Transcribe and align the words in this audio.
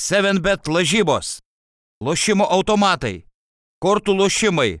7bet 0.00 0.64
lažybos, 0.72 1.40
lošimo 2.00 2.46
automatai, 2.48 3.26
kortų 3.84 4.14
lošimai, 4.16 4.78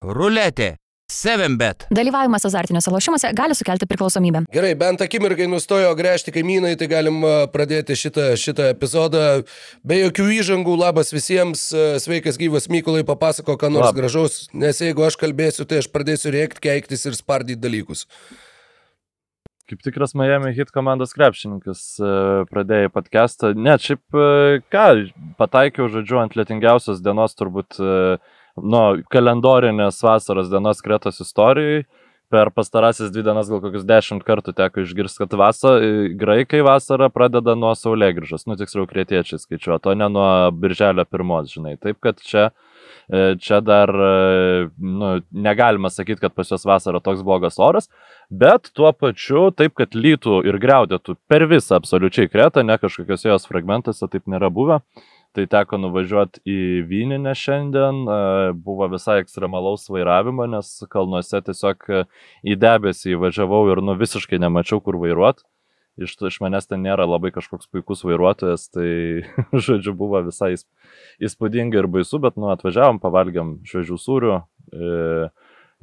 ruletė, 0.00 0.78
7bet. 1.12 1.84
Dalyvavimas 1.92 2.46
azartiniuose 2.48 2.88
lošimuose 2.94 3.30
gali 3.36 3.52
sukelti 3.52 3.84
priklausomybę. 3.90 4.46
Gerai, 4.54 4.70
bent 4.80 5.04
akimirkai 5.04 5.44
nustojo 5.52 5.90
gręžti 5.98 6.32
kaimynai, 6.32 6.70
tai 6.80 6.88
galim 6.88 7.18
a, 7.20 7.32
pradėti 7.52 7.98
šitą, 8.00 8.30
šitą 8.40 8.70
epizodą. 8.72 9.42
Be 9.84 9.98
jokių 10.06 10.30
įžangų, 10.38 10.76
labas 10.80 11.12
visiems, 11.12 11.66
sveikas 12.00 12.40
gyvas 12.40 12.70
Mykolai, 12.72 13.04
papasako, 13.04 13.58
ką 13.60 13.68
nors 13.74 13.90
Labas. 13.90 13.98
gražaus, 13.98 14.38
nes 14.56 14.80
jeigu 14.80 15.04
aš 15.04 15.20
kalbėsiu, 15.20 15.68
tai 15.68 15.82
aš 15.82 15.90
pradėsiu 15.92 16.32
rėkti, 16.32 16.64
keiktis 16.64 17.04
ir 17.10 17.18
spardyti 17.20 17.60
dalykus. 17.60 18.06
Kaip 19.70 19.82
tikras 19.84 20.14
Miami 20.18 20.50
Heat 20.56 20.72
komandos 20.74 21.12
krepšininkas 21.14 21.82
e, 22.02 22.12
pradėjai 22.50 22.90
podcastą. 22.90 23.52
Ne, 23.54 23.76
šiaip 23.78 24.16
e, 24.18 24.58
ką, 24.74 24.86
pataikiau 25.38 25.86
žodžiu 25.92 26.18
ant 26.18 26.34
lietingiausios 26.34 26.98
dienos 27.04 27.38
turbūt 27.38 27.78
e, 27.78 28.16
nuo 28.58 28.84
kalendorinės 29.12 30.02
vasaros 30.02 30.50
dienos 30.50 30.82
Kretos 30.82 31.22
istorijai. 31.22 31.84
Per 32.32 32.50
pastarasis 32.56 33.12
dvi 33.12 33.22
dienas 33.28 33.50
gal 33.52 33.60
kokius 33.62 33.86
dešimt 33.86 34.26
kartų 34.26 34.56
teko 34.56 34.82
išgirsti, 34.82 35.20
kad 35.20 35.34
vasa, 35.38 35.76
graikai 36.18 36.62
vasarą 36.64 37.10
pradeda 37.12 37.54
nuo 37.54 37.74
saulėgrįžos, 37.76 38.48
nu 38.48 38.56
tiksliau 38.56 38.88
kretiečiai 38.88 39.38
skaičiuoja, 39.38 39.82
o 39.84 39.94
ne 40.00 40.08
nuo 40.10 40.28
birželio 40.56 41.04
pirmos, 41.04 41.52
žinai. 41.52 41.76
Taip, 41.76 42.00
kad 42.02 42.24
čia 42.24 42.46
e, 42.48 42.71
čia 43.38 43.60
dar 43.60 43.88
e, 43.88 44.68
nu, 44.78 45.20
negalima 45.30 45.90
sakyti, 45.90 46.20
kad 46.20 46.34
pas 46.34 46.50
juos 46.50 46.66
vasara 46.68 47.00
toks 47.00 47.22
blogas 47.22 47.58
oras, 47.58 47.88
bet 48.30 48.70
tuo 48.76 48.92
pačiu 48.92 49.50
taip, 49.56 49.74
kad 49.78 49.96
lytų 49.96 50.42
ir 50.48 50.58
greudėtų 50.62 51.16
per 51.28 51.46
visą 51.50 51.80
absoliučiai 51.80 52.30
kretą, 52.32 52.64
ne 52.66 52.78
kažkokiuose 52.80 53.28
jos 53.32 53.48
fragmentuose 53.48 54.08
taip 54.08 54.30
nėra 54.30 54.52
buvę. 54.52 54.82
Tai 55.32 55.46
teko 55.48 55.78
nuvažiuoti 55.80 56.42
į 56.44 56.56
Vyninę 56.90 57.32
šiandien, 57.32 58.02
e, 58.04 58.16
buvo 58.52 58.90
visai 58.92 59.22
ekstremalaus 59.22 59.88
vairavimo, 59.88 60.44
nes 60.44 60.74
kalnuose 60.92 61.40
tiesiog 61.46 61.88
e, 61.88 62.02
į 62.44 62.58
debesį 62.60 63.16
įvažiavau 63.16 63.64
ir 63.72 63.80
nu 63.80 63.96
visiškai 63.96 64.40
nemačiau, 64.42 64.82
kur 64.84 65.00
vairuoti. 65.00 65.46
Iš, 66.00 66.14
iš 66.24 66.38
manęs 66.40 66.68
ten 66.70 66.80
nėra 66.80 67.04
labai 67.04 67.28
kažkoks 67.34 67.68
puikus 67.68 68.00
vairuotojas, 68.06 68.68
tai 68.72 69.24
žodžiu 69.66 69.92
buvo 69.96 70.22
visai 70.24 70.54
įs- 70.56 70.68
įspūdinga 71.20 71.82
ir 71.82 71.88
baisu, 71.92 72.20
bet 72.22 72.38
nu 72.40 72.48
atvažiavom, 72.52 73.00
pavalgiam 73.02 73.58
šviežių 73.68 73.98
sūrių, 74.00 74.38
e, 74.72 74.92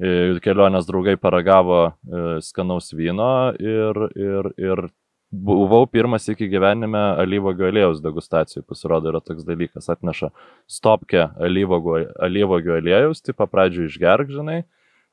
e, 0.02 0.14
kelionės 0.42 0.88
draugai 0.88 1.14
paragavo 1.20 1.82
e, 1.86 2.24
skanaus 2.42 2.90
vyno 2.90 3.52
ir, 3.62 4.02
ir, 4.18 4.50
ir 4.58 4.84
buvau 5.30 5.86
pirmas 5.86 6.26
iki 6.28 6.48
gyvenime 6.50 7.00
alyvogio 7.22 7.68
aliejaus 7.70 8.02
degustacijų, 8.02 8.64
pasirodo 8.66 9.12
yra 9.12 9.20
toks 9.22 9.46
dalykas, 9.46 9.86
atneša 9.92 10.32
stopkę 10.66 11.28
alyvogio, 11.38 12.08
aliejaus, 12.18 13.22
tipo 13.22 13.46
pradžioje 13.46 13.92
išgerk, 13.92 14.34
žinai, 14.34 14.64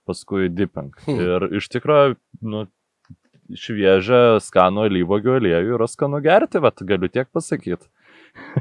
paskui 0.09 0.49
dipink. 0.49 0.97
Hmm. 1.05 1.21
Ir 1.21 1.47
iš 1.61 1.69
tikrųjų, 1.69 2.17
nu, 2.49 2.65
šviežią 3.55 4.39
skanų 4.43 4.87
alyvogio 4.89 5.37
aliejų 5.39 5.77
yra 5.77 5.87
skanu 5.87 6.19
gerti, 6.23 6.59
bet 6.63 6.83
galiu 6.87 7.09
tiek 7.11 7.29
pasakyti. 7.33 7.85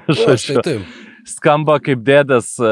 Na, 0.08 0.36
štai 0.40 0.62
taip. 0.64 0.84
skamba 1.28 1.74
kaip 1.84 2.00
dėdės 2.06 2.46
e, 2.64 2.70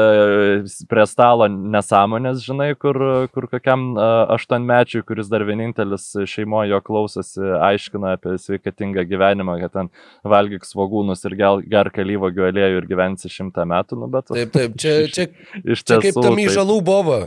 prie 0.89 1.03
stalo 1.05 1.45
nesąmonės, 1.51 2.39
žinai, 2.47 2.71
kur, 2.81 2.97
kur 3.29 3.45
kokiam 3.51 3.91
e, 3.93 4.07
aštuonmečiui, 4.33 5.03
kuris 5.05 5.29
dar 5.29 5.45
vienintelis 5.45 6.07
šeimoje 6.31 6.71
jo 6.73 6.81
klausosi, 6.87 7.43
aiškina 7.67 8.15
apie 8.17 8.37
sveikatingą 8.41 9.05
gyvenimą, 9.11 9.59
kad 9.61 9.75
ten 9.77 9.93
valgyk 10.25 10.65
svagūnus 10.65 11.21
ir 11.29 11.37
gerk 11.69 12.01
alyvogių 12.01 12.49
aliejų 12.49 12.81
ir 12.81 12.89
gyvensi 12.89 13.29
šimtą 13.29 13.67
metų, 13.69 14.01
nu, 14.01 14.09
bet 14.17 14.31
Taip, 14.33 14.53
taip, 14.55 14.77
čia, 14.81 14.97
čia, 15.13 15.29
iš 15.61 15.85
čia 15.85 16.01
kaip 16.01 16.17
tam 16.17 16.33
tai- 16.33 16.47
įžalų 16.47 16.81
boba. 16.89 17.25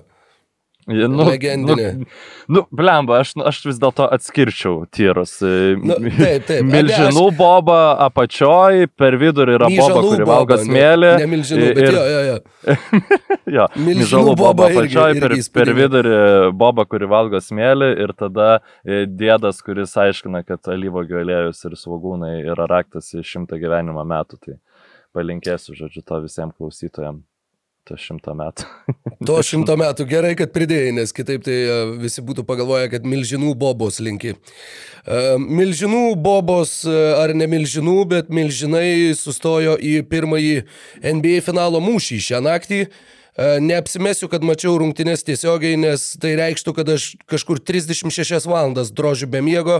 Nu, 0.89 1.25
legendinė. 1.29 1.89
Nu, 2.01 2.07
nu 2.57 2.63
blemba, 2.73 3.19
aš, 3.23 3.35
aš 3.51 3.59
vis 3.69 3.79
dėlto 3.83 4.07
atskirčiau 4.17 4.87
tyrus. 4.95 5.35
Nu, 5.45 5.99
taip, 6.17 6.47
taip. 6.49 6.63
Milžinų 6.75 7.25
boba 7.37 7.79
apačioj, 8.09 8.89
per 8.99 9.19
vidurį 9.21 9.59
yra 9.59 9.69
boba, 9.69 9.89
Myžalų 9.89 10.13
kuri 10.15 10.25
boba, 10.25 10.33
valgo 10.39 10.57
ne- 10.59 10.65
smėlį. 10.69 11.11
Ne 11.23 11.29
milžinų, 11.35 11.69
bet 11.75 11.83
ir- 11.85 11.99
jo, 11.99 12.05
jo, 12.15 12.23
jo. 12.31 12.39
Jo, 13.49 13.65
Milžinų 13.77 13.99
milžinų 14.03 14.33
boba 14.37 14.49
boba 14.53 14.67
irgi- 14.73 14.81
apačioj, 14.99 15.15
irgi 15.17 15.45
per, 15.53 15.65
per 15.65 15.75
vidurį 15.79 16.17
boba, 16.61 16.85
kuri 16.89 17.09
valgo 17.09 17.41
smėlį 17.41 17.91
ir 18.05 18.13
tada 18.19 18.49
e, 18.85 19.05
dėdas, 19.09 19.61
kuris 19.65 19.95
aiškina, 20.01 20.43
kad 20.49 20.69
alyvogių 20.73 21.21
aliejus 21.23 21.65
ir 21.69 21.77
svagūnai 21.81 22.35
yra 22.45 22.67
raktas 22.69 23.13
į 23.17 23.25
šimtą 23.25 23.61
gyvenimo 23.63 24.05
metų. 24.09 24.41
Tai 24.45 24.59
palinkėsiu, 25.17 25.77
žodžiu, 25.79 26.05
to 26.05 26.21
visiems 26.27 26.57
klausytojams. 26.61 27.25
To 27.89 27.97
šimtą 27.97 28.35
metų. 28.37 28.67
To 29.29 29.39
šimto 29.43 29.75
metų 29.81 30.05
gerai, 30.09 30.35
kad 30.39 30.53
pridėjai, 30.55 30.93
nes 30.95 31.13
kitaip 31.17 31.43
tai 31.47 31.57
e, 31.57 31.77
visi 31.99 32.23
būtų 32.25 32.45
pagalvoję, 32.47 32.91
kad 32.93 33.07
milžinų 33.09 33.55
bobos 33.59 33.99
linki. 34.05 34.35
E, 34.37 35.23
Milžinų 35.41 36.13
bobos 36.23 36.83
e, 36.87 36.95
ar 37.19 37.33
ne 37.35 37.49
milžinų, 37.51 37.97
bet 38.13 38.31
milžinai 38.35 39.17
sustojo 39.19 39.75
į 39.81 40.03
pirmąjį 40.11 40.63
NBA 41.17 41.41
finalo 41.49 41.81
mūšį 41.83 42.21
šią 42.29 42.43
naktį. 42.45 42.83
E, 43.39 43.61
Neapsimesiu, 43.63 44.27
kad 44.31 44.43
mačiau 44.43 44.75
rungtynes 44.81 45.23
tiesiogiai, 45.23 45.77
nes 45.79 46.11
tai 46.19 46.33
reikštų, 46.41 46.73
kad 46.75 46.89
aš 46.91 47.05
kažkur 47.31 47.61
36 47.63 48.49
valandas 48.51 48.91
drožiu 48.91 49.29
be 49.31 49.39
miego, 49.45 49.77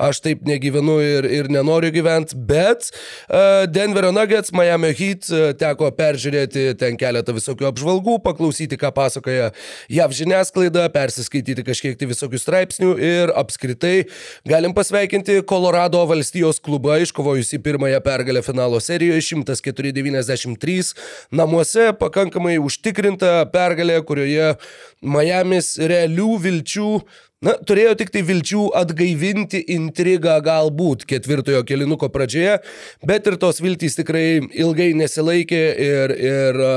aš 0.00 0.22
taip 0.24 0.46
negyvenu 0.48 0.94
ir, 1.04 1.28
ir 1.28 1.50
nenoriu 1.52 1.90
gyventi, 1.92 2.38
bet 2.48 2.88
uh, 2.88 3.66
Denverio 3.68 4.14
Nuggets, 4.16 4.52
Miami 4.56 4.94
Heat 4.96 5.28
uh, 5.28 5.50
teko 5.58 5.90
peržiūrėti 5.96 6.72
ten 6.80 6.96
keletą 7.00 7.34
visokių 7.36 7.68
apžvalgų, 7.68 8.16
paklausyti, 8.24 8.78
ką 8.80 8.92
pasakoja 8.96 9.50
JAV 9.92 10.16
žiniasklaida, 10.16 10.86
persiskaityti 10.94 11.66
kažkiek 11.66 11.98
tai 12.00 12.08
visokių 12.08 12.40
straipsnių 12.40 12.94
ir 12.96 13.34
apskritai 13.36 14.06
galim 14.48 14.72
pasveikinti 14.76 15.42
Kolorado 15.48 16.00
valstijos 16.08 16.62
klubą, 16.64 16.96
iškovojusi 17.04 17.60
pirmąją 17.60 18.00
pergalę 18.04 18.44
finalo 18.46 18.80
serijoje 18.80 19.20
104-93 19.34 20.94
namuose, 21.42 21.90
pakankamai 22.00 22.56
užtikrinta 23.02 23.50
pergalė, 23.52 24.02
kurioje 24.04 24.56
Miamis 25.02 25.78
realių 25.78 26.38
vilčių 26.38 27.02
Na, 27.42 27.56
turėjo 27.58 27.96
tik 27.98 28.12
tai 28.14 28.20
vilčių 28.22 28.68
atgaivinti 28.78 29.64
intrigą 29.74 30.36
galbūt 30.46 31.02
ketvirtojo 31.10 31.64
kelinuko 31.66 32.06
pradžioje, 32.06 32.60
bet 33.02 33.26
ir 33.26 33.34
tos 33.34 33.58
viltys 33.58 33.98
tikrai 33.98 34.38
ilgai 34.54 34.92
nesilaikė 34.94 35.62
ir, 35.74 36.14
ir 36.22 36.62
a, 36.62 36.76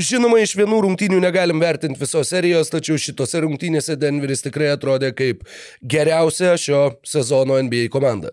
Žinoma, 0.00 0.40
iš 0.40 0.56
vienų 0.56 0.80
rungtynių 0.86 1.20
negalim 1.20 1.60
vertinti 1.60 2.00
visos 2.00 2.32
serijos, 2.32 2.72
tačiau 2.72 2.96
šitose 2.96 3.44
rungtynėse 3.44 3.98
Denveris 4.00 4.40
tikrai 4.40 4.72
atrodė 4.72 5.12
kaip 5.12 5.44
geriausia 5.84 6.56
šio 6.56 6.86
sezono 7.04 7.60
NBA 7.60 7.90
komanda. 7.92 8.32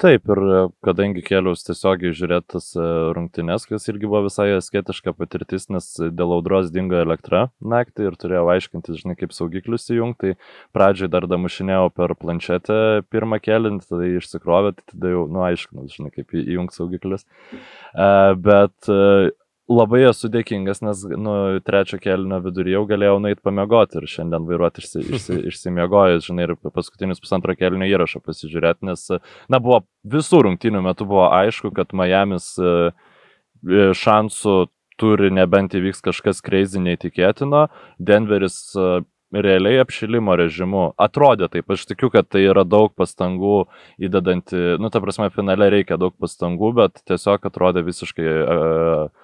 Taip, 0.00 0.28
ir 0.30 0.40
e, 0.46 0.58
kadangi 0.86 1.24
keliaus 1.26 1.64
tiesiogiai 1.66 2.14
žiūrėtas 2.14 2.68
rungtynes, 3.16 3.64
kas 3.66 3.88
irgi 3.90 4.06
buvo 4.06 4.22
visai 4.28 4.52
asketiška 4.54 5.14
patirtis, 5.18 5.66
nes 5.74 5.88
dėl 5.98 6.36
audros 6.36 6.70
dingo 6.70 6.98
elektra 7.00 7.48
naktį 7.58 8.06
ir 8.06 8.18
turėjau 8.20 8.44
aiškinti, 8.54 8.94
žinai, 9.00 9.16
kaip 9.18 9.34
saugiklius 9.34 9.90
įjungti. 9.90 10.18
Tai 10.20 10.76
pradžiai 10.76 11.10
dar 11.10 11.26
damušinėjau 11.30 11.90
per 11.96 12.14
planšetę 12.20 12.78
pirmą 13.10 13.40
keliant, 13.42 13.82
tada 13.88 14.06
išsikrovė, 14.20 14.74
tai 14.78 14.86
tada 14.94 15.14
jau, 15.16 15.26
nu, 15.32 15.42
aiškinau, 15.48 15.88
žinai, 15.90 16.12
kaip 16.14 16.36
įjungti 16.36 16.76
saugiklius. 16.76 17.26
Uh, 17.90 18.36
bet 18.38 18.90
labai 19.70 20.02
esu 20.08 20.30
dėkingas, 20.32 20.82
nes 20.82 21.02
nu, 21.18 21.34
trečio 21.64 22.00
kelio 22.02 22.40
viduryje 22.42 22.76
jau 22.76 22.86
galėjau 22.90 23.18
nueiti 23.22 23.44
pamiegoti 23.46 24.00
ir 24.00 24.08
šiandien 24.10 24.48
vairuoti 24.48 24.82
išsi, 24.82 25.04
išsi, 25.16 25.38
išsimiegojęs, 25.52 26.26
žinai, 26.26 26.48
ir 26.48 26.56
paskutinius 26.74 27.22
pusantro 27.22 27.54
kelio 27.58 27.86
įrašą 27.86 28.22
pasižiūrėti, 28.26 28.88
nes, 28.90 29.06
na, 29.52 29.62
buvo 29.62 29.84
visų 30.10 30.42
rungtynių 30.48 30.82
metu 30.88 31.06
buvo 31.08 31.28
aišku, 31.28 31.72
kad 31.76 31.94
Miami's 31.96 32.52
e, 32.58 32.74
e, 32.90 33.86
šansų 33.96 34.58
turi 35.00 35.30
nebent 35.32 35.76
įvyks 35.78 36.02
kažkas 36.04 36.42
crazy 36.44 36.82
neįtikėtino, 36.82 37.68
Denveris 38.02 38.58
e, 38.74 39.00
realiai 39.30 39.78
apšilimo 39.84 40.34
režimu 40.34 40.84
atrodė 40.98 41.46
taip, 41.52 41.70
aš 41.70 41.86
tikiu, 41.92 42.10
kad 42.10 42.26
tai 42.26 42.42
yra 42.48 42.64
daug 42.66 42.90
pastangų 42.98 43.62
įdedanti, 44.02 44.58
nu, 44.82 44.90
ta 44.90 45.02
prasme, 45.02 45.30
finale 45.30 45.70
reikia 45.70 46.00
daug 46.00 46.16
pastangų, 46.18 46.72
bet 46.80 47.02
tiesiog 47.06 47.46
atrodė 47.46 47.84
visiškai 47.86 48.26
uh, 48.26 49.19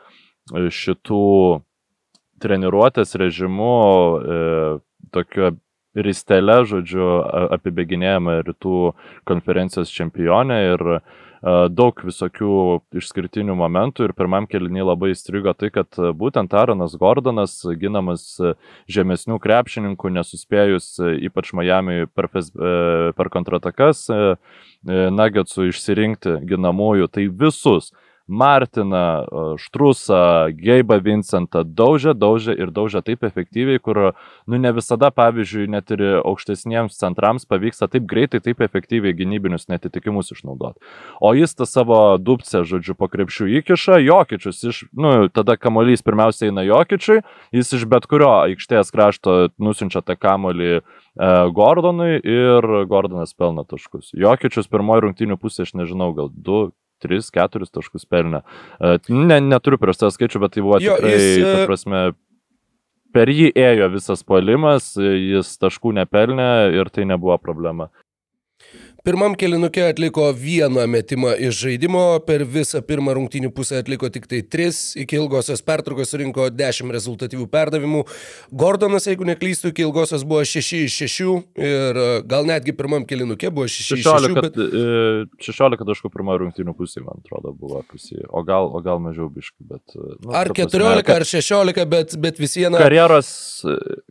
šitų 0.53 1.23
treniruotės 2.43 3.17
režimu, 3.19 3.77
e, 4.21 4.41
tokiu 5.15 5.55
ristelė, 5.97 6.61
žodžiu, 6.69 7.07
apibėginėjama 7.57 8.41
rytų 8.47 8.93
konferencijos 9.29 9.93
čempionė 9.93 10.59
ir 10.75 10.85
e, 10.93 11.01
daug 11.73 12.01
visokių 12.05 12.59
išskirtinių 13.01 13.57
momentų 13.57 14.09
ir 14.09 14.15
pirmam 14.19 14.49
kelinį 14.51 14.87
labai 14.91 15.13
įstrigo 15.15 15.55
tai, 15.57 15.71
kad 15.75 15.89
e, 15.99 16.13
būtent 16.17 16.53
Aaronas 16.57 16.97
Gordonas, 17.01 17.59
ginamas 17.81 18.29
e, 18.41 18.55
žemesnių 18.93 19.41
krepšininkų, 19.43 20.13
nesuspėjus 20.19 20.91
ypač 21.31 21.55
Miami 21.57 22.05
per, 22.13 22.31
per 23.17 23.33
kontratakas, 23.33 24.07
Nuggetsų 24.87 25.71
išsirinkti 25.73 26.37
ginamųjų, 26.47 27.09
tai 27.11 27.25
visus 27.27 27.89
Martiną, 28.29 29.57
Štrusą, 29.59 30.51
Geibą 30.51 30.99
Vincentą 31.01 31.63
daužė, 31.63 32.11
daužė 32.15 32.57
ir 32.59 32.73
daužė 32.75 33.03
taip 33.07 33.23
efektyviai, 33.23 33.79
kur, 33.79 34.01
nu, 34.51 34.59
ne 34.59 34.73
visada, 34.75 35.13
pavyzdžiui, 35.15 35.69
net 35.71 35.93
ir 35.95 36.03
aukštesniems 36.19 36.99
centrams 36.99 37.47
pavyksta 37.47 37.87
taip 37.93 38.09
greitai, 38.11 38.41
taip 38.43 38.65
efektyviai 38.67 39.15
gynybinius 39.15 39.69
netitikimus 39.71 40.33
išnaudoti. 40.35 40.83
O 41.23 41.31
jis 41.39 41.55
tą 41.55 41.69
savo 41.71 42.01
dupcę, 42.19 42.65
žodžiu, 42.67 42.97
po 42.99 43.07
krepšių 43.13 43.47
įkiša, 43.61 44.01
jokičius 44.03 44.65
iš, 44.73 44.81
nu, 44.91 45.29
tada 45.31 45.55
kamolys 45.55 46.03
pirmiausia 46.03 46.51
eina 46.51 46.67
jokičiui, 46.67 47.21
jis 47.55 47.71
iš 47.79 47.87
bet 47.87 48.09
kurio 48.11 48.33
aikštės 48.41 48.91
krašto 48.91 49.37
nusinčia 49.63 50.03
tą 50.03 50.19
kamolį 50.19 50.73
e, 50.75 50.81
Gordonui 51.55 52.19
ir 52.19 52.67
Gordonas 52.91 53.39
pelna 53.39 53.63
taškus. 53.63 54.11
Jokičius 54.19 54.67
pirmoji 54.67 55.07
rungtinių 55.07 55.39
pusė, 55.39 55.63
aš 55.63 55.77
nežinau, 55.79 56.11
gal 56.17 56.35
2, 56.35 56.75
3-4 57.05 57.69
taškus 57.73 58.07
pelnė. 58.09 58.43
E, 58.81 58.97
ne, 59.13 59.41
neturiu 59.45 59.81
prieš 59.83 60.03
tą 60.03 60.13
skaičių, 60.15 60.43
bet 60.45 60.57
tai 60.57 60.65
buvo 60.65 60.81
jo, 60.83 60.97
tikrai, 60.97 61.13
jis, 61.13 61.45
ta 61.45 61.61
e, 61.63 61.69
prasme, 61.69 62.03
per 63.17 63.33
jį 63.33 63.51
ėjo 63.57 63.91
visas 63.95 64.25
polimas, 64.27 64.93
jis 64.97 65.55
taškų 65.63 65.97
nepelnė 66.01 66.51
ir 66.77 66.93
tai 66.93 67.09
nebuvo 67.09 67.39
problema. 67.43 67.91
Pirmam 69.07 69.37
kelinukė 69.39 69.85
atliko 69.93 70.25
vieną 70.35 70.83
metimą 70.91 71.37
iš 71.47 71.61
žaidimo, 71.61 72.01
per 72.27 72.43
visą 72.51 72.81
pirmą 72.83 73.13
rungtynių 73.15 73.53
pusę 73.55 73.77
atliko 73.79 74.09
tik 74.11 74.25
tai 74.27 74.41
tris, 74.43 74.81
iki 74.99 75.15
ilgosios 75.15 75.61
pertraukos 75.63 76.11
surinko 76.11 76.49
10 76.51 76.91
rezultatyvių 76.91 77.47
perdavimų. 77.53 78.01
Gordonas, 78.51 79.07
jeigu 79.07 79.29
neklystu, 79.29 79.71
iki 79.71 79.85
ilgosios 79.87 80.25
buvo 80.27 80.41
6 80.43 80.81
iš 80.81 80.97
6 81.05 81.29
ir 81.55 82.01
e, 82.03 82.07
gal 82.27 82.49
netgi 82.51 82.75
pirmam 82.75 83.07
kelinukė 83.07 83.53
buvo 83.55 83.69
6 83.71 83.95
iš 83.95 84.09
6. 84.09 84.27
16, 84.27 84.43
bet... 84.43 85.39
16 85.47 85.87
taškų 85.93 86.11
pirmą 86.17 86.41
rungtynių 86.43 86.75
pusė, 86.75 87.05
man 87.07 87.23
atrodo, 87.23 87.55
buvo 87.55 87.85
pusė, 87.87 88.19
o 88.27 88.43
gal, 88.43 88.67
o 88.75 88.83
gal 88.83 88.99
mažiau 89.07 89.31
biškai, 89.31 89.69
bet... 89.71 89.85
E, 89.95 90.19
nu, 90.27 90.35
ar 90.35 90.51
14, 90.51 91.07
prasme, 91.07 91.15
ar 91.21 91.29
16, 91.31 91.87
bet, 91.95 92.19
bet 92.27 92.43
vis 92.43 92.59
viena... 92.59 92.83
Karjeros, 92.83 93.31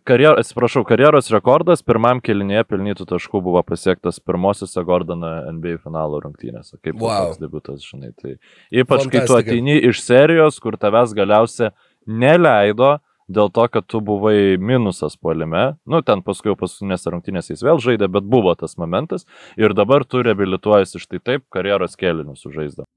karjer, 0.07 0.39
atsiprašau, 0.39 0.87
karjeros 0.87 1.33
rekordas 1.35 1.83
pirmam 1.83 2.23
kelinėje 2.23 2.63
pelnytų 2.71 3.11
taškų 3.11 3.43
buvo 3.51 3.67
pasiektas 3.67 4.23
pirmosiose 4.23 4.84
Gordoną 4.87 5.33
NBA 5.55 5.79
finalo 5.83 6.21
rungtynėse. 6.23 6.77
Kaip 6.83 6.99
wow. 7.01 7.31
toks 7.31 7.41
debutas, 7.41 7.83
žinai. 7.85 8.13
Tai 8.15 8.35
ypač 8.35 9.05
Fantastika. 9.05 9.17
kai 9.17 9.27
tu 9.27 9.39
ateini 9.39 9.79
iš 9.89 10.03
serijos, 10.05 10.61
kur 10.63 10.79
tavęs 10.81 11.15
galiausia 11.17 11.73
neleido 12.05 12.95
dėl 13.31 13.49
to, 13.53 13.65
kad 13.73 13.87
tu 13.89 14.01
buvai 14.05 14.57
minusas 14.61 15.17
puolime. 15.17 15.75
Nu, 15.89 16.01
ten 16.05 16.21
paskui 16.25 16.51
jau 16.51 16.59
paskutinėse 16.59 17.13
rungtynėse 17.13 17.55
jis 17.55 17.65
vėl 17.65 17.81
žaidė, 17.81 18.09
bet 18.11 18.27
buvo 18.29 18.53
tas 18.59 18.77
momentas. 18.81 19.25
Ir 19.57 19.73
dabar 19.77 20.05
tu 20.05 20.21
reabilituojasi 20.25 21.01
štai 21.01 21.23
taip, 21.23 21.47
karjeros 21.53 21.97
kelinius 21.97 22.45
sužaisdama. 22.45 22.89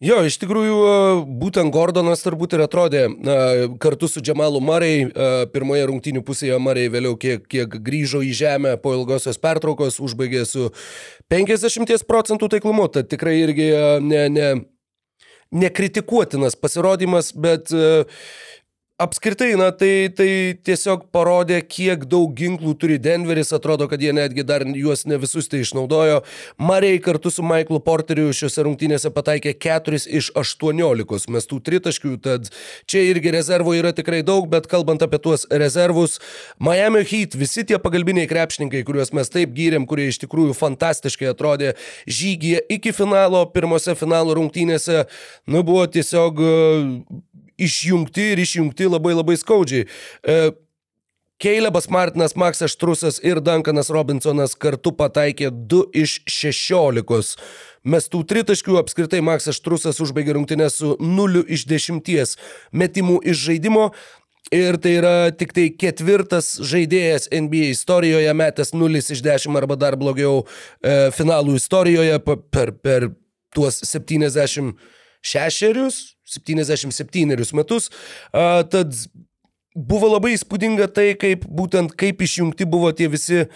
Jo, 0.00 0.22
iš 0.24 0.38
tikrųjų, 0.40 0.76
būtent 1.42 1.68
Gordonas 1.74 2.22
turbūt 2.24 2.54
ir 2.56 2.62
atrodė 2.64 3.02
kartu 3.82 4.08
su 4.08 4.22
Džemalu 4.24 4.62
Marai. 4.64 4.94
Pirmoje 5.52 5.90
rungtynių 5.90 6.22
pusėje 6.24 6.56
Marai 6.56 6.86
vėliau 6.88 7.18
kiek, 7.20 7.44
kiek 7.44 7.76
grįžo 7.84 8.22
į 8.24 8.30
žemę 8.38 8.72
po 8.80 8.94
ilgosios 8.96 9.36
pertraukos, 9.36 10.00
užbaigė 10.00 10.46
su 10.48 10.70
50 11.28 12.08
procentų 12.08 12.48
taiklumu. 12.54 12.88
Tad 12.88 13.12
tikrai 13.12 13.42
irgi 13.42 13.68
ne, 14.00 14.22
ne, 14.32 14.48
nekritikuotinas 15.52 16.56
pasirodymas, 16.56 17.34
bet 17.36 17.68
uh, 17.76 18.24
apskritai, 19.00 19.54
na, 19.56 19.70
tai, 19.72 20.10
tai 20.12 20.28
tiesiog 20.66 21.06
parodė, 21.14 21.60
kiek 21.64 22.04
daug 22.10 22.34
ginklų 22.36 22.74
turi 22.80 22.98
Denveris, 23.00 23.52
atrodo, 23.56 23.86
kad 23.88 24.02
jie 24.02 24.12
netgi 24.16 24.44
dar 24.44 24.64
juos 24.76 25.06
ne 25.08 25.16
visus 25.20 25.48
tai 25.48 25.62
išnaudojo. 25.64 26.20
Marei 26.60 27.00
kartu 27.02 27.32
su 27.32 27.44
Michaelu 27.46 27.80
Porteriu 27.84 28.34
šiuose 28.36 28.64
rungtynėse 28.66 29.12
pataikė 29.14 29.54
4 29.64 30.02
iš 30.20 30.30
18 30.36 31.32
mestų 31.32 31.60
tritaškių, 31.64 32.12
tad 32.24 32.50
čia 32.90 33.06
irgi 33.08 33.32
rezervų 33.34 33.78
yra 33.78 33.94
tikrai 33.96 34.20
daug, 34.26 34.50
bet 34.52 34.68
kalbant 34.70 35.02
apie 35.06 35.22
tuos 35.22 35.46
rezervus, 35.48 36.18
Miami 36.60 37.02
Heat, 37.08 37.38
visi 37.40 37.64
tie 37.64 37.80
pagalbiniai 37.80 38.28
krepšininkai, 38.30 38.84
kuriuos 38.84 39.14
mes 39.16 39.32
taip 39.32 39.56
gyrėm, 39.56 39.88
kurie 39.88 40.10
iš 40.12 40.20
tikrųjų 40.26 40.58
fantastiškai 40.60 41.32
atrodė 41.32 41.72
žygyje 42.04 42.66
iki 42.76 42.92
finalo, 42.96 43.46
pirmose 43.54 43.96
finalo 43.96 44.36
rungtynėse, 44.36 45.06
nu 45.48 45.64
buvo 45.64 45.88
tiesiog 45.88 46.44
išjungti 47.66 48.32
ir 48.32 48.42
išjungti 48.42 48.90
labai 48.90 49.14
labai 49.18 49.36
skaudžiai. 49.40 49.86
E, 49.86 50.40
Keilebas 51.40 51.88
Martinas, 51.88 52.34
Maksas 52.36 52.74
Štrusas 52.74 53.16
ir 53.24 53.40
Duncanas 53.40 53.88
Robinsonas 53.88 54.52
kartu 54.60 54.92
pataikė 54.92 55.48
2 55.48 55.86
iš 55.96 56.18
16. 56.28 57.38
Mestų 57.88 58.20
tritaškių 58.28 58.76
apskritai 58.76 59.22
Maksas 59.24 59.56
Štrusas 59.56 60.02
užbaigė 60.04 60.36
rungtynę 60.36 60.68
su 60.68 60.98
0 61.00 61.46
iš 61.48 61.64
10 61.70 62.36
metimų 62.76 63.22
iš 63.24 63.46
žaidimo. 63.46 63.88
Ir 64.52 64.76
tai 64.82 64.96
yra 64.98 65.14
tik 65.30 65.54
tai 65.56 65.68
ketvirtas 65.78 66.56
žaidėjas 66.66 67.30
NBA 67.32 67.70
istorijoje, 67.72 68.32
metęs 68.36 68.74
0 68.74 69.00
iš 69.00 69.24
10 69.24 69.56
arba 69.56 69.76
dar 69.80 69.96
blogiau 69.96 70.42
e, 70.42 71.08
finalų 71.16 71.54
istorijoje 71.56 72.18
per, 72.50 72.72
per 72.82 73.12
tuos 73.54 73.80
70 73.86 74.74
šešerius, 75.22 76.00
77 76.30 77.54
metus. 77.58 77.90
A, 78.32 78.62
tad 78.70 78.94
buvo 79.74 80.10
labai 80.14 80.34
įspūdinga 80.36 80.90
tai, 80.94 81.12
kaip 81.18 81.46
būtent 81.46 81.94
kaip 81.98 82.22
išjungti 82.26 82.66
buvo 82.68 82.90
tie 82.96 83.10
visi 83.12 83.46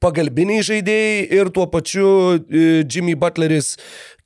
pagalbiniai 0.00 0.64
žaidėjai 0.64 1.26
ir 1.36 1.50
tuo 1.54 1.66
pačiu 1.70 2.08
e, 2.36 2.82
Jimmy 2.88 3.14
Butleris 3.20 3.74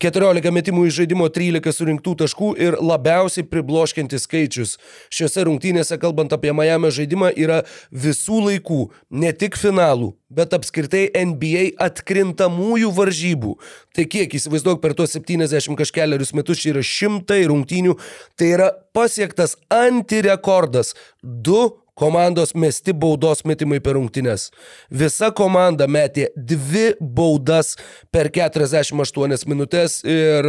14 0.02 0.52
metimų 0.54 0.86
iš 0.88 1.00
žaidimo 1.00 1.26
13 1.32 1.74
surinktų 1.74 2.14
taškų 2.22 2.50
ir 2.60 2.76
labiausiai 2.82 3.46
pribloškiantis 3.48 4.26
skaičius 4.26 4.76
šiuose 5.14 5.44
rungtynėse, 5.48 5.98
kalbant 6.02 6.34
apie 6.34 6.52
Miami 6.54 6.90
žaidimą, 6.94 7.32
yra 7.34 7.62
visų 7.90 8.42
laikų, 8.48 8.80
ne 9.10 9.32
tik 9.34 9.58
finalų, 9.58 10.12
bet 10.34 10.54
apskritai 10.56 11.06
NBA 11.14 11.74
atkrintamųjų 11.82 12.90
varžybų. 12.94 13.54
Tai 13.94 14.08
kiek 14.10 14.34
įsivaizduok 14.38 14.82
per 14.82 14.96
tuos 14.98 15.14
70 15.16 15.78
kažkeliarius 15.78 16.34
metus, 16.36 16.62
čia 16.62 16.74
yra 16.74 16.84
šimtai 16.86 17.44
rungtynių, 17.50 17.96
tai 18.38 18.52
yra 18.56 18.72
pasiektas 18.94 19.56
antirekordas. 19.72 20.94
Du 21.22 21.83
komandos 21.94 22.54
mesti 22.54 22.92
baudos 22.92 23.44
metimai 23.46 23.80
per 23.80 23.94
rungtynes. 23.94 24.48
Visa 24.90 25.30
komanda 25.30 25.86
metė 25.86 26.28
dvi 26.34 26.94
baudas 27.00 27.74
per 28.14 28.30
48 28.34 29.46
minutės 29.50 30.00
ir 30.02 30.48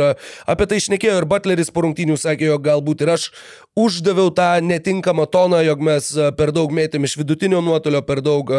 apie 0.49 0.67
tai 0.69 0.79
išnekėjo 0.81 1.19
ir 1.21 1.29
Butleris 1.29 1.69
po 1.73 1.85
rungtynių 1.85 2.17
sakė, 2.17 2.49
jog 2.49 2.65
galbūt 2.65 3.05
ir 3.05 3.13
aš 3.15 3.29
uždaviau 3.77 4.33
tą 4.33 4.49
netinkamą 4.65 5.27
toną, 5.29 5.61
jog 5.67 5.85
mes 5.85 6.09
per 6.39 6.53
daug 6.55 6.73
mėtėm 6.73 7.05
iš 7.05 7.17
vidutinio 7.21 7.61
nuotolio, 7.61 8.01
per 8.07 8.23
daug 8.25 8.49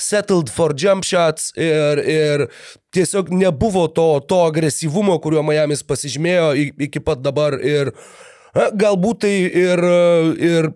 settled 0.00 0.52
for 0.52 0.72
jump 0.72 1.04
shots 1.04 1.50
ir, 1.60 2.00
ir 2.00 2.48
tiesiog 2.94 3.28
nebuvo 3.34 3.84
to, 3.92 4.08
to 4.24 4.40
agresyvumo, 4.48 5.20
kuriuo 5.20 5.44
Miami's 5.46 5.84
pasižymėjo 5.84 6.52
iki 6.88 7.04
pat 7.04 7.20
dabar 7.20 7.58
ir 7.60 7.92
galbūt 8.54 9.26
tai 9.26 9.34
ir, 9.46 9.84
ir 10.40 10.72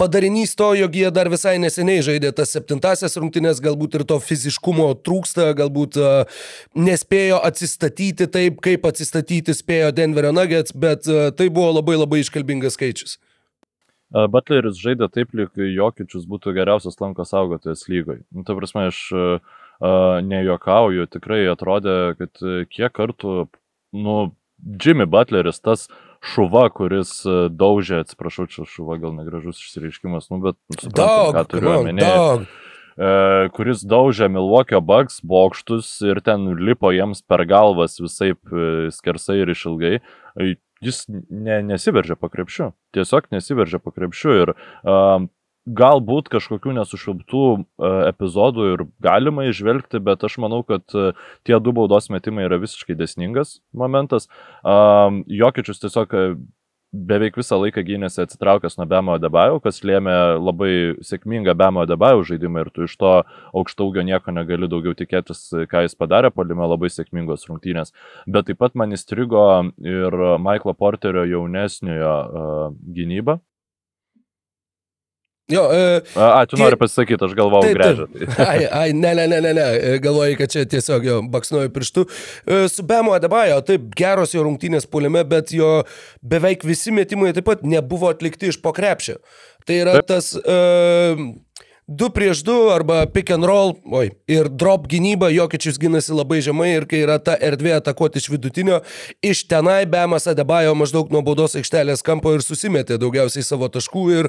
padarinys 0.00 0.54
to, 0.56 0.72
jog 0.78 0.96
jie 0.96 1.10
dar 1.12 1.28
visai 1.32 1.58
neseniai 1.60 2.02
žaidė 2.04 2.32
tas 2.36 2.52
septintasias 2.56 3.18
rungtynės, 3.20 3.60
galbūt 3.64 3.98
ir 3.98 4.04
to 4.08 4.16
fiziškumo 4.24 4.88
trūksta, 5.04 5.50
galbūt 5.58 5.98
uh, 6.00 6.42
nespėjo 6.88 7.40
atsistatyti 7.50 8.30
taip, 8.32 8.62
kaip 8.64 8.88
atsistatyti 8.88 9.54
spėjo 9.56 9.92
Denverio 9.96 10.32
Nuggets, 10.36 10.72
bet 10.72 11.08
uh, 11.10 11.28
tai 11.36 11.50
buvo 11.52 11.74
labai 11.76 11.98
labai 12.00 12.22
iškalbingas 12.24 12.78
skaičius. 12.78 13.18
Butleris 14.10 14.80
žaidė 14.82 15.06
taip, 15.14 15.36
lyg 15.38 15.54
Jokičius 15.54 16.24
būtų 16.26 16.56
geriausias 16.56 16.98
lanko 16.98 17.22
saugotojas 17.22 17.84
lygoje. 17.86 18.24
Nu, 18.34 18.42
ta 18.42 18.56
prasme, 18.58 18.88
aš 18.90 19.04
uh, 19.14 19.58
nejokauju, 20.26 21.06
tikrai 21.14 21.44
atrodė, 21.52 22.16
kad 22.18 22.42
kiek 22.72 22.90
kartų, 22.96 23.44
nu, 23.94 24.16
Jimmy 24.82 25.06
Butleris, 25.08 25.62
tas 25.62 25.86
uh, 25.86 26.09
šuva, 26.20 26.68
kuris 26.74 27.12
e, 27.24 27.36
daužė, 27.52 28.02
atsiprašau, 28.04 28.46
čia 28.50 28.66
šuva 28.68 28.98
gal 29.00 29.14
negražus 29.16 29.60
išsireiškimas, 29.62 30.28
nu, 30.32 30.40
bet 30.44 30.58
suprantu, 30.76 31.32
ką 31.36 31.44
turiu 31.48 31.72
omenyje. 31.78 32.48
E, 33.00 33.10
kuris 33.56 33.84
daužė 33.88 34.28
Milwaukee 34.28 34.80
Bucks 34.84 35.22
bokštus 35.24 35.92
ir 36.04 36.20
ten 36.26 36.50
lipo 36.60 36.92
jiems 36.92 37.22
per 37.24 37.46
galvas 37.48 37.96
visai 38.02 38.34
e, 38.34 38.90
skersai 38.92 39.40
ir 39.40 39.54
išilgai. 39.54 40.00
Jis 40.80 41.04
ne, 41.08 41.60
nesiveržė 41.68 42.16
po 42.20 42.30
krepšiu. 42.32 42.70
Tiesiog 42.96 43.28
nesiveržė 43.34 43.80
po 43.84 43.92
krepšiu. 43.92 44.36
Ir 44.44 44.52
um, 44.80 45.28
galbūt 45.68 46.30
kažkokių 46.32 46.74
nesušilptų 46.78 47.42
e, 47.56 47.90
epizodų 48.10 48.68
ir 48.74 48.86
galima 49.04 49.46
išvelgti, 49.48 50.00
bet 50.02 50.24
aš 50.24 50.38
manau, 50.42 50.62
kad 50.66 50.84
e, 50.96 51.10
tie 51.46 51.58
du 51.60 51.74
baudos 51.76 52.08
metimai 52.12 52.46
yra 52.48 52.60
visiškai 52.62 52.96
desningas 52.98 53.58
momentas. 53.76 54.28
Jokičius 54.64 55.82
tiesiog 55.82 56.16
e, 56.16 56.24
beveik 56.90 57.36
visą 57.38 57.58
laiką 57.60 57.84
gynėsi 57.86 58.22
atsitraukęs 58.24 58.78
nuo 58.80 58.86
Bemo 58.90 59.18
Debajų, 59.22 59.60
kas 59.62 59.82
lėmė 59.86 60.16
labai 60.40 60.72
sėkmingą 61.06 61.54
Bemo 61.58 61.84
Debajų 61.86 62.24
žaidimą 62.32 62.64
ir 62.64 62.72
tu 62.74 62.88
iš 62.88 62.96
to 62.98 63.12
aukštaugio 63.54 64.02
nieko 64.06 64.34
negali 64.34 64.66
daugiau 64.70 64.96
tikėtis, 64.98 65.44
ką 65.70 65.84
jis 65.84 65.94
padarė, 65.94 66.32
polime 66.34 66.66
labai 66.66 66.90
sėkmingos 66.90 67.46
rungtynės. 67.50 67.94
Bet 68.26 68.48
taip 68.48 68.58
pat 68.64 68.74
man 68.74 68.96
įstrigo 68.96 69.44
ir 69.84 70.18
Michaelo 70.42 70.74
Porterio 70.74 71.28
jaunesniojo 71.30 72.16
uh, 72.16 72.66
gynyba. 72.96 73.38
Jo, 75.50 75.64
e, 75.74 76.00
A, 76.14 76.44
tu 76.46 76.56
Tie- 76.56 76.62
nori 76.64 76.76
pasakyti, 76.78 77.24
aš 77.26 77.34
grežą. 77.74 78.06
taip. 78.14 78.38
Ai, 78.46 78.64
ai, 78.70 78.92
ne, 78.94 79.14
ne, 79.18 79.26
ne, 79.26 79.40
ne, 79.40 79.52
ne. 79.56 79.66
Galvoju, 80.04 80.36
kad 80.38 80.52
čia 80.52 80.64
tiesiog 80.64 81.04
jo 81.08 81.18
baksnuoju 81.32 81.72
pirštu. 81.74 82.06
E, 82.46 82.60
Su 82.70 82.82
Bemo 82.86 83.12
Adebajo, 83.16 83.58
taip, 83.66 83.88
geros 83.98 84.34
jo 84.36 84.44
rungtynės 84.46 84.86
puolime, 84.86 85.24
bet 85.26 85.50
jo 85.56 85.82
beveik 86.22 86.62
visi 86.64 86.94
metimai 86.94 87.32
taip 87.34 87.48
pat 87.50 87.62
nebuvo 87.66 88.10
atlikti 88.14 88.52
iš 88.54 88.60
pokrepšio. 88.62 89.18
Tai 89.66 89.74
yra 89.76 89.92
Taip. 89.98 90.06
tas 90.08 90.32
uh, 90.40 91.18
2 91.90 92.10
prieš 92.14 92.44
2 92.46 92.70
arba 92.70 93.06
pick 93.10 93.30
and 93.34 93.42
roll, 93.42 93.74
oi, 93.90 94.12
ir 94.30 94.46
drop 94.46 94.86
gynyba, 94.86 95.26
Jokičius 95.34 95.74
ginasi 95.82 96.14
labai 96.14 96.38
žemai 96.38 96.68
ir 96.76 96.84
kai 96.86 97.00
yra 97.02 97.16
ta 97.18 97.34
erdvė 97.34 97.72
atakuoti 97.80 98.20
iš 98.22 98.28
vidutinio, 98.30 98.76
iš 99.26 99.42
tenai 99.50 99.82
Bemas 99.90 100.28
Adebajo 100.30 100.76
maždaug 100.78 101.10
nuo 101.10 101.24
baudos 101.26 101.58
aikštelės 101.58 102.06
kampo 102.06 102.30
ir 102.36 102.44
susimetė 102.46 102.94
daugiausiai 103.02 103.42
savo 103.42 103.66
taškų 103.74 104.04
ir 104.14 104.28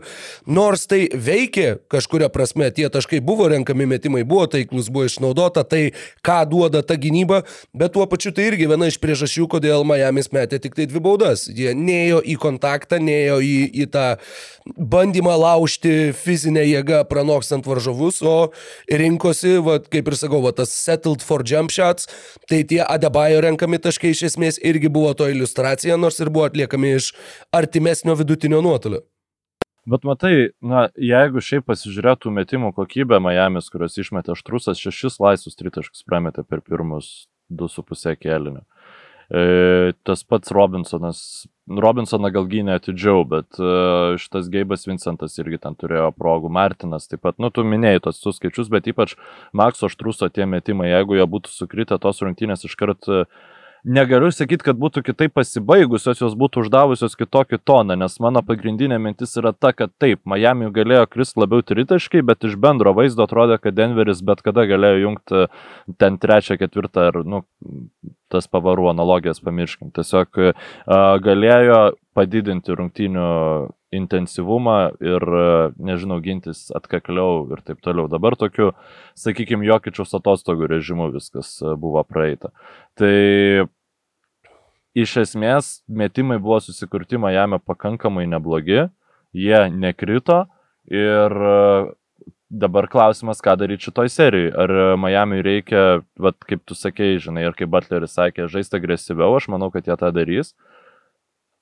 nors 0.50 0.88
tai 0.90 1.04
veikė 1.14 1.68
kažkuria 1.94 2.32
prasme, 2.34 2.72
tie 2.74 2.90
taškai 2.90 3.20
buvo 3.22 3.46
renkami 3.54 3.86
metimai, 3.94 4.24
buvo 4.26 4.48
taiklus, 4.50 4.90
buvo 4.90 5.06
išnaudota, 5.06 5.62
tai 5.62 5.94
ką 6.26 6.40
duoda 6.50 6.82
ta 6.82 6.98
gynyba, 6.98 7.44
bet 7.78 7.94
tuo 7.94 8.08
pačiu 8.10 8.34
tai 8.34 8.50
irgi 8.50 8.72
viena 8.74 8.90
iš 8.90 8.98
priežasčių, 9.06 9.46
kodėl 9.54 9.86
Miami's 9.86 10.34
metė 10.34 10.58
tik 10.66 10.80
tai 10.80 10.90
dvi 10.90 11.04
baudas. 11.06 11.46
Jie 11.46 11.78
neėjo 11.78 12.24
į 12.26 12.40
kontaktą, 12.42 12.98
neėjo 12.98 13.38
į, 13.46 13.56
į 13.86 13.90
tą 13.94 14.08
bandymą 14.66 15.38
laužti 15.38 16.10
fizinę 16.18 16.66
jėgą 16.66 17.06
pranokstant 17.52 17.68
varžovus, 17.68 18.22
o 18.22 18.52
rinkosi, 18.90 19.60
va, 19.60 19.80
kaip 19.80 20.08
ir 20.08 20.16
sakau, 20.16 20.42
va, 20.42 20.52
tas 20.52 20.72
settled 20.72 21.22
for 21.22 21.44
jump 21.44 21.72
shots, 21.72 22.08
tai 22.48 22.64
tie 22.64 22.84
Adebayo 22.84 23.42
renkami 23.42 23.80
taškai 23.80 24.12
iš 24.12 24.24
esmės 24.32 24.60
irgi 24.64 24.90
buvo 24.90 25.14
to 25.14 25.28
iliustracija, 25.30 25.98
nors 25.98 26.20
ir 26.20 26.30
buvo 26.30 26.46
atliekami 26.48 26.96
iš 26.98 27.14
artimesnio 27.52 28.16
vidutinio 28.16 28.62
nuotolio. 28.62 29.04
Bet 29.86 30.04
matai, 30.06 30.52
na, 30.62 30.90
jeigu 30.96 31.42
šiaip 31.42 31.66
pasižiūrėtų 31.66 32.30
metimų 32.32 32.72
kokybę 32.78 33.18
Miami's, 33.20 33.70
kurios 33.74 33.98
išmetė 33.98 34.36
Štrusas, 34.38 34.78
šešis 34.78 35.18
laisvus 35.20 35.58
tritaškus 35.58 36.06
prametė 36.06 36.46
per 36.46 36.62
pirmus 36.62 37.26
2,5 37.50 38.14
kėlinio. 38.22 38.62
E, 39.32 39.94
tas 40.06 40.22
pats 40.28 40.54
Robinsonas, 40.54 41.48
Robinsoną 41.80 42.32
gal 42.34 42.48
gynė 42.50 42.76
atidžiau, 42.80 43.24
bet 43.28 43.60
e, 43.60 44.18
šitas 44.22 44.50
Geibas 44.52 44.88
Vincentas 44.90 45.38
irgi 45.40 45.62
ten 45.62 45.78
turėjo 45.80 46.10
progų, 46.18 46.52
Martinas 46.52 47.08
taip 47.08 47.24
pat, 47.26 47.38
nu, 47.42 47.52
tu 47.54 47.64
minėjai 47.68 48.04
tos 48.08 48.22
tų 48.24 48.36
skaičius, 48.38 48.72
bet 48.74 48.90
ypač 48.92 49.16
Makso 49.56 49.90
Štruso 49.92 50.30
tie 50.34 50.48
metimai, 50.50 50.92
jeigu 50.92 51.20
jie 51.20 51.28
būtų 51.38 51.54
sukritę 51.54 52.00
tos 52.02 52.22
rungtynės 52.26 52.66
iškart 52.68 53.10
e, 53.10 53.24
negaliu 53.84 54.30
sakyti, 54.34 54.66
kad 54.66 54.80
būtų 54.82 55.04
kitaip 55.10 55.34
pasibaigusios, 55.38 56.22
jos 56.22 56.36
būtų 56.38 56.66
uždavusios 56.66 57.18
kitokį 57.18 57.62
toną, 57.66 57.98
nes 58.00 58.18
mano 58.24 58.44
pagrindinė 58.46 59.00
mintis 59.02 59.36
yra 59.40 59.54
ta, 59.54 59.74
kad 59.74 59.94
taip, 60.02 60.22
Miami 60.30 60.70
galėjo 60.74 61.08
kristi 61.10 61.42
labiau 61.42 61.66
tritaškai, 61.66 62.24
bet 62.26 62.46
iš 62.48 62.58
bendro 62.62 62.94
vaizdo 62.98 63.26
atrodė, 63.26 63.58
kad 63.62 63.78
Denveris 63.78 64.22
bet 64.26 64.44
kada 64.46 64.68
galėjo 64.70 65.06
jungti 65.06 65.46
ten 66.02 66.20
trečią, 66.22 66.60
ketvirtą 66.62 67.10
ar, 67.10 67.22
nu, 67.26 67.46
tas 68.32 68.48
pavarų 68.52 68.90
analogijas 68.92 69.42
pamirškim. 69.44 69.92
Tiesiog 69.96 70.40
uh, 70.42 70.56
galėjo 71.24 71.82
padidinti 72.18 72.76
rungtynių 72.78 73.28
intensyvumą 73.96 74.78
ir, 75.04 75.28
uh, 75.28 75.76
nežinau, 75.76 76.22
gintis 76.24 76.70
atkakliau 76.76 77.46
ir 77.52 77.64
taip 77.68 77.84
toliau. 77.84 78.08
Dabar 78.12 78.38
tokiu, 78.40 78.72
sakykime, 79.20 79.68
jokičiaus 79.68 80.16
atostogų 80.20 80.72
režimu 80.72 81.12
viskas 81.14 81.58
uh, 81.62 81.76
buvo 81.80 82.04
praeita. 82.08 82.54
Tai 83.00 83.14
iš 84.98 85.18
esmės 85.26 85.80
metimai 85.88 86.40
buvo 86.42 86.60
susikurti 86.64 87.20
Miami 87.22 87.60
pakankamai 87.64 88.26
neblogi, 88.30 88.88
jie 89.32 89.62
nekrito 89.72 90.46
ir 90.92 91.32
e, 91.32 91.56
dabar 92.52 92.88
klausimas, 92.92 93.40
ką 93.44 93.56
daryti 93.60 93.88
šitoj 93.88 94.12
serijai. 94.12 94.52
Ar 94.64 94.74
Miami 95.00 95.42
reikia, 95.46 96.02
vat, 96.20 96.38
kaip 96.48 96.66
tu 96.68 96.76
sakei, 96.76 97.16
žinai, 97.24 97.46
ir 97.48 97.56
kaip 97.58 97.72
Butleris 97.72 98.18
sakė, 98.18 98.50
žaisti 98.52 98.78
agresyviau, 98.80 99.38
aš 99.40 99.48
manau, 99.54 99.72
kad 99.74 99.88
jie 99.88 99.96
tą 100.00 100.12
darys. 100.16 100.52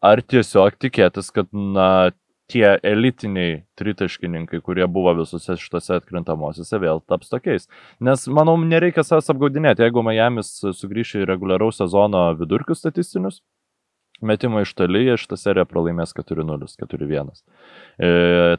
Ar 0.01 0.23
tiesiog 0.23 0.79
tikėtis, 0.81 1.29
kad, 1.35 1.51
na, 1.53 2.09
tie 2.49 2.65
elitiniai 2.83 3.59
tritaškininkai, 3.77 4.61
kurie 4.65 4.87
buvo 4.89 5.13
visose 5.19 5.55
šitose 5.61 5.99
atkrintamosiose, 5.99 6.79
vėl 6.81 7.01
taps 7.05 7.29
tokiais. 7.29 7.69
Nes, 8.01 8.25
manau, 8.33 8.57
nereikia 8.57 9.05
savęs 9.05 9.29
apgaudinėti, 9.33 9.85
jeigu 9.85 10.03
Miami's 10.05 10.55
sugrįš 10.79 11.19
į 11.21 11.27
reguliaraus 11.29 11.77
sezono 11.83 12.23
vidurkius 12.39 12.81
statistinius, 12.81 13.43
metimą 14.21 14.63
iš 14.65 14.73
toli, 14.77 15.05
jie 15.07 15.17
šitą 15.19 15.37
seriją 15.39 15.65
pralaimės 15.69 16.13
4-0, 16.17 16.69
4-1. 16.83 17.33
E, 17.99 18.09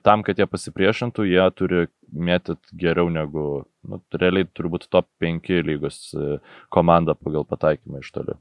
tam, 0.06 0.24
kad 0.26 0.40
jie 0.40 0.46
pasipriešintų, 0.50 1.26
jie 1.30 1.46
turi 1.56 1.86
mėtyti 2.10 2.78
geriau 2.80 3.10
negu, 3.12 3.46
nu, 3.86 4.02
realiai 4.16 4.48
turbūt 4.48 4.88
top 4.92 5.08
5 5.22 5.50
lygos 5.66 6.02
e, 6.14 6.38
komanda 6.72 7.16
pagal 7.18 7.46
pataikymą 7.48 8.04
iš 8.04 8.14
toli. 8.16 8.38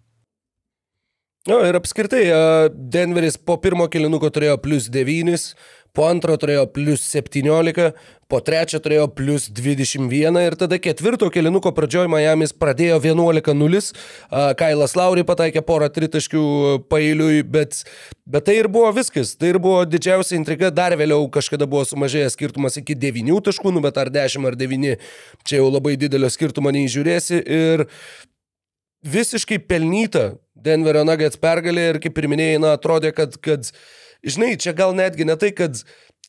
Na 1.47 1.61
ir 1.69 1.77
apskritai, 1.79 2.25
e, 2.27 2.39
Denveris 2.93 3.38
po 3.39 3.55
pirmo 3.63 3.88
kilinuko 3.91 4.27
turėjo 4.33 4.57
plus 4.61 4.89
9, 4.91 5.53
po 5.96 6.05
antro 6.10 6.36
turėjo 6.39 6.65
plus 6.74 7.03
17, 7.12 7.89
po 8.29 8.39
trečio 8.46 8.77
turėjo 8.84 9.08
plus 9.17 9.48
21 9.50 10.38
ir 10.43 10.55
tada 10.60 10.77
ketvirto 10.81 11.31
kilinuko 11.34 11.72
pradžioj 11.75 12.10
Miami's 12.12 12.53
pradėjo 12.53 13.00
11-0, 13.01 13.81
Kailas 14.60 14.96
Lauri 15.00 15.25
pataikė 15.25 15.63
porą 15.65 15.89
tritaškių 15.93 16.43
pailiui, 16.91 17.41
bet, 17.41 17.81
bet 18.29 18.46
tai 18.50 18.60
ir 18.62 18.69
buvo 18.72 18.91
viskas, 18.96 19.34
tai 19.39 19.53
ir 19.55 19.62
buvo 19.62 19.81
didžiausia 19.89 20.38
intriga, 20.38 20.69
dar 20.69 20.93
vėliau 21.00 21.25
kažkada 21.34 21.69
buvo 21.69 21.86
sumažėjęs 21.89 22.38
skirtumas 22.38 22.77
iki 22.81 22.98
9 22.98 23.41
taškų, 23.50 23.74
nu 23.74 23.84
bet 23.86 23.98
ar 23.98 24.13
10 24.13 24.46
ar 24.50 24.58
9, 24.60 25.08
čia 25.43 25.62
jau 25.62 25.69
labai 25.72 25.96
didelio 25.98 26.29
skirtumo 26.29 26.74
neįžiūrėsi. 26.75 27.41
Ir 27.50 27.88
visiškai 29.10 29.58
pelnyta 29.65 30.36
Denverio 30.60 31.05
Nuggets 31.08 31.39
pergalė 31.39 31.93
ir 31.93 32.00
kaip 32.03 32.17
ir 32.19 32.27
minėjai, 32.31 32.62
na, 32.62 32.75
atrodė, 32.77 33.13
kad, 33.15 33.38
kad, 33.41 33.72
žinai, 34.23 34.55
čia 34.59 34.73
gal 34.77 34.95
netgi 34.97 35.27
ne 35.27 35.35
tai, 35.39 35.51
kad 35.55 35.81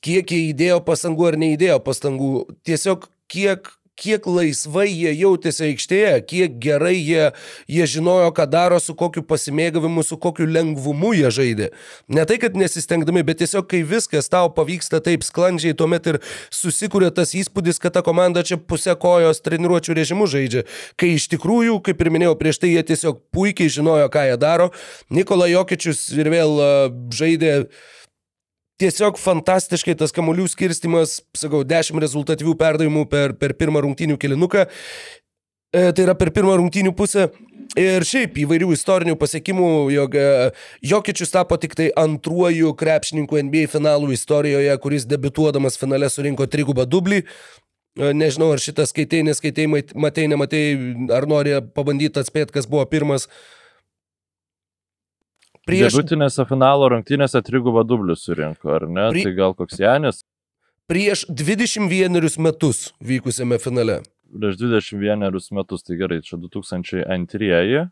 kiek 0.05 0.31
jie 0.31 0.51
įdėjo 0.53 0.81
pastangų 0.87 1.31
ar 1.33 1.39
neįdėjo 1.41 1.79
pastangų, 1.85 2.33
tiesiog 2.67 3.09
kiek 3.31 3.71
kiek 4.01 4.27
laisvai 4.29 4.89
jie 4.89 5.13
jautėsi 5.19 5.67
aikštėje, 5.69 6.13
kiek 6.31 6.57
gerai 6.63 6.97
jie, 6.97 7.29
jie 7.71 7.89
žinojo, 7.95 8.31
ką 8.37 8.47
daro, 8.51 8.81
su 8.81 8.95
kokiu 8.99 9.23
pasimėgavimu, 9.27 10.05
su 10.07 10.19
kokiu 10.21 10.49
lengvumu 10.49 11.13
jie 11.19 11.31
žaidė. 11.35 11.71
Ne 12.09 12.25
tai, 12.29 12.39
kad 12.43 12.57
nesistengdami, 12.59 13.25
bet 13.27 13.43
tiesiog, 13.43 13.69
kai 13.71 13.83
viskas 13.87 14.31
tau 14.33 14.51
pavyksta 14.57 15.03
taip 15.05 15.25
sklandžiai, 15.27 15.77
tuomet 15.77 16.11
ir 16.13 16.21
susikūrė 16.55 17.13
tas 17.15 17.35
įspūdis, 17.37 17.81
kad 17.83 17.97
ta 17.97 18.05
komanda 18.07 18.45
čia 18.47 18.59
pusę 18.61 18.97
kojos 19.01 19.43
treniruočio 19.45 19.97
režimu 19.99 20.29
žaidžia. 20.31 20.65
Kai 21.01 21.15
iš 21.19 21.29
tikrųjų, 21.35 21.79
kaip 21.85 22.01
ir 22.01 22.13
minėjau 22.15 22.37
prieš 22.41 22.63
tai, 22.65 22.75
jie 22.75 22.85
tiesiog 22.93 23.23
puikiai 23.35 23.73
žinojo, 23.73 24.09
ką 24.13 24.27
jie 24.31 24.41
daro. 24.41 24.71
Nikola 25.13 25.51
Jokičius 25.51 26.07
ir 26.17 26.33
vėl 26.33 26.61
žaidė 27.15 27.55
tiesiog 28.81 29.19
fantastiškai 29.21 29.95
tas 30.01 30.15
kamuolių 30.17 30.49
skirstimas, 30.51 31.21
sakau, 31.37 31.63
10 31.69 32.01
rezultatyvių 32.03 32.57
perdavimų 32.61 33.07
per, 33.11 33.35
per 33.39 33.55
pirmą 33.59 33.85
rungtynių 33.85 34.19
kilinuką. 34.21 34.67
E, 35.71 35.93
tai 35.95 36.03
yra 36.03 36.17
per 36.19 36.33
pirmą 36.35 36.57
rungtynių 36.59 36.91
pusę. 36.99 37.29
Ir 37.79 38.03
šiaip 38.03 38.35
įvairių 38.43 38.73
istorinių 38.75 39.15
pasiekimų, 39.21 39.69
jog 39.95 40.17
e, 40.19 40.25
Jokičius 40.91 41.31
tapo 41.31 41.55
tik 41.63 41.77
tai 41.79 41.87
antruoju 42.03 42.73
krepšininku 42.79 43.39
NBA 43.47 43.69
finalų 43.71 44.11
istorijoje, 44.17 44.75
kuris 44.83 45.07
debituodamas 45.07 45.79
finale 45.79 46.11
surinko 46.11 46.49
trigubą 46.51 46.89
dublį. 46.91 47.23
E, 47.23 48.11
Nežinau, 48.17 48.51
ar 48.57 48.63
šitą 48.63 48.89
skaitai, 48.91 49.23
neskaitai, 49.29 49.69
matei, 49.71 50.27
nematei, 50.33 50.67
ar 51.15 51.29
nori 51.31 51.55
pabandyti 51.77 52.19
atspėti, 52.19 52.57
kas 52.59 52.67
buvo 52.71 52.83
pirmas. 52.91 53.29
Prieš... 55.71 55.95
Debutinėse 55.95 56.45
finalo 56.51 56.89
rungtynėse 56.93 57.41
trigubą 57.47 57.85
dublių 57.87 58.17
surinko, 58.19 58.75
ar 58.77 58.89
ne? 58.91 59.09
Pri- 59.15 59.25
Tai 59.29 59.35
gal 59.39 59.55
koks 59.59 59.79
Janis? 59.81 60.23
Prieš 60.91 61.25
21 61.31 62.39
metus 62.43 62.91
vykusiame 62.99 63.61
finale. 63.63 64.01
Prieš 64.31 64.59
21 64.59 65.51
metus, 65.55 65.83
tai 65.87 65.97
gerai, 66.01 66.21
čia 66.27 66.39
2002, 66.43 67.85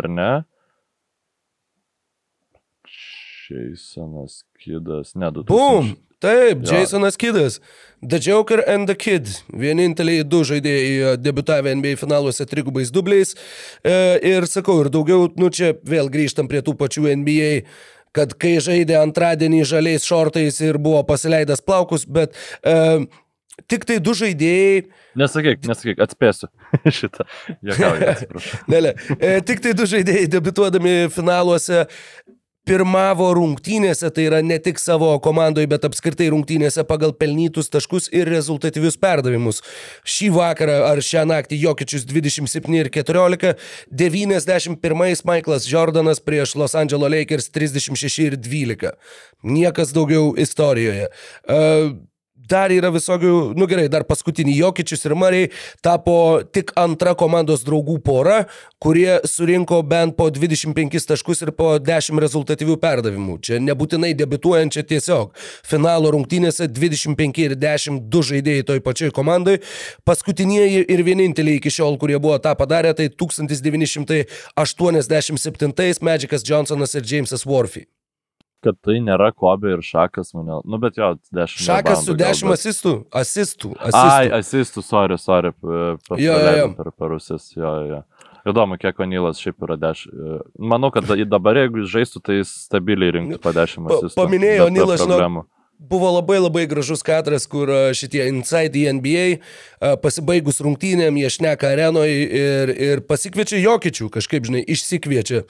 ar 0.00 0.08
ne? 0.10 0.30
Jasonas 3.50 4.42
Kidas, 4.58 5.14
ne 5.14 5.30
2000. 5.30 5.48
Bum! 5.52 5.94
Taip, 6.18 6.62
Jo. 6.64 6.78
Jasonas 6.78 7.16
Kidas. 7.20 7.60
The 8.00 8.18
Joker 8.18 8.62
and 8.66 8.88
the 8.88 8.94
Kid. 8.96 9.28
Vieninteliai 9.52 10.24
du 10.24 10.40
žaidėjai 10.48 10.94
e, 10.96 11.10
debutavę 11.20 11.74
NBA 11.76 11.98
finaluose 12.00 12.46
trigubais 12.48 12.90
dubliais. 12.90 13.34
E, 13.84 13.92
ir 14.24 14.48
sakau, 14.48 14.78
ir 14.80 14.88
daugiau, 14.92 15.28
nu 15.36 15.50
čia 15.52 15.74
vėl 15.84 16.08
grįžtam 16.12 16.48
prie 16.48 16.64
tų 16.64 16.76
pačių 16.80 17.10
NBA 17.20 17.52
kad 18.16 18.32
kai 18.40 18.54
žaidė 18.64 18.96
antradienį 19.02 19.60
žaliais 19.68 20.06
šortais 20.08 20.62
ir 20.64 20.78
buvo 20.80 21.02
pasileidęs 21.04 21.60
plaukus, 21.60 22.06
bet 22.08 22.32
e, 22.64 23.04
tik 23.68 23.84
tai 23.84 23.98
du 24.00 24.16
žaidėjai, 24.16 24.86
Nesakyk, 25.16 25.62
nesakyk, 25.64 26.00
atspėsiu 26.04 26.48
šitą. 26.98 27.24
Jokauju, 27.64 28.08
atsiprašau. 28.12 28.58
ne, 28.72 28.80
ne, 28.84 28.92
e, 29.16 29.30
tik 29.48 29.62
tai 29.64 29.72
du 29.76 29.86
žaidėjai 29.88 30.26
debituodami 30.32 30.96
finaluose 31.12 31.86
pirmavo 32.66 33.28
rungtynėse, 33.36 34.10
tai 34.14 34.26
yra 34.28 34.40
ne 34.42 34.58
tik 34.62 34.80
savo 34.82 35.12
komandoje, 35.22 35.68
bet 35.70 35.86
apskritai 35.86 36.28
rungtynėse 36.34 36.84
pagal 36.88 37.14
pelnytus 37.16 37.70
taškus 37.72 38.10
ir 38.14 38.28
rezultatyvius 38.32 38.98
perdavimus. 39.00 39.62
Šį 40.06 40.32
vakarą 40.34 40.80
ar 40.88 41.02
šią 41.04 41.26
naktį 41.30 41.60
Jokičius 41.62 42.06
27 42.10 42.78
ir 42.80 42.90
14, 42.94 43.54
91 44.02 45.24
Michaelas 45.30 45.70
Jordanas 45.70 46.22
prieš 46.22 46.56
Los 46.58 46.74
Angeles 46.78 47.12
Lakers 47.14 47.48
36 47.54 48.18
ir 48.26 48.40
12. 48.40 48.92
Niekas 49.46 49.94
daugiau 49.94 50.34
istorijoje. 50.40 51.08
Uh, 51.46 51.94
Dar 52.46 52.70
yra 52.70 52.92
visokių, 52.94 53.56
nu 53.58 53.66
gerai, 53.66 53.88
dar 53.90 54.04
paskutinį 54.06 54.52
Jokičius 54.60 55.02
ir 55.08 55.14
Mariai 55.18 55.48
tapo 55.82 56.38
tik 56.54 56.70
antra 56.78 57.16
komandos 57.18 57.64
draugų 57.66 57.96
pora, 58.04 58.44
kurie 58.82 59.20
surinko 59.26 59.82
bent 59.86 60.16
po 60.18 60.30
25 60.30 61.06
taškus 61.10 61.42
ir 61.46 61.50
po 61.56 61.78
10 61.82 62.20
rezultatyvių 62.22 62.76
perdavimų. 62.82 63.38
Čia 63.42 63.54
nebūtinai 63.64 64.12
debituojančia 64.18 64.82
tiesiog. 64.92 65.26
Finalo 65.66 66.10
rungtynėse 66.14 66.64
25 66.70 67.42
ir 67.48 67.52
10 67.58 68.00
du 68.12 68.20
žaidėjai 68.30 68.64
toj 68.70 68.80
pačioj 68.86 69.10
komandai. 69.16 69.56
Paskutinieji 70.06 70.80
ir 70.86 71.00
vieninteliai 71.06 71.56
iki 71.58 71.70
šiol, 71.72 71.98
kurie 71.98 72.18
buvo 72.20 72.38
tą 72.38 72.54
padarę, 72.58 72.94
tai 72.94 73.08
1987 73.10 76.02
Magicas 76.06 76.42
Johnsonas 76.46 76.94
ir 76.94 77.02
Jamesas 77.02 77.46
Worthy. 77.46 77.95
Kad 78.64 78.78
tai 78.82 78.94
nėra 79.04 79.28
Kobe 79.36 79.74
ir 79.76 79.82
Šakas 79.84 80.32
mane. 80.34 80.60
Nu, 80.64 80.78
bet 80.80 80.96
jo, 80.96 81.12
10. 81.34 81.60
Šakas 81.66 82.04
su 82.06 82.14
reboundų 82.14 82.22
10 82.24 82.42
gal, 82.42 82.50
bet- 82.50 82.58
asistų. 82.58 82.92
Asistų. 83.20 83.72
Ai, 83.92 84.28
asistų. 84.30 84.38
asistų, 84.40 84.82
sorry, 84.82 85.18
sorry. 85.18 85.50
p- 85.52 85.96
p- 86.08 86.20
Jo, 86.22 86.38
jo, 86.40 86.54
jo. 86.56 86.68
Per, 86.78 86.90
per 86.98 87.08
rusis, 87.12 87.50
jo, 87.56 87.72
jo. 87.90 88.02
Įdomu, 88.46 88.78
kiek 88.78 88.98
Onylas 89.02 89.40
šiaip 89.42 89.60
yra 89.66 89.76
10. 89.76 90.40
Manau, 90.58 90.90
kad 90.94 91.04
da- 91.06 91.18
dabar 91.24 91.54
jeigu 91.60 91.82
jis 91.84 91.92
žaistų, 91.96 92.22
tai 92.22 92.34
jis 92.40 92.48
stabiliai 92.68 93.12
rinktų 93.18 93.40
po 93.42 93.52
10 93.52 93.86
Pa- 93.86 93.94
asistų. 94.00 94.16
paminėjo 94.24 94.66
Onylas, 94.70 95.00
problemų. 95.04 95.44
Buvo 95.78 96.08
labai 96.08 96.38
labai 96.40 96.64
gražus 96.66 97.02
kadras, 97.04 97.44
kur 97.46 97.68
a, 97.68 97.80
šitie 97.92 98.24
Inside 98.30 98.72
the 98.72 98.92
NBA 98.96 99.26
a, 99.36 99.96
pasibaigus 100.00 100.62
rungtynėm 100.64 101.18
jie 101.20 101.28
šneka 101.34 101.68
arenoje 101.74 102.22
ir, 102.24 102.72
ir 102.72 103.02
pasikviečia 103.04 103.60
Jokičių, 103.60 104.08
kažkaip, 104.14 104.48
žinai, 104.48 104.64
išsikviečia. 104.64 105.42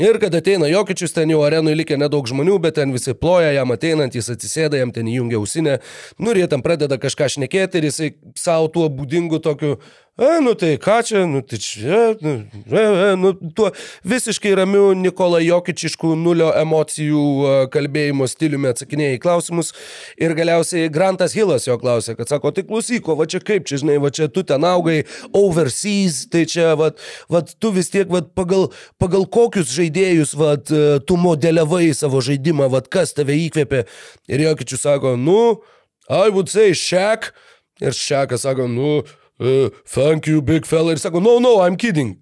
Ir 0.00 0.16
kad 0.22 0.32
ateina 0.38 0.70
Jokičius, 0.70 1.12
ten 1.12 1.28
jau 1.34 1.42
arenoje 1.44 1.76
likę 1.82 1.98
nedaug 2.00 2.24
žmonių, 2.30 2.56
bet 2.64 2.78
ten 2.78 2.94
visi 2.94 3.12
ploja, 3.18 3.50
jam 3.56 3.74
ateinant, 3.74 4.14
jis 4.14 4.30
atsisėda, 4.32 4.78
jam 4.80 4.92
ten 4.94 5.10
įjungia 5.10 5.40
ausinę, 5.40 5.78
nu 6.22 6.32
ir 6.32 6.44
jie 6.44 6.48
ten 6.54 6.62
pradeda 6.64 6.96
kažką 7.02 7.28
šnekėti 7.34 7.82
ir 7.82 7.88
jisai 7.90 8.12
savo 8.38 8.70
tuo 8.72 8.86
būdingu 8.88 9.42
tokiu, 9.44 9.76
e, 10.18 10.40
nu 10.42 10.54
tai 10.58 10.74
ką 10.82 10.98
čia, 11.06 11.22
nu 11.30 11.40
tai 11.46 11.58
čia, 11.62 12.00
nu, 12.20 12.32
e, 12.66 12.82
e, 12.82 13.14
nu 13.16 13.32
tuo 13.54 13.70
visiškai 14.04 14.54
ramiu 14.58 14.90
Nikola 14.98 15.40
Jokičišku 15.44 16.12
nulio 16.18 16.50
emocijų 16.58 17.22
a, 17.22 17.54
kalbėjimo 17.72 18.26
stiliumi 18.28 18.72
atsakinėja 18.72 19.16
į 19.16 19.22
klausimus 19.22 19.72
ir 20.20 20.34
galiausiai 20.38 20.90
Grantas 20.92 21.36
Hillas 21.38 21.68
jo 21.68 21.78
klausė, 21.80 22.16
kad 22.18 22.28
sako, 22.30 22.52
tai 22.56 22.66
klausyk, 22.68 23.08
o 23.08 23.18
va 23.18 23.28
čia 23.30 23.40
kaip, 23.44 23.68
čia 23.70 23.80
žinai, 23.84 24.00
va 24.02 24.10
čia 24.14 24.26
tu 24.32 24.42
ten 24.46 24.66
augai 24.66 25.00
overseas, 25.30 26.24
tai 26.32 26.44
čia, 26.50 26.72
va, 26.78 26.90
va 27.30 27.44
tu 27.46 27.72
vis 27.74 27.92
tiek, 27.94 28.10
va 28.12 28.24
pagal, 28.26 28.68
pagal 29.00 29.24
kokius 29.30 29.72
žaidėjus, 29.76 30.34
va, 30.38 30.56
tu 30.58 31.18
modeliavai 31.20 31.88
savo 31.96 32.22
žaidimą, 32.24 32.68
va 32.72 32.82
kas 32.82 33.14
tave 33.16 33.38
įkvėpė. 33.46 33.86
Ir 34.28 34.48
Jokičius 34.48 34.86
sako, 34.86 35.16
nu, 35.16 35.60
I 36.08 36.28
would 36.28 36.48
say 36.48 36.72
Shaq. 36.72 37.32
Ir 37.80 37.94
Shaqas 37.94 38.42
sako, 38.42 38.66
nu, 38.66 39.02
uh, 39.40 39.68
thank 39.84 40.26
you, 40.26 40.42
big 40.42 40.66
fella. 40.66 40.92
Ir 40.92 41.02
sako, 41.02 41.20
no, 41.20 41.38
no, 41.38 41.58
I'm 41.60 41.76
kidding. 41.76 42.16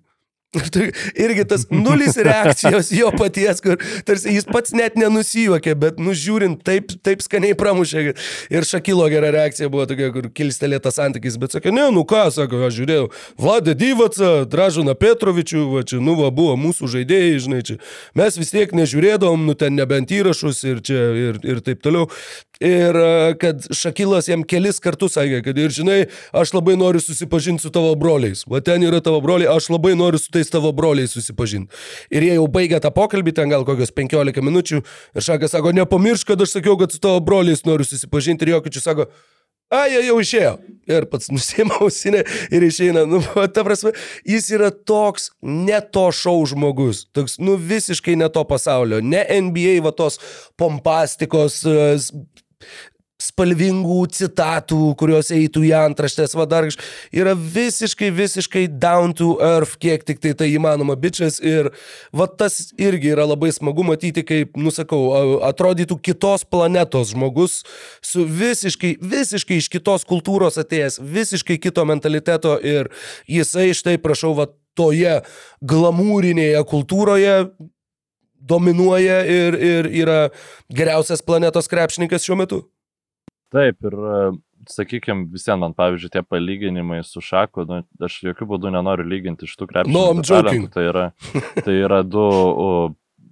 Tai 0.73 0.87
irgi 1.19 1.45
tas 1.49 1.67
nulis 1.71 2.17
reakcijos 2.17 2.91
jo 2.95 3.11
paties, 3.19 3.61
kur 3.65 3.81
tarsi 4.07 4.35
jis 4.37 4.47
pats 4.49 4.73
net 4.77 4.97
nenusijuokė, 4.99 5.75
bet 5.79 6.01
nužiūrint 6.03 6.63
taip, 6.67 6.95
taip 7.05 7.25
skaniai 7.25 7.57
pramušė. 7.59 8.05
Ir 8.55 8.69
Šakilo 8.69 9.09
gera 9.13 9.33
reakcija 9.35 9.71
buvo 9.73 9.87
tokia, 9.91 10.11
kur 10.15 10.31
kilstelėtas 10.37 10.99
santykis, 11.01 11.39
bet 11.43 11.57
sakė, 11.57 11.75
ne, 11.75 11.89
nu 11.95 12.07
ką, 12.09 12.27
sako, 12.35 12.63
aš 12.69 12.79
žiūrėjau, 12.79 13.11
Vladą 13.43 13.77
Dyvacą, 13.79 14.33
Dražuną 14.53 14.97
Petrovičių, 14.99 15.67
va 15.75 15.85
čia, 15.87 16.01
nu, 16.05 16.17
va, 16.21 16.33
buvo 16.35 16.57
mūsų 16.61 16.91
žaidėjai, 16.97 17.39
žinai, 17.49 17.63
čia. 17.67 17.79
Mes 18.19 18.41
vis 18.41 18.55
tiek 18.55 18.75
nežiūrėdavom, 18.77 19.49
nu, 19.51 19.57
ten 19.59 19.77
nebent 19.79 20.15
įrašus 20.15 20.63
ir 20.71 20.83
čia, 20.87 21.03
ir, 21.27 21.41
ir 21.45 21.65
taip 21.67 21.83
toliau. 21.85 22.09
Ir 22.65 22.97
a, 22.97 23.35
kad 23.37 23.67
Šakilas 23.77 24.31
jam 24.31 24.45
kelis 24.49 24.81
kartus 24.81 25.17
sakė, 25.19 25.43
kad 25.45 25.59
ir 25.61 25.75
žinai, 25.77 25.99
aš 26.33 26.55
labai 26.57 26.77
noriu 26.81 27.03
susipažinti 27.05 27.67
su 27.67 27.73
tavo 27.75 27.93
broliais. 28.01 28.47
Va 28.49 28.63
ten 28.65 28.85
yra 28.87 29.03
tavo 29.05 29.21
broliai, 29.25 29.51
aš 29.53 29.69
labai 29.75 29.93
noriu 29.99 30.21
su 30.23 30.33
tais 30.33 30.49
tavo 30.53 30.73
broliais 30.77 31.13
susipažinti. 31.13 31.69
Ir 32.09 32.25
jie 32.25 32.35
jau 32.39 32.49
baigė 32.49 32.81
tą 32.81 32.93
pokalbį, 32.97 33.37
ten 33.37 33.53
gal 33.53 33.67
kokios 33.69 33.93
15 33.93 34.41
minučių. 34.41 34.83
Ir 35.17 35.27
Šakas 35.29 35.53
sako, 35.53 35.75
nepamiršk, 35.77 36.33
kad 36.33 36.45
aš 36.47 36.57
sakiau, 36.57 36.79
kad 36.81 36.95
su 36.95 37.03
tavo 37.03 37.21
broliais 37.21 37.67
noriu 37.69 37.85
susipažinti. 37.85 38.49
Ir 38.49 38.57
Jokičius 38.57 38.89
sako, 38.89 39.11
A, 39.67 39.89
jie 39.91 39.99
jau 40.07 40.21
išėjo. 40.23 40.53
Ir 40.87 41.09
pats 41.11 41.27
nusėmė 41.35 41.81
ausinę 41.83 42.23
ir 42.55 42.67
išeina. 42.69 43.03
Nu, 43.11 43.19
ta 43.51 43.65
prasme, 43.67 43.93
jis 44.27 44.47
yra 44.55 44.71
toks 44.71 45.33
ne 45.43 45.81
to 45.93 46.07
šau 46.15 46.39
žmogus. 46.47 47.03
Toks, 47.17 47.41
nu, 47.43 47.57
visiškai 47.59 48.15
ne 48.21 48.31
to 48.31 48.45
pasaulio. 48.47 49.03
Ne 49.03 49.25
NBA, 49.27 49.81
va 49.83 49.91
tos 49.97 50.21
pompastikos, 50.61 51.65
e, 51.67 51.97
spalvingų 53.17 54.03
citatų, 54.13 54.79
kurios 55.01 55.31
eitų 55.33 55.63
į 55.65 55.71
antraštės, 55.79 56.35
va 56.37 56.45
dar 56.49 56.67
kaž- 56.69 56.77
yra 57.13 57.33
visiškai, 57.33 58.11
visiškai 58.13 58.67
down 58.69 59.15
to 59.17 59.39
earth, 59.41 59.79
kiek 59.81 60.05
tik 60.05 60.21
tai 60.21 60.35
tai 60.35 60.51
įmanoma 60.53 60.97
bičias 61.01 61.41
ir 61.41 61.71
va 62.13 62.27
tas 62.27 62.73
irgi 62.77 63.15
yra 63.15 63.25
labai 63.25 63.53
smagu 63.53 63.85
matyti, 63.89 64.23
kaip, 64.23 64.53
nusakau, 64.57 65.41
atrodytų 65.49 65.97
kitos 66.03 66.45
planetos 66.45 67.15
žmogus 67.15 67.65
su 68.03 68.27
visiškai, 68.29 68.99
visiškai 69.01 69.57
iš 69.63 69.71
kitos 69.73 70.05
kultūros 70.05 70.61
atėjęs, 70.61 71.01
visiškai 71.01 71.57
kito 71.59 71.85
mentaliteto 71.89 72.61
ir 72.61 72.93
jisai 73.27 73.73
štai, 73.73 73.97
prašau, 73.97 74.35
va 74.37 74.51
toje 74.77 75.23
glamūrinėje 75.65 76.61
kultūroje 76.69 77.49
dominuoja 78.41 79.21
ir, 79.31 79.57
ir 79.59 79.91
yra 80.05 80.19
geriausias 80.73 81.23
planetos 81.25 81.71
krepšininkas 81.71 82.27
šiuo 82.27 82.39
metu. 82.43 82.63
Taip, 83.55 83.79
ir 83.87 83.97
sakykime, 84.71 85.27
visiems 85.33 85.63
man, 85.63 85.75
pavyzdžiui, 85.77 86.13
tie 86.13 86.23
palyginimai 86.27 87.01
su 87.07 87.23
Šaku, 87.23 87.67
nu, 87.69 87.83
aš 88.03 88.19
jokių 88.27 88.49
būdų 88.53 88.73
nenoriu 88.75 89.07
lyginti 89.07 89.49
šitų 89.51 89.69
krepšininkų. 89.71 90.15
No, 90.17 90.25
talentų, 90.27 90.71
Tai 90.75 90.87
yra, 90.91 91.05
tai 91.63 91.77
yra 91.79 92.01
du 92.07 92.23
o, 92.23 92.71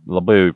labai 0.06 0.54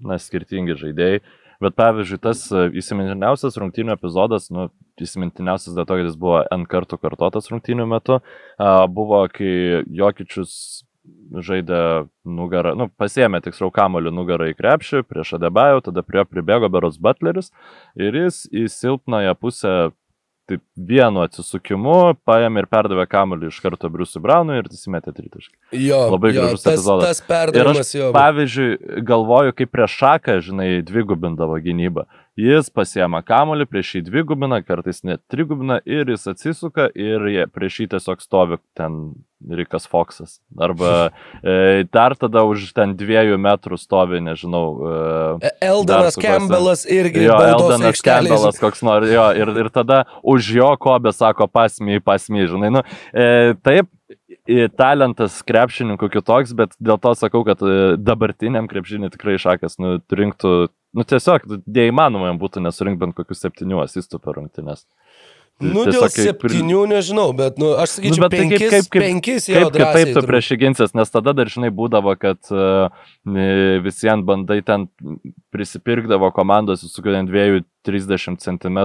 na, 0.00 0.18
skirtingi 0.20 0.78
žaidėjai. 0.80 1.20
Bet 1.62 1.72
pavyzdžiui, 1.78 2.18
tas 2.20 2.42
e, 2.52 2.66
įsimintiniausias 2.76 3.56
rungtynių 3.56 3.94
epizodas, 3.94 4.50
nu, 4.52 4.66
įsimintiniausias 5.00 5.72
dėl 5.76 5.86
to, 5.88 5.96
kad 5.96 6.08
jis 6.10 6.18
buvo 6.20 6.42
N 6.52 6.66
kartų 6.68 6.98
kartotas 7.00 7.48
rungtynių 7.52 7.86
metu, 7.88 8.18
a, 8.20 8.74
buvo, 8.92 9.22
kai 9.32 9.80
Jokičius 9.88 10.84
žaidė 11.46 12.06
nugarą, 12.24 12.74
nu, 12.78 12.88
pasėmė 12.98 13.42
tiksliau 13.44 13.70
kamoliu 13.74 14.12
nugarą 14.14 14.50
į 14.52 14.56
krepšį 14.58 15.04
prieš 15.08 15.36
Adebajų, 15.40 15.84
tada 15.88 16.04
prie 16.06 16.22
jo 16.22 16.26
pribėgo 16.30 16.70
Beros 16.72 16.98
Butleris 17.02 17.52
ir 17.98 18.16
jis 18.24 18.44
į 18.52 18.66
silpnąją 18.72 19.36
pusę 19.40 19.76
taip 20.46 20.62
vienu 20.78 21.24
atsisukimu 21.24 22.14
paėmė 22.26 22.62
ir 22.62 22.68
perdavė 22.70 23.06
kamoliu 23.10 23.50
iš 23.50 23.58
karto 23.64 23.90
Briusui 23.90 24.22
Braunui 24.22 24.60
ir 24.60 24.68
įsimetė 24.70 25.10
tritaškį. 25.16 25.54
Jo, 25.74 26.04
Labai 26.12 26.30
jo, 26.30 26.36
gražus 26.38 26.62
tas, 26.62 26.76
epizodas. 26.76 27.08
tas 27.08 27.22
perdavimas 27.26 27.90
jo. 27.94 28.12
pavyzdžiui, 28.14 28.68
galvoju, 29.08 29.56
kaip 29.58 29.72
prieš 29.74 29.96
šaką, 30.02 30.38
žinai, 30.46 30.68
dvigubindavo 30.86 31.58
gynybą. 31.64 32.06
Jis 32.36 32.68
pasiema 32.68 33.22
kamolį, 33.24 33.64
prieš 33.64 33.94
jį 33.96 34.02
dvigubina, 34.10 34.58
kartais 34.60 35.00
net 35.08 35.22
trigubina 35.32 35.78
ir 35.88 36.10
jis 36.12 36.26
atsisuka 36.34 36.90
ir 36.92 37.24
jie, 37.32 37.46
prieš 37.48 37.78
jį 37.80 37.86
tiesiog 37.94 38.20
stovi 38.20 38.58
ten 38.76 38.98
Rikas 39.40 39.88
Foksas. 39.88 40.36
Arba 40.60 41.08
e, 41.40 41.86
dar 41.88 42.12
tada 42.20 42.44
už 42.44 42.68
ten 42.76 42.92
dviejų 42.96 43.40
metrų 43.40 43.80
stovi, 43.80 44.20
nežinau. 44.20 44.66
E, 45.40 45.54
Eldanas 45.64 46.12
dar 46.12 46.12
su 46.12 46.24
Campbellas 46.26 46.84
irgi 46.84 47.24
Jo, 47.24 47.40
Eldanas. 47.40 48.04
Campbellas 48.04 48.60
koks 48.60 48.84
nori, 48.84 49.14
jo, 49.16 49.26
ir, 49.40 49.54
ir 49.64 49.72
tada 49.72 50.04
už 50.20 50.52
jo 50.60 50.70
kobė 50.76 51.16
sako 51.16 51.48
pasmy, 51.48 52.02
pasmy, 52.04 52.44
žinai, 52.52 52.74
nu, 52.76 52.84
e, 53.16 53.56
taip, 53.64 53.88
talentas 54.78 55.40
krepšininkų 55.46 56.08
kitoks, 56.12 56.52
bet 56.56 56.74
dėl 56.78 56.98
to 57.02 57.12
sakau, 57.18 57.42
kad 57.46 57.62
e, 57.62 57.96
dabartiniam 57.98 58.68
krepšiniui 58.70 59.10
tikrai 59.14 59.36
šakas 59.42 59.78
nu, 59.82 59.96
rinktų, 60.06 60.68
nu 60.96 61.04
tiesiog 61.04 61.44
neįmanoma 61.66 62.32
jam 62.32 62.38
būtų 62.40 62.64
nesurinkti 62.64 63.04
bent 63.04 63.16
kokius 63.18 63.44
septynių 63.44 63.84
asistų 63.84 64.18
per 64.24 64.40
rungtynes. 64.40 64.86
Nu, 65.56 65.86
dėl 65.86 66.02
Tiesiog 66.04 66.12
kaip 66.12 66.42
ir- 66.44 66.50
septynių 66.52 66.80
nežinau, 66.90 67.30
bet, 67.36 67.56
nu, 67.56 67.70
aš 67.80 67.94
sakyčiau, 67.96 68.20
Nu, 68.20 68.28
bet 68.28 68.30
tai 68.34 68.40
kaip- 68.44 68.50
penkis, 68.50 68.72
kaip- 68.74 68.90
kaip- 68.92 69.02
penkis 69.06 69.46
jo 69.48 69.54
Kaip 69.62 69.72
kitaip 69.78 70.10
tu 70.12 70.22
prieš 70.28 70.50
įginsies, 70.52 70.92
nes 70.98 71.08
tada 71.14 71.32
dažnai 71.32 71.70
būdavo, 71.72 72.12
kad 72.20 72.36
uh, 72.52 72.90
visiems 73.80 74.26
bandai 74.28 74.58
ten 74.64 74.84
prisipirkdavo 75.52 76.28
komandos 76.36 76.84
su 76.84 77.02
kokiam 77.02 77.24
2-30 77.28 78.36
cm 78.44 78.78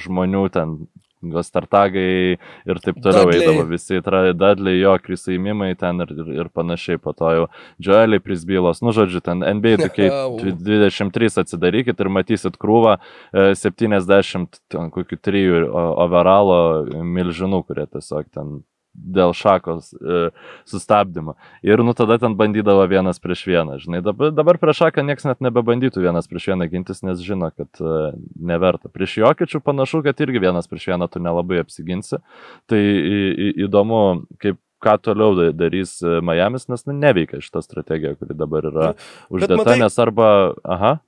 žmonių 0.00 0.46
ten. 0.52 0.78
Gostartagai 1.22 2.38
ir 2.38 2.80
taip 2.84 3.00
toliau 3.02 3.26
Dudley. 3.26 3.42
eidavo 3.42 3.64
visi, 3.66 3.98
dadliai 4.38 4.78
jo, 4.78 4.94
krisaimimai 5.02 5.72
ten 5.78 6.04
ir, 6.04 6.12
ir, 6.14 6.30
ir 6.44 6.50
panašiai, 6.54 7.00
po 7.02 7.12
to 7.16 7.32
jau 7.34 7.48
Joeliai 7.82 8.22
prisbylos, 8.22 8.82
nu 8.86 8.94
žodžiu, 8.94 9.22
ten 9.24 9.42
NBA 9.42 9.76
tokiai 9.86 10.12
Au. 10.14 10.38
23 10.38 11.42
atsidarykit 11.42 11.98
ir 11.98 12.12
matysit 12.14 12.58
krūvą 12.62 12.98
e, 12.98 13.50
70 13.58 14.62
ten 14.70 14.90
kokių 14.94 15.18
trijų 15.18 15.66
overalo 15.74 16.60
milžinų, 17.02 17.64
kurie 17.66 17.88
tiesiog 17.90 18.30
ten 18.30 18.60
dėl 18.98 19.32
šakos 19.36 19.92
e, 19.94 20.28
sustabdymo. 20.68 21.36
Ir 21.66 21.82
nu 21.86 21.94
tada 21.96 22.18
ten 22.18 22.34
bandydavo 22.38 22.84
vienas 22.90 23.20
prieš 23.22 23.44
vieną. 23.48 23.78
Žinai, 23.82 24.02
dabar, 24.04 24.32
dabar 24.34 24.58
prieš 24.60 24.82
šaką 24.84 25.04
niekas 25.06 25.28
net 25.28 25.42
nebebandytų 25.44 26.02
vienas 26.04 26.28
prieš 26.30 26.50
vieną 26.52 26.68
gintis, 26.72 27.02
nes 27.06 27.22
žino, 27.24 27.50
kad 27.56 27.82
e, 27.82 28.12
neverta. 28.36 28.90
Prieš 28.92 29.18
jokičių 29.22 29.62
panašu, 29.64 30.02
kad 30.06 30.20
irgi 30.24 30.42
vienas 30.48 30.70
prieš 30.70 30.90
vieną 30.92 31.08
tu 31.12 31.22
nelabai 31.22 31.62
apsiginsi. 31.64 32.20
Tai 32.68 32.78
į, 32.78 33.18
į, 33.32 33.50
įdomu, 33.68 34.02
kaip 34.42 34.58
ką 34.84 34.94
toliau 35.02 35.34
da- 35.38 35.50
darys 35.56 35.98
e, 36.02 36.20
Miamis, 36.22 36.68
nes 36.70 36.86
nu, 36.86 36.94
neveikia 36.94 37.40
šita 37.42 37.62
strategija, 37.64 38.14
kuri 38.18 38.36
dabar 38.38 38.68
yra 38.70 38.92
uždėta, 39.30 39.58
matai- 39.58 39.80
nes 39.82 39.98
arba, 40.02 40.30
aha, 40.64 40.98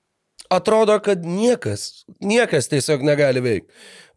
Atrodo, 0.50 0.96
kad 0.98 1.22
niekas, 1.22 2.04
niekas 2.18 2.66
tiesiog 2.72 3.04
negali 3.06 3.38
veikti. 3.44 3.70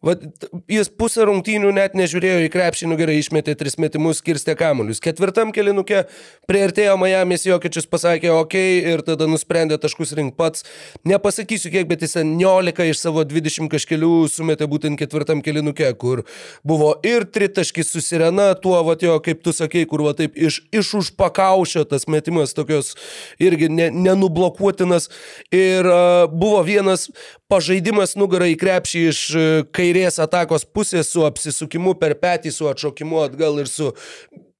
Vat, 0.04 0.20
t- 0.20 0.48
jis 0.68 0.90
pusę 0.92 1.24
rungtynių 1.24 1.70
net 1.72 1.94
nežiūrėjo 1.96 2.44
į 2.44 2.50
krepšinį, 2.52 2.96
gerai 3.00 3.16
išmetė 3.22 3.54
tris 3.56 3.78
metimus, 3.80 4.20
skirstė 4.20 4.52
kamuolius. 4.58 5.00
Ketvirtam 5.04 5.52
kelinukė 5.54 6.02
prieartėjo 6.50 6.98
Miami's 7.00 7.46
Jokičius, 7.48 7.88
pasakė 7.88 8.28
ok 8.34 8.56
ir 8.92 9.04
tada 9.06 9.28
nusprendė 9.30 9.78
taškus 9.80 10.12
rink 10.18 10.36
pats. 10.36 10.66
Nepasakysiu 11.08 11.72
kiek, 11.72 11.88
bet 11.88 12.04
jis 12.04 12.18
19 12.20 12.90
iš 12.90 13.00
savo 13.00 13.24
20 13.24 13.70
kažkelių 13.72 14.12
sumetė 14.28 14.68
būtent 14.68 15.00
ketvirtam 15.00 15.40
kelinukė, 15.44 15.88
kur 15.96 16.24
buvo 16.66 16.92
ir 17.06 17.24
tritaškis 17.24 17.94
su 17.94 18.04
sirena, 18.04 18.50
tuo, 18.60 18.76
va, 18.84 18.98
jo, 19.00 19.16
kaip 19.24 19.40
tu 19.44 19.56
sakei, 19.56 19.86
kur 19.88 20.04
va 20.04 20.12
taip 20.18 20.36
iš, 20.36 20.60
iš 20.74 20.92
užpakaušio 21.00 21.86
tas 21.88 22.04
metimas 22.12 22.52
tokios 22.56 22.92
irgi 23.40 23.70
ne, 23.72 23.88
nenublokuotinas. 23.88 25.08
Ir 25.54 25.88
uh, 25.88 26.28
buvo 26.28 26.60
vienas 26.66 27.08
pažaidimas 27.50 28.16
nugarą 28.20 28.50
į 28.52 28.60
krepšį 28.60 29.04
iš 29.08 29.24
uh, 29.32 29.64
kairės 29.94 30.18
atakos 30.18 30.64
pusės 30.64 31.12
su 31.12 31.24
apsisukimu 31.24 31.94
per 31.94 32.16
petį, 32.18 32.50
su 32.50 32.66
atšokimu 32.66 33.22
atgal 33.24 33.60
ir 33.60 33.68
su 33.68 33.92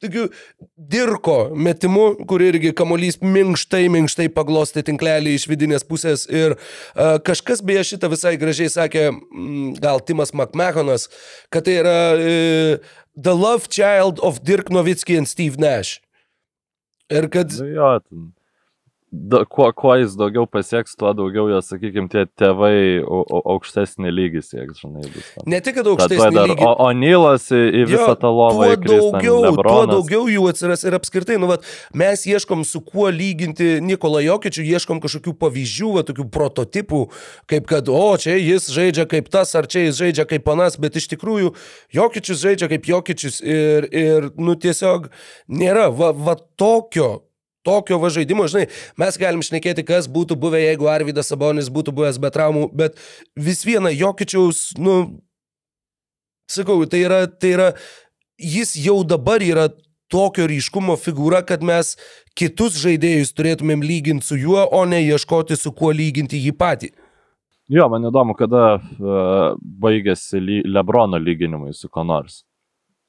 tokiu 0.01 0.29
dirko 0.77 1.51
metimu, 1.57 2.27
kur 2.29 2.43
irgi 2.43 2.75
kamuolys 2.77 3.19
minkštai, 3.23 3.89
minkštai 3.91 4.29
paglosti 4.29 4.85
tinklelį 4.85 5.35
iš 5.35 5.49
vidinės 5.49 5.85
pusės. 5.85 6.27
Ir 6.29 6.55
uh, 6.55 7.19
kažkas 7.25 7.63
beje 7.65 7.85
šitą 7.95 8.11
visai 8.13 8.37
gražiai 8.39 8.71
sakė, 8.71 9.11
mm, 9.11 9.81
gal 9.83 10.03
Timas 10.05 10.35
McMahonas, 10.35 11.09
kad 11.51 11.67
tai 11.67 11.81
yra 11.81 11.99
uh, 12.15 12.95
The 13.17 13.35
Love 13.35 13.71
Child 13.71 14.21
of 14.23 14.43
Dirk 14.45 14.71
Nowitzki 14.71 15.19
and 15.19 15.31
Steve 15.31 15.59
Nash. 15.59 16.01
Ir 17.11 17.29
kad 17.33 17.53
nu 17.59 17.73
jo, 17.73 17.93
ten. 18.05 18.31
Da, 19.15 19.45
kuo, 19.47 19.69
kuo 19.73 19.93
jis 20.01 20.17
daugiau 20.19 20.43
pasieks, 20.51 20.97
tuo 20.99 21.13
daugiau 21.15 21.45
jo, 21.53 21.61
sakykime, 21.63 22.09
tie 22.11 22.25
tėvai 22.41 22.99
au- 23.05 23.21
au- 23.31 23.43
aukštesnį 23.55 24.11
lygį 24.11 24.41
sieks, 24.43 24.81
žinai, 24.83 25.05
bus. 25.07 25.29
ten. 25.37 25.45
ne 25.53 25.61
tik, 25.63 25.77
kad 25.77 25.87
aukštesnį 25.93 26.31
dar 26.35 26.49
lygį. 26.51 26.65
O, 26.67 26.71
o 26.83 26.89
Nylas 26.99 27.45
į, 27.55 27.61
į 27.63 27.83
visą 27.93 28.09
Jo, 28.11 28.17
tą 28.19 28.31
lovą 28.35 28.65
tuo 28.65 28.71
įkris, 28.75 29.05
daugiau, 29.05 29.37
tuo 29.39 29.53
Lebronas. 29.53 29.93
daugiau 29.93 30.25
jų 30.33 30.49
atsiras 30.51 30.83
ir 30.89 30.97
apskritai, 30.99 31.37
nu, 31.39 31.47
vat, 31.53 31.69
mes 31.95 32.25
ieškom 32.27 32.65
su 32.67 32.81
kuo 32.83 33.07
lyginti 33.15 33.77
Nikolą 33.87 34.25
Jokičių, 34.25 34.65
ieškom 34.75 35.03
kažkokių 35.05 35.37
pavyzdžių, 35.45 35.91
va, 35.95 36.03
tokių 36.11 36.27
prototipų, 36.35 37.03
kaip 37.55 37.69
kad, 37.71 37.93
o, 37.93 38.17
čia 38.19 38.35
jis 38.41 38.67
žaidžia 38.75 39.07
kaip 39.07 39.31
tas, 39.31 39.55
ar 39.55 39.69
čia 39.71 39.87
jis 39.87 40.01
žaidžia 40.01 40.27
kaip 40.27 40.43
panas, 40.49 40.75
bet 40.81 40.99
iš 40.99 41.07
tikrųjų 41.15 41.53
Jokičius 41.95 42.43
žaidžia 42.43 42.73
kaip 42.73 42.91
Jokičius 42.91 43.39
ir, 43.45 43.87
ir 43.95 44.29
nu, 44.37 44.57
tiesiog 44.59 45.07
nėra, 45.49 45.87
va, 45.95 46.11
va 46.11 46.35
tokio. 46.59 47.23
Tokio 47.65 47.99
va 48.03 48.11
žaidimo, 48.13 48.47
žinai, 48.51 48.67
mes 49.01 49.17
galim 49.21 49.45
šnekėti, 49.45 49.87
kas 49.89 50.09
būtų 50.13 50.37
buvę, 50.41 50.61
jeigu 50.61 50.89
Arvidas 50.93 51.33
Sabonis 51.33 51.71
būtų 51.73 51.95
buvęs 51.97 52.21
be 52.21 52.31
traumų, 52.35 52.67
bet 52.77 52.99
vis 53.37 53.65
viena 53.65 53.93
Jokičiaus, 53.95 54.75
nu, 54.77 54.99
sakau, 56.51 56.83
tai 56.85 57.05
yra, 57.07 57.25
tai 57.27 57.55
yra, 57.57 57.71
jis 58.37 58.77
jau 58.85 59.01
dabar 59.09 59.43
yra 59.45 59.71
tokio 60.13 60.47
ryškumo 60.51 60.99
figūra, 61.01 61.41
kad 61.47 61.65
mes 61.65 61.95
kitus 62.39 62.77
žaidėjus 62.83 63.33
turėtumėm 63.35 63.83
lyginti 63.83 64.29
su 64.29 64.39
juo, 64.39 64.61
o 64.69 64.85
ne 64.85 65.01
ieškoti 65.03 65.57
su 65.59 65.73
kuo 65.73 65.93
lyginti 65.95 66.41
jį 66.45 66.55
patį. 66.59 66.93
Jo, 67.73 67.89
man 67.89 68.05
įdomu, 68.05 68.35
kada 68.37 68.77
uh, 68.77 69.55
baigėsi 69.57 70.43
Lebrono 70.69 71.17
lyginimai 71.17 71.73
su 71.73 71.89
ko 71.89 72.05
nors. 72.05 72.43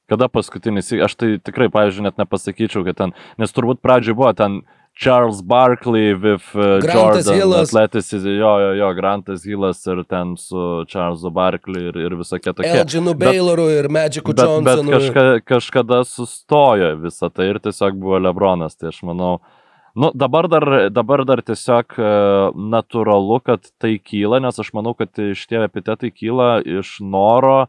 Kada 0.10 0.28
paskutinis, 0.30 0.91
aš 0.94 1.15
tai 1.18 1.36
tikrai, 1.41 1.70
pavyzdžiui, 1.74 2.06
net 2.06 2.20
nepasakyčiau, 2.22 2.84
kad 2.86 2.98
ten, 3.00 3.13
nes 3.41 3.54
turbūt 3.56 3.82
pradžioj 3.82 4.18
buvo 4.20 4.34
ten 4.38 4.60
Charles 4.96 5.41
Barkley 5.41 6.13
with 6.13 6.46
uh, 6.56 6.80
Grantas 6.80 7.26
Jordan, 7.26 7.36
Hillas. 7.36 7.70
Atletis, 7.74 8.12
jo, 8.13 8.52
jo, 8.62 8.70
jo, 8.80 8.94
Grantas 8.96 9.44
Hillas 9.44 9.82
ir 9.91 10.04
ten 10.08 10.38
su 10.39 10.86
Charlesu 10.88 11.32
Barkley 11.36 11.89
ir, 11.89 11.98
ir 12.06 12.15
visokie 12.15 12.54
tokie. 12.54 12.72
Elginu 12.72 13.13
Bet- 13.18 13.34
Bayloru 13.34 13.68
ir 13.74 13.89
Magicu 13.91 14.32
Bet, 14.32 14.38
bet 14.38 14.46
Johnsonu. 14.48 14.94
kažka, 14.96 15.26
kažkada 15.44 16.00
sustojo 16.08 16.94
visą 17.02 17.30
tai 17.34 17.50
ir 17.52 17.60
tiesiog 17.60 18.00
buvo 18.00 18.22
Lebronas, 18.24 18.78
tai 18.80 18.94
aš 18.94 19.02
manau. 19.04 19.39
Nu, 19.96 20.12
dabar 20.15 20.48
dar, 20.52 20.89
dabar 20.91 21.24
dar 21.28 21.39
tiesiog 21.44 21.94
e, 22.00 22.08
natūralu, 22.56 23.38
kad 23.44 23.68
tai 23.80 23.94
kyla, 24.00 24.41
nes 24.44 24.60
aš 24.60 24.74
manau, 24.76 24.91
kad 24.96 25.12
šitie 25.15 25.62
epitetai 25.63 26.12
kyla 26.12 26.60
iš 26.63 26.98
noro 27.04 27.65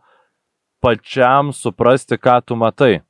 pačiam 0.86 1.50
suprasti, 1.56 2.18
ką 2.18 2.38
tu 2.46 2.58
matai. 2.58 3.00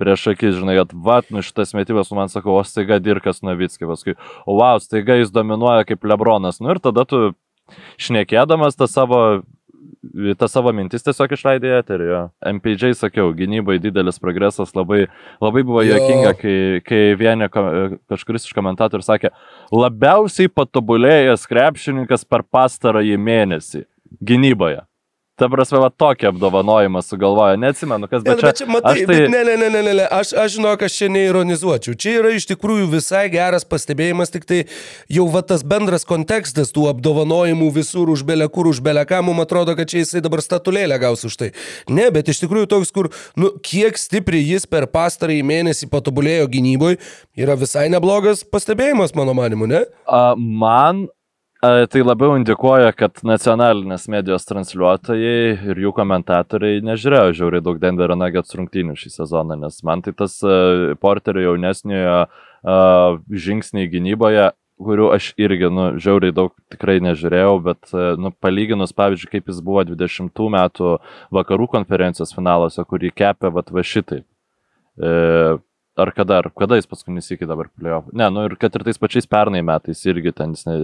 Prieš 0.00 0.30
akis, 0.32 0.56
žinai, 0.56 0.78
kad 0.80 0.96
vat, 1.04 1.28
nu 1.28 1.44
šitas 1.44 1.74
metimas, 1.76 2.08
nu, 2.08 2.16
man 2.16 2.32
sakau, 2.32 2.56
o 2.56 2.64
staiga 2.64 2.96
Dirkas 3.04 3.42
Novickis, 3.44 3.82
paskui, 3.84 4.16
o 4.48 4.56
wow, 4.56 4.80
staiga 4.80 5.18
jis 5.20 5.32
dominuoja 5.34 5.84
kaip 5.88 6.08
Lebronas. 6.08 6.62
Nu 6.64 6.72
ir 6.72 6.80
tada 6.80 7.04
tu 7.04 7.34
šnekėdamas 8.00 8.80
tą 8.80 8.88
savo 8.88 9.20
tą 10.40 10.48
savo 10.48 10.72
mintis 10.72 11.04
tiesiog 11.04 11.32
išleidė 11.36 11.72
eterį. 11.80 12.06
jo. 12.08 12.20
MPJ 12.56 12.94
sakiau, 12.96 13.32
gynybai 13.36 13.78
didelis 13.78 14.18
progresas, 14.18 14.72
labai, 14.74 15.06
labai 15.40 15.62
buvo 15.62 15.82
juokinga, 15.84 16.32
kai, 16.40 16.56
kai 16.84 17.00
vieni 17.20 17.48
kažkuris 17.52 18.48
iš 18.48 18.56
komentatorių 18.56 19.04
sakė, 19.04 19.32
labiausiai 19.72 20.48
patobulėjęs 20.48 21.46
krepšininkas 21.50 22.24
per 22.24 22.42
pastarąjį 22.42 23.18
mėnesį 23.20 23.84
gynyboje. 24.24 24.86
Ta 25.40 25.48
prasme, 25.48 25.78
va 25.80 25.88
tokį 25.88 26.26
apdovanojimą 26.34 27.00
sugalvojo, 27.00 27.56
neatsimenu, 27.62 28.08
kas, 28.10 28.24
bet 28.26 28.34
nu, 28.34 28.42
čia, 28.42 28.48
bet 28.50 28.58
čia 28.60 28.66
matai, 28.68 28.90
aš 28.92 28.98
tai... 29.08 29.14
bet 29.16 29.30
ne, 29.32 29.38
ne, 29.46 29.54
ne, 29.56 29.68
ne, 29.72 29.94
ne, 29.96 30.04
aš, 30.12 30.34
aš 30.36 30.56
žinok, 30.58 30.82
aš 30.84 30.96
čia 30.98 31.06
neironizuočiau. 31.14 31.96
Čia 31.96 32.12
yra 32.18 32.32
iš 32.36 32.44
tikrųjų 32.50 32.90
visai 32.92 33.22
geras 33.32 33.64
pastebėjimas, 33.64 34.32
tik 34.34 34.44
tai 34.44 34.58
jau 35.08 35.24
va 35.32 35.40
tas 35.46 35.64
bendras 35.64 36.04
kontekstas 36.08 36.74
tų 36.76 36.90
apdovanojimų 36.90 37.70
visur 37.78 38.12
už 38.12 38.24
belę 38.28 38.50
kur, 38.52 38.68
už 38.68 38.82
belę 38.84 39.06
ką, 39.08 39.22
mums 39.24 39.46
atrodo, 39.46 39.72
kad 39.78 39.88
čia 39.88 40.02
jisai 40.02 40.20
dabar 40.26 40.44
statulėlę 40.44 40.98
gaus 41.00 41.24
už 41.24 41.38
tai. 41.40 41.48
Ne, 41.88 42.10
bet 42.12 42.28
iš 42.28 42.42
tikrųjų 42.44 42.68
toks, 42.74 42.92
kur, 42.92 43.08
nu, 43.40 43.54
kiek 43.64 43.96
stipriai 43.96 44.44
jis 44.44 44.68
per 44.68 44.90
pastarąjį 44.92 45.46
mėnesį 45.54 45.88
patobulėjo 45.88 46.50
gynyboje, 46.52 47.00
yra 47.40 47.56
visai 47.56 47.88
neblogas 47.88 48.44
pastebėjimas, 48.44 49.16
mano 49.16 49.32
manimu, 49.40 49.70
ne? 49.70 49.86
a, 50.04 50.34
man 50.36 51.06
tai 51.60 52.04
labiau 52.04 52.38
indikuoja, 52.38 52.92
kad 52.96 53.20
nacionalinės 53.26 54.06
medijos 54.12 54.46
transliuotojai 54.48 55.72
ir 55.72 55.82
jų 55.84 55.92
komentatoriai 55.96 56.80
nežiūrėjo 56.88 57.34
žiauriai 57.36 57.64
daug 57.66 57.80
Denverio 57.82 58.16
Nuggets 58.16 58.56
rungtynių 58.56 58.96
šį 58.96 59.12
sezoną, 59.18 59.58
nes 59.60 59.82
man 59.84 60.00
tai 60.06 60.14
tas 60.16 60.38
porterio 61.02 61.50
jaunesniojo 61.50 62.22
žingsniai 63.44 63.92
gynyboje 63.92 64.50
kurių 64.80 65.10
aš 65.14 65.30
irgi, 65.40 65.68
nu, 65.72 65.86
žiauriai 66.00 66.34
daug 66.34 66.54
tikrai 66.72 66.98
nežiūrėjau, 67.04 67.54
bet, 67.64 67.92
nu, 68.20 68.32
palyginus, 68.42 68.94
pavyzdžiui, 68.96 69.30
kaip 69.34 69.50
jis 69.52 69.60
buvo 69.64 69.84
20 69.84 70.44
metų 70.56 70.94
vakarų 71.36 71.68
konferencijos 71.74 72.32
finaluose, 72.36 72.84
kurį 72.88 73.12
kepė, 73.12 73.52
va 73.52 73.84
šitai. 73.84 74.22
E, 74.96 75.10
ar 76.02 76.12
kada, 76.16 76.40
ar 76.42 76.50
kada 76.56 76.78
jis 76.78 76.88
paskutinis 76.90 77.30
iki 77.34 77.48
dabar 77.48 77.70
playoff. 77.78 78.08
Ne, 78.16 78.28
nu 78.32 78.46
ir 78.48 78.56
kad 78.60 78.74
ir 78.76 78.84
tais 78.86 79.00
pačiais 79.00 79.28
pernai 79.30 79.62
metais 79.66 80.02
irgi 80.08 80.34
ten 80.36 80.56
jis 80.56 80.66
ne, 80.68 80.76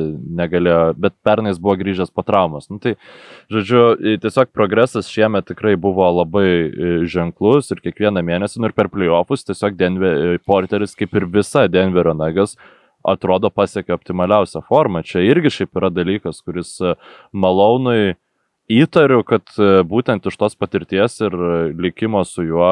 negalėjo, 0.42 0.80
bet 1.00 1.16
pernai 1.26 1.54
jis 1.54 1.60
buvo 1.62 1.76
grįžęs 1.82 2.14
po 2.14 2.24
traumos. 2.26 2.70
Nu, 2.72 2.80
tai, 2.82 2.96
žodžiu, 3.52 3.82
tiesiog 4.22 4.54
progresas 4.56 5.10
šiemet 5.12 5.48
tikrai 5.50 5.76
buvo 5.80 6.08
labai 6.20 6.48
ženklus 7.10 7.72
ir 7.74 7.82
kiekvieną 7.84 8.24
mėnesį, 8.26 8.62
nu 8.62 8.70
ir 8.70 8.76
per 8.76 8.90
playoffus 8.92 9.46
tiesiog 9.48 9.78
Denver, 9.78 10.40
Porteris 10.46 10.96
kaip 10.98 11.14
ir 11.16 11.30
visa 11.38 11.66
Denverio 11.70 12.16
nagas 12.16 12.56
atrodo 13.06 13.50
pasiekė 13.54 13.94
optimaliausią 13.96 14.62
formą. 14.66 15.02
Čia 15.06 15.22
irgi 15.26 15.52
šiaip 15.60 15.78
yra 15.78 15.90
dalykas, 15.94 16.42
kuris 16.44 16.74
e, 16.82 16.96
malonui 17.32 18.16
įtariu, 18.72 19.22
kad 19.26 19.46
e, 19.58 19.82
būtent 19.86 20.26
iš 20.26 20.38
tos 20.40 20.58
patirties 20.58 21.20
ir 21.22 21.36
likimo 21.78 22.24
su 22.26 22.46
juo 22.48 22.70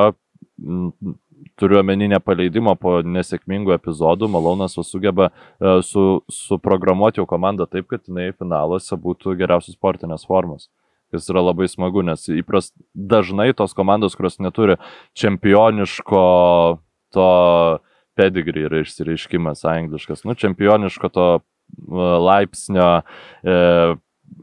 turiu 1.61 1.81
omeny 1.81 2.09
nepaleidimo 2.13 2.75
po 2.81 2.99
nesėkmingų 3.03 3.75
epizodų, 3.77 4.29
Malonas 4.33 4.77
sugeba 4.87 5.31
uh, 5.31 5.81
su, 5.85 6.23
suprogramuoti 6.33 7.23
jau 7.23 7.29
komandą 7.31 7.67
taip, 7.71 7.89
kad 7.91 8.05
jinai 8.09 8.33
finaluose 8.37 8.99
būtų 9.01 9.37
geriausios 9.41 9.79
sportinės 9.79 10.27
formos. 10.29 10.69
Kas 11.15 11.29
yra 11.31 11.45
labai 11.45 11.69
smagu, 11.71 12.03
nes 12.03 12.27
įpras 12.33 12.73
dažnai 12.95 13.53
tos 13.55 13.77
komandos, 13.77 14.17
kurios 14.19 14.41
neturi 14.43 14.79
čempioniško 15.15 16.23
to 17.15 17.31
pedigree 18.19 18.67
yra 18.67 18.83
išsireiškimas 18.83 19.63
angliškas, 19.69 20.25
nu, 20.27 20.35
čempioniško 20.39 21.11
to 21.15 21.27
laipsnio 22.21 22.89
e, 23.43 23.55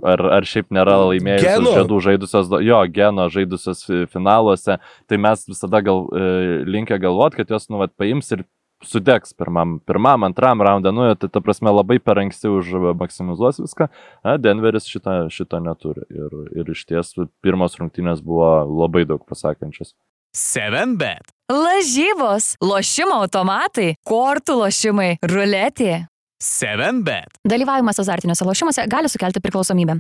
ar, 0.04 0.24
ar 0.40 0.48
šiaip 0.48 0.72
nėra 0.74 0.98
laimėjusios 1.10 1.68
žiedų 1.76 2.00
žaidusios, 2.06 2.50
jo, 2.66 2.80
geno 2.94 3.28
žaidusios 3.34 3.86
finaluose, 4.14 4.80
tai 5.10 5.22
mes 5.22 5.46
visada 5.50 5.84
gal, 5.86 6.08
e, 6.16 6.32
linkę 6.68 7.00
galvot, 7.02 7.38
kad 7.38 7.52
jos, 7.52 7.70
nu, 7.72 7.82
vat, 7.82 7.94
paims 8.00 8.32
ir 8.36 8.46
sudegs 8.86 9.36
pirmam, 9.38 9.80
pirmam 9.86 10.26
antram 10.26 10.62
raundą, 10.66 10.94
nu, 10.96 11.08
tai 11.16 11.30
ta 11.30 11.42
prasme 11.44 11.74
labai 11.74 12.00
per 12.02 12.22
anksti 12.22 12.50
užmaksimizuos 12.50 13.62
viską, 13.62 13.90
a, 14.24 14.38
Denveris 14.42 14.90
šito, 14.90 15.28
šito 15.34 15.62
neturi. 15.62 16.06
Ir, 16.10 16.38
ir 16.62 16.72
iš 16.74 16.86
ties 16.90 17.14
pirmos 17.46 17.78
rungtynės 17.80 18.24
buvo 18.26 18.54
labai 18.66 19.06
daug 19.10 19.24
pasakančios. 19.30 19.94
7bet. 20.38 21.34
Lažybos, 21.52 22.54
lošimo 22.64 23.18
automatai, 23.26 23.98
kortų 24.08 24.62
lošimai, 24.62 25.10
ruletė. 25.28 26.06
7bet. 26.42 27.38
Dalyvavimas 27.48 28.02
azartiniuose 28.02 28.46
lošimuose 28.48 28.88
gali 28.90 29.10
sukelti 29.10 29.40
priklausomybę. 29.44 30.00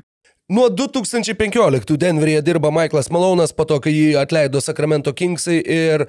Nuo 0.51 0.67
2015 0.69 1.97
Denveryje 1.97 2.41
dirba 2.41 2.71
Michaelas 2.71 3.09
Malonas, 3.09 3.53
po 3.55 3.63
to, 3.65 3.77
kai 3.79 3.93
jį 3.93 4.07
atleido 4.19 4.59
Sacramento 4.59 5.13
Kingsai 5.13 5.61
ir 5.61 6.07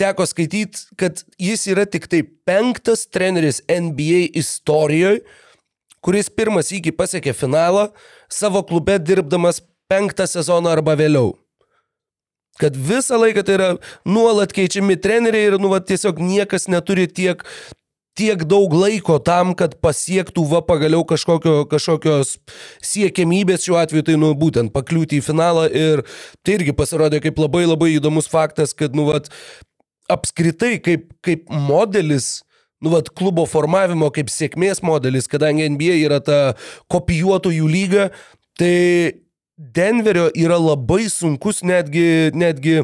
teko 0.00 0.26
skaityti, 0.26 0.88
kad 0.98 1.22
jis 1.38 1.66
yra 1.70 1.84
tik 1.86 2.08
tai 2.10 2.24
penktas 2.48 3.06
treneris 3.06 3.60
NBA 3.70 4.32
istorijoje, 4.40 5.22
kuris 6.02 6.30
pirmas 6.32 6.72
įgy 6.74 6.92
pasiekė 6.96 7.34
finalą 7.36 7.88
savo 8.32 8.64
klube 8.66 8.98
dirbdamas 8.98 9.62
penktą 9.90 10.26
sezoną 10.26 10.72
arba 10.72 10.96
vėliau. 10.98 11.34
Kad 12.56 12.76
visą 12.76 13.18
laiką 13.20 13.44
tai 13.44 13.56
yra 13.58 13.72
nuolat 14.08 14.54
keičiami 14.56 14.96
treneriai 14.96 15.50
ir 15.52 15.58
nu, 15.60 15.68
va, 15.72 15.82
tiesiog 15.84 16.18
niekas 16.24 16.70
neturi 16.72 17.04
tiek 17.06 17.44
tiek 18.16 18.42
daug 18.48 18.72
laiko 18.74 19.18
tam, 19.22 19.52
kad 19.58 19.76
pasiektų 19.84 20.46
va 20.50 20.62
pagaliau 20.64 21.04
kažkokio, 21.08 21.66
kažkokios 21.70 22.36
siekiamybės 22.84 23.66
šiuo 23.66 23.78
atveju, 23.82 24.06
tai 24.08 24.16
nu 24.20 24.32
būtent 24.38 24.72
pakliūti 24.74 25.20
į 25.20 25.26
finalą 25.26 25.66
ir 25.68 26.02
tai 26.42 26.58
irgi 26.58 26.76
pasirodė 26.76 27.20
kaip 27.24 27.38
labai 27.42 27.66
labai 27.66 27.92
įdomus 27.96 28.30
faktas, 28.32 28.74
kad 28.76 28.96
nu 28.96 29.08
va 29.10 29.20
apskritai 30.12 30.76
kaip, 30.82 31.10
kaip 31.26 31.46
modelis 31.50 32.40
nu, 32.80 32.92
vat, 32.92 33.08
klubo 33.16 33.46
formavimo 33.48 34.10
kaip 34.14 34.30
sėkmės 34.32 34.82
modelis, 34.84 35.28
kadangi 35.32 35.68
NBA 35.72 36.00
yra 36.04 36.20
ta 36.24 36.40
kopijuotojų 36.92 37.70
lyga, 37.70 38.10
tai 38.60 39.22
Denverio 39.56 40.26
yra 40.36 40.58
labai 40.60 41.06
sunkus 41.08 41.62
netgi, 41.64 42.28
netgi 42.36 42.82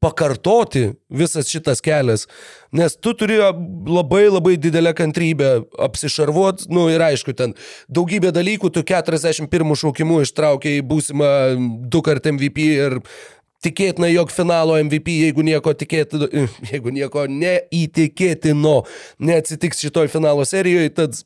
pakartoti 0.00 0.86
visas 1.12 1.50
šitas 1.52 1.82
kelias, 1.84 2.26
nes 2.72 2.96
tu 2.96 3.12
turi 3.14 3.36
labai 3.40 4.26
labai 4.30 4.54
didelę 4.56 4.94
kantrybę 4.96 5.50
apsišarvuot, 5.88 6.66
nu 6.72 6.86
ir 6.92 7.04
aišku, 7.04 7.34
ten 7.36 7.52
daugybė 7.92 8.32
dalykų, 8.36 8.72
tu 8.72 8.84
41 8.86 9.76
šaukimų 9.82 10.22
ištraukiai 10.24 10.80
būsimą 10.86 11.28
du 11.92 12.00
kart 12.06 12.30
MVP 12.32 12.70
ir 12.78 12.98
tikėtina, 13.64 14.08
jog 14.08 14.32
finalo 14.32 14.78
MVP, 14.80 15.18
jeigu 15.26 15.44
nieko, 15.44 15.74
tikėti, 15.76 16.22
jeigu 16.72 16.94
nieko 16.96 17.26
neįtikėtino 17.28 18.78
neatsitiks 19.20 19.84
šitoj 19.84 20.08
finalo 20.12 20.48
serijoje, 20.48 20.94
tad 20.96 21.20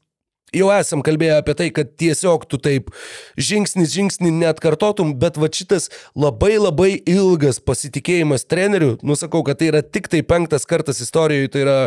jau 0.54 0.68
esam 0.74 1.02
kalbėję 1.04 1.38
apie 1.40 1.54
tai, 1.59 1.70
kad 1.74 1.94
tiesiog 2.00 2.44
tu 2.50 2.59
taip 2.62 2.90
žingsnis 3.38 3.94
žingsnį 3.94 4.35
net 4.42 4.61
kartotum, 4.62 5.14
bet 5.18 5.38
va 5.40 5.48
šitas 5.48 5.90
labai 6.18 6.57
labai 6.59 6.92
ilgas 7.00 7.62
pasitikėjimas 7.62 8.46
treneriu, 8.50 8.94
nusakau, 9.02 9.44
kad 9.46 9.62
tai 9.62 9.72
yra 9.72 9.83
tik 9.83 10.11
tai 10.12 10.22
penktas 10.26 10.68
kartas 10.68 11.02
istorijoje, 11.04 11.54
tai 11.54 11.66
yra 11.66 11.80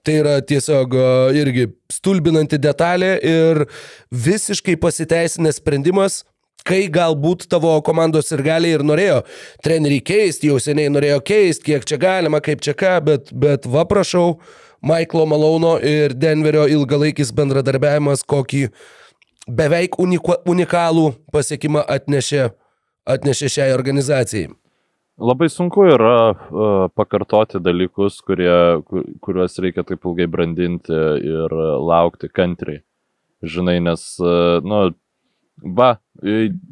Tai 0.00 0.14
yra 0.16 0.38
tiesiog 0.40 0.94
irgi 1.36 1.66
stulbinanti 1.92 2.56
detalė 2.56 3.10
ir 3.20 3.58
visiškai 4.08 4.78
pasiteisinęs 4.80 5.58
sprendimas, 5.60 6.22
kai 6.64 6.86
galbūt 6.92 7.44
tavo 7.52 7.74
komandos 7.84 8.32
ir 8.32 8.40
gali 8.44 8.72
ir 8.72 8.84
norėjo 8.86 9.20
treneriį 9.64 10.00
keisti, 10.12 10.48
jau 10.48 10.56
seniai 10.62 10.92
norėjo 10.92 11.20
keisti, 11.26 11.66
kiek 11.68 11.84
čia 11.88 12.00
galima, 12.00 12.40
kaip 12.44 12.64
čia 12.64 12.72
ką, 12.76 12.96
bet, 13.04 13.32
bet 13.32 13.68
va 13.68 13.84
prašau, 13.88 14.38
Maiklo 14.82 15.26
Malauno 15.28 15.74
ir 15.84 16.14
Denverio 16.16 16.64
ilgalaikis 16.70 17.34
bendradarbiavimas, 17.36 18.24
kokį 18.24 18.68
beveik 19.50 19.98
unikalų 20.00 21.10
pasiekimą 21.32 21.84
atnešė, 21.96 22.48
atnešė 23.08 23.50
šiai 23.56 23.74
organizacijai. 23.76 24.48
Labai 25.20 25.50
sunku 25.52 25.84
yra 25.84 26.14
uh, 26.32 26.86
pakartoti 26.96 27.60
dalykus, 27.60 28.22
kurie, 28.24 28.80
kur, 28.88 29.04
kuriuos 29.20 29.58
reikia 29.60 29.84
taip 29.84 30.06
ilgai 30.08 30.24
brandinti 30.32 30.96
ir 31.28 31.56
laukti 31.84 32.30
kantriai. 32.32 32.80
Žinai, 33.44 33.76
nes, 33.84 34.06
uh, 34.24 34.64
nu, 34.64 34.86
va, 35.62 35.96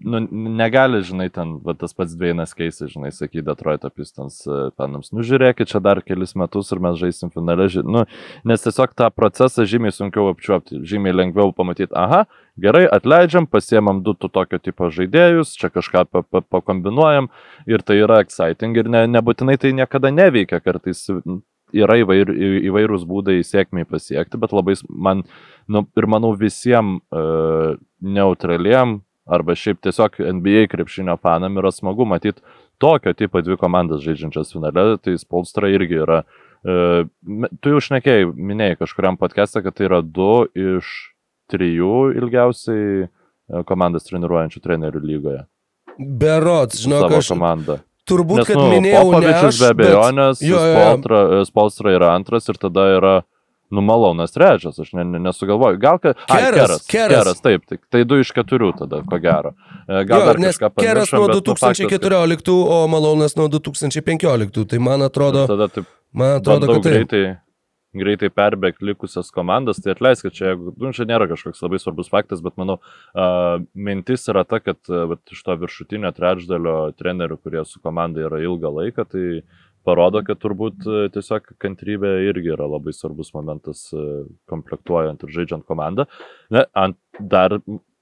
nu, 0.04 0.20
negali, 0.30 1.00
žinai, 1.02 1.28
ten, 1.32 1.54
va, 1.64 1.74
tas 1.78 1.94
pats 1.96 2.14
Dveinas 2.16 2.52
keisai, 2.56 2.88
žinai, 2.92 3.10
sakyti 3.14 3.44
Detroito 3.46 3.90
Pistons 3.92 4.40
fanams, 4.76 5.10
nu 5.14 5.24
žiūrėkit, 5.26 5.70
čia 5.72 5.80
dar 5.84 6.00
kelis 6.04 6.34
metus 6.38 6.72
ir 6.72 6.82
mes 6.84 6.98
žaisim 7.00 7.32
finale, 7.34 7.68
ži... 7.72 7.84
nu, 7.86 8.04
nes 8.48 8.64
tiesiog 8.64 8.94
tą 8.98 9.10
procesą 9.14 9.66
žymiai 9.68 9.94
sunkiau 9.94 10.28
apčiuopti, 10.32 10.82
žymiai 10.88 11.16
lengviau 11.16 11.52
pamatyti, 11.56 11.92
aha, 11.96 12.24
gerai, 12.60 12.86
atleidžiam, 12.92 13.48
pasiemam 13.48 14.02
du 14.04 14.14
tu 14.14 14.30
tokio 14.32 14.60
tipo 14.62 14.90
žaidėjus, 14.92 15.56
čia 15.58 15.72
kažką 15.72 16.06
pa, 16.10 16.24
pa, 16.24 16.44
pakombinuojam 16.44 17.30
ir 17.70 17.84
tai 17.84 18.00
yra 18.02 18.22
exciting 18.24 18.76
ir 18.76 18.90
ne, 18.92 19.06
nebūtinai 19.18 19.58
tai 19.60 19.72
niekada 19.76 20.12
neveikia, 20.14 20.60
kartais 20.64 21.06
yra 21.76 21.98
įvair, 22.02 22.30
įvairūs 22.70 23.04
būdai 23.08 23.40
sėkmiai 23.46 23.88
pasiekti, 23.88 24.40
bet 24.40 24.54
labai 24.56 24.76
man, 24.88 25.24
nu, 25.68 25.84
ir 25.98 26.08
manau 26.10 26.32
visiems 26.38 27.02
uh, 27.12 27.76
neutraliem 28.00 29.00
arba 29.28 29.54
šiaip 29.58 29.82
tiesiog 29.84 30.16
NBA 30.40 30.68
krepšinio 30.72 31.18
fanam 31.20 31.58
yra 31.60 31.72
smagu 31.74 32.06
matyti 32.08 32.40
tokio 32.78 33.12
tipo 33.12 33.42
dvi 33.42 33.56
komandas 33.60 34.02
žaidžiančias 34.04 34.52
finale, 34.54 34.96
tai 35.02 35.18
Spolstra 35.18 35.70
irgi 35.72 36.00
yra. 36.04 36.22
E, 36.62 37.04
tu 37.60 37.74
jau 37.74 37.82
šnekėjai, 37.84 38.30
minėjai 38.32 38.78
kažkuriam 38.82 39.18
podcast'e, 39.20 39.62
kad 39.66 39.76
tai 39.76 39.88
yra 39.90 40.00
du 40.02 40.46
iš 40.58 40.92
trijų 41.52 42.14
ilgiausiai 42.18 43.04
e, 43.04 43.08
komandas 43.68 44.08
treniruojančių 44.08 44.64
trenerių 44.64 45.04
lygoje. 45.04 45.44
Berots, 45.98 46.84
žinok, 46.84 47.18
aš. 47.18 47.32
Komanda. 47.34 47.80
Turbūt, 48.08 48.42
Nes, 48.42 48.48
kad 48.48 48.60
nu, 48.60 48.68
minėjau, 48.72 49.02
Popovičius 49.08 49.58
be 49.60 49.72
abejonės, 49.74 50.44
bet... 50.44 51.48
Spolstra, 51.48 51.96
yra 51.96 52.14
antras 52.16 52.48
ir 52.48 52.60
tada 52.60 52.86
yra 52.96 53.16
Nu, 53.70 53.80
Malonas 53.80 54.32
trečias, 54.32 54.78
aš 54.80 54.92
ne, 54.92 55.04
ne, 55.04 55.18
nesugalvoju. 55.18 55.76
Gal 55.78 55.98
kad... 55.98 56.16
Keras, 56.26 56.54
keras, 56.54 56.86
keras. 56.86 57.24
keras, 57.24 57.40
taip, 57.44 57.66
tai, 57.68 57.76
tai 57.92 58.00
du 58.08 58.16
iš 58.22 58.30
keturių 58.32 58.70
tada, 58.78 59.02
ko 59.04 59.18
gero. 59.20 59.52
E, 59.84 60.06
Gal 60.08 60.24
Jo, 60.24 60.36
nes 60.40 60.56
Keras 60.56 61.12
nuo 61.12 61.26
bet, 61.28 61.42
nu, 61.50 61.56
faktas, 61.58 61.84
2014, 61.84 62.54
o 62.64 62.78
Malonas 62.88 63.36
nuo 63.36 63.50
2015. 63.52 64.64
Tai 64.72 64.80
man 64.80 65.04
kad 65.04 65.10
atrodo, 65.10 65.44
Tada 65.50 65.68
taip, 65.68 65.90
man 66.16 66.38
atrodo 66.38 66.70
kad 66.72 66.80
tai. 66.86 66.94
greitai, 66.94 67.22
greitai 68.00 68.30
perbėgti 68.32 68.86
likusias 68.88 69.30
komandas, 69.34 69.80
tai 69.82 69.94
atleisk, 69.94 70.28
kad 70.28 70.36
čia, 70.36 70.54
nu, 70.56 70.92
čia 70.96 71.06
nėra 71.08 71.28
kažkoks 71.30 71.62
labai 71.64 71.80
svarbus 71.82 72.10
faktas, 72.12 72.42
bet 72.44 72.56
manau, 72.60 72.78
uh, 73.14 73.60
mintis 73.74 74.26
yra 74.32 74.44
ta, 74.48 74.60
kad 74.62 74.80
uh, 74.92 75.16
iš 75.32 75.44
to 75.46 75.56
viršutinio 75.62 76.12
trečdalio 76.16 76.76
trenerių, 76.98 77.40
kurie 77.42 77.64
su 77.68 77.82
komanda 77.84 78.24
yra 78.26 78.42
ilgą 78.44 78.72
laiką, 78.80 79.06
tai 79.12 79.24
parodo, 79.86 80.20
kad 80.26 80.40
turbūt 80.42 80.84
tiesiog 81.14 81.54
kantrybė 81.62 82.10
irgi 82.28 82.52
yra 82.52 82.66
labai 82.68 82.92
svarbus 82.92 83.30
momentas 83.32 83.86
komplektuojant 84.50 85.22
ir 85.24 85.32
žaidžiant 85.32 85.64
komandą. 85.68 86.04
Ne, 86.52 86.66
ant, 86.76 86.98
dar 87.20 87.56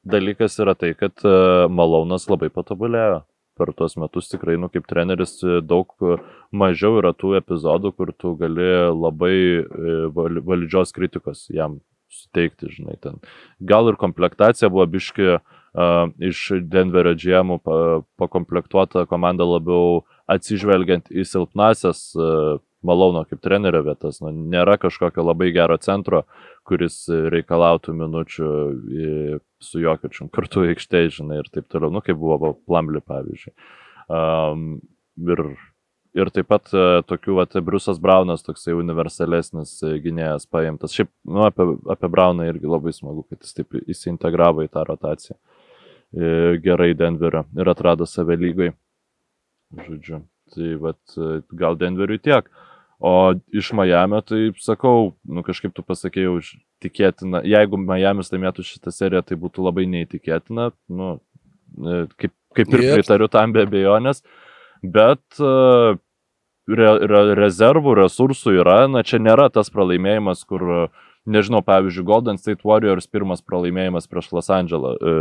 dalykas 0.06 0.59
yra 0.62 0.74
tai, 0.78 0.96
kad 0.98 1.22
Malonas 1.70 2.26
labai 2.32 2.50
patobulėjo. 2.54 3.20
Per 3.56 3.72
tuos 3.76 3.96
metus 4.00 4.30
tikrai, 4.30 4.58
nu, 4.60 4.70
kaip 4.72 4.86
treneris, 4.90 5.38
e, 5.44 5.60
daug 5.64 5.92
e, 6.04 6.18
mažiau 6.52 7.00
yra 7.00 7.12
tų 7.16 7.36
epizodų, 7.40 7.92
kur 7.96 8.12
tu 8.16 8.34
gali 8.40 8.70
labai 8.92 9.36
e, 9.36 9.98
val- 10.16 10.42
valdžios 10.46 10.94
kritikos 10.96 11.46
jam 11.52 11.80
suteikti, 12.12 12.70
žinai, 12.72 12.96
ten. 13.02 13.18
Gal 13.60 13.90
ir 13.90 13.98
komplektacija 14.00 14.70
buvo 14.72 14.84
biški 14.88 15.26
uh, 15.34 15.40
iš 16.22 16.42
Denverio 16.70 17.16
džiemų 17.18 17.56
pa, 17.66 17.78
pakomplektuota 18.20 19.02
komanda 19.10 19.44
labiau 19.44 20.04
atsižvelgiant 20.30 21.10
į 21.10 21.26
silpnasias 21.26 22.08
uh, 22.14 22.62
Malauno 22.87 23.25
kaip 23.27 23.42
trenerio 23.42 23.83
vietas. 23.87 24.20
Nu, 24.22 24.31
nėra 24.31 24.77
kažkokio 24.79 25.25
labai 25.27 25.51
gero 25.57 25.77
centro, 25.83 26.22
kuris 26.66 27.05
reikalautų 27.35 27.94
minučių 27.99 28.51
su 29.62 29.81
jokiočium 29.81 30.31
kartu 30.33 30.66
aikštėje, 30.70 31.16
žinai, 31.20 31.40
ir 31.40 31.49
taip 31.53 31.68
toliau, 31.72 31.92
nu, 31.94 32.03
kaip 32.05 32.18
buvo 32.20 32.53
Plambly, 32.66 33.01
pavyzdžiui. 33.07 33.53
Um, 34.12 34.66
ir, 35.27 35.42
ir 36.16 36.31
taip 36.35 36.49
pat 36.53 36.70
uh, 36.77 37.01
tokių, 37.07 37.38
va, 37.40 37.46
Briusas 37.66 38.01
Braunas, 38.03 38.44
toksai 38.46 38.77
universalesnis 38.77 39.77
uh, 39.83 39.96
gynėjas 40.03 40.46
paimtas. 40.51 40.94
Šiaip, 40.96 41.11
nu, 41.27 41.42
apie, 41.49 41.68
apie 41.92 42.11
Brauną 42.12 42.46
irgi 42.51 42.70
labai 42.70 42.94
smagu, 42.96 43.27
kad 43.31 43.42
jis 43.42 43.57
taip 43.57 43.79
įsiintegravo 43.83 44.66
į 44.66 44.72
tą 44.75 44.87
rotaciją. 44.88 45.38
Uh, 46.14 46.55
gerai 46.62 46.92
Denverio 46.99 47.46
ir 47.59 47.72
atrado 47.72 48.07
save 48.07 48.38
lygai. 48.38 48.70
Žodžiu, 49.75 50.22
tai 50.55 50.75
vat, 50.83 51.03
uh, 51.18 51.40
gal 51.59 51.79
Denveriui 51.81 52.22
tiek. 52.22 52.53
O 52.98 53.35
iš 53.52 53.72
Miami, 53.76 54.22
tai 54.24 54.40
sakau, 54.56 55.11
nu 55.28 55.42
kažkaip 55.44 55.74
tu 55.76 55.85
pasakėjau, 55.85 56.38
tikėtina, 56.80 57.42
jeigu 57.44 57.76
Miami's 57.76 58.32
laimėtų 58.32 58.64
šitą 58.64 58.92
seriją, 58.94 59.20
tai 59.26 59.37
būtų 59.37 59.66
labai 59.66 59.85
neįtikėtina, 59.92 60.70
nu, 60.88 61.11
e, 61.76 62.06
kaip, 62.16 62.32
kaip 62.56 62.72
ir 62.72 62.85
Yep. 62.87 62.94
pritariu 62.96 63.28
tam 63.28 63.52
be 63.52 63.66
abejonės, 63.68 64.22
bet 64.80 65.20
e, 65.37 65.98
re, 66.72 66.88
re, 67.12 67.22
rezervų, 67.37 67.98
resursų 68.00 68.56
yra, 68.62 68.87
na 68.88 69.04
čia 69.04 69.20
nėra 69.20 69.50
tas 69.52 69.68
pralaimėjimas, 69.70 70.46
kur, 70.48 70.64
e, 70.64 70.88
nežinau, 71.26 71.60
pavyzdžiui, 71.66 72.04
Golden 72.06 72.38
State 72.40 72.64
Warriors 72.66 73.08
pirmas 73.10 73.42
pralaimėjimas 73.44 74.08
prieš 74.10 74.30
Los 74.36 74.50
Andželą 74.52 74.92
e, 74.96 75.14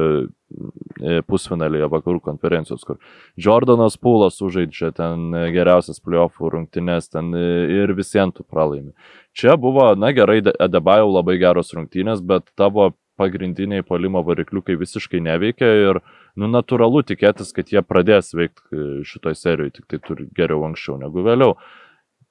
e, 1.02 1.22
pusfinalėje 1.28 1.90
vakarų 1.92 2.22
konferencijos, 2.26 2.86
kur 2.88 3.00
Jordanas 3.38 3.98
Pūlas 4.02 4.38
sužaidžia 4.40 4.92
ten 4.96 5.32
e, 5.34 5.48
geriausias 5.56 6.02
playoffų 6.04 6.52
rungtynes 6.56 7.10
ten 7.14 7.34
e, 7.36 7.46
ir 7.82 7.96
visiems 7.98 8.38
tu 8.38 8.46
pralaimi. 8.46 8.94
Čia 9.36 9.58
buvo, 9.60 9.92
na 10.00 10.14
gerai, 10.16 10.42
De- 10.46 10.56
Adebayo 10.62 11.10
labai 11.12 11.40
geros 11.42 11.74
rungtynės, 11.76 12.22
bet 12.24 12.48
tavo 12.56 12.94
pagrindiniai 13.20 13.84
polimo 13.88 14.22
varikliukai 14.28 14.76
visiškai 14.80 15.22
neveikia 15.24 15.70
ir, 15.90 16.02
nu, 16.36 16.50
natūralu 16.52 17.04
tikėtis, 17.08 17.54
kad 17.56 17.72
jie 17.72 17.80
pradės 17.80 18.34
veikti 18.36 19.04
šitoj 19.08 19.38
serijoje, 19.40 19.78
tik 19.78 19.88
tai 19.92 20.00
turi 20.04 20.28
geriau 20.36 20.66
anksčiau 20.68 20.98
negu 21.00 21.24
vėliau. 21.24 21.56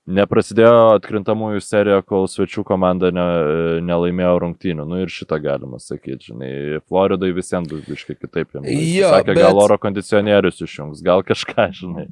Neprasidėjo 0.04 0.98
atkrintamųjų 0.98 1.62
serija, 1.64 2.02
kol 2.04 2.26
svečių 2.28 2.60
komanda 2.68 3.08
ne, 3.14 3.22
nelaimėjo 3.88 4.34
rungtynių. 4.42 4.84
Nu 4.84 4.98
ir 5.00 5.08
šitą 5.08 5.38
galima 5.40 5.78
sakyti, 5.80 6.26
žinai. 6.28 6.50
Floridai 6.84 7.30
visiems 7.32 7.70
bus 7.70 7.86
biškai 7.88 8.18
kitaip. 8.20 8.50
bus. 8.52 8.68
Jo, 8.68 9.08
Sakė, 9.14 9.30
bet- 9.32 9.38
gal 9.40 9.60
oro 9.62 9.78
kondicionierius 9.80 10.60
išjungs, 10.60 11.00
gal 11.06 11.22
kažką, 11.24 11.70
žinai. 11.80 12.04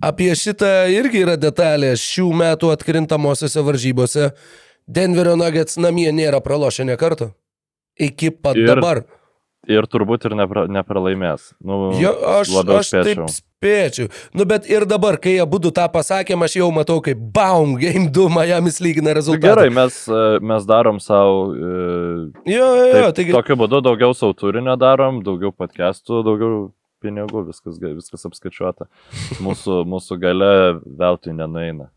Apie 0.00 0.30
šitą 0.32 0.70
irgi 0.88 1.20
yra 1.26 1.36
detalė. 1.36 1.92
Šių 2.00 2.30
metų 2.32 2.72
atkrintamosiose 2.72 3.60
varžybose 3.66 4.30
Denverio 4.88 5.36
Nuggets 5.36 5.76
namie 5.76 6.08
nėra 6.16 6.40
pralošę 6.40 6.86
ne 6.88 6.96
kartą. 6.96 7.34
Iki 8.00 8.30
pat 8.40 8.56
Ir- 8.56 8.72
dabar. 8.72 9.02
Ir 9.68 9.84
turbūt 9.84 10.24
ir 10.24 10.32
nepra, 10.32 10.64
nepralaimės. 10.64 11.52
Nu, 11.60 11.92
Jo, 12.00 12.14
aš, 12.40 12.48
aš 12.72 12.90
taip 13.04 13.18
spėčiau. 13.68 14.08
Nu, 14.34 14.44
bet 14.48 14.68
ir 14.70 14.86
dabar, 14.88 15.18
kai 15.18 15.34
jie 15.36 15.44
būtų 15.50 15.72
tą 15.74 15.86
pasakėm, 15.92 16.42
aš 16.46 16.56
jau 16.60 16.68
matau, 16.74 17.00
kaip 17.04 17.18
baum, 17.34 17.74
game 17.80 18.08
2 18.14 18.28
Miami's 18.30 18.78
lygina 18.84 19.14
rezultatą. 19.16 19.48
Gerai, 19.56 19.68
mes, 19.74 19.98
e, 20.08 20.38
mes 20.40 20.66
darom 20.68 21.00
savo. 21.02 21.54
E, 21.54 21.74
Jo, 22.48 22.66
jo, 22.76 22.86
jo, 22.86 22.92
taip, 23.10 23.14
taigi. 23.18 23.32
tokiu 23.34 23.56
būdu 23.58 23.82
daugiau 23.84 24.14
savo 24.14 24.32
turinio 24.38 24.76
darom, 24.78 25.22
daugiau 25.26 25.52
podcastų, 25.52 26.22
daugiau 26.26 26.70
pinigų, 27.02 27.44
viskas, 27.50 27.78
viskas 27.82 28.26
apskaičiuota. 28.26 28.88
Mūsų, 29.42 29.82
mūsų 29.86 30.18
gale 30.22 30.52
veltui 30.98 31.34
nenueina. 31.34 31.90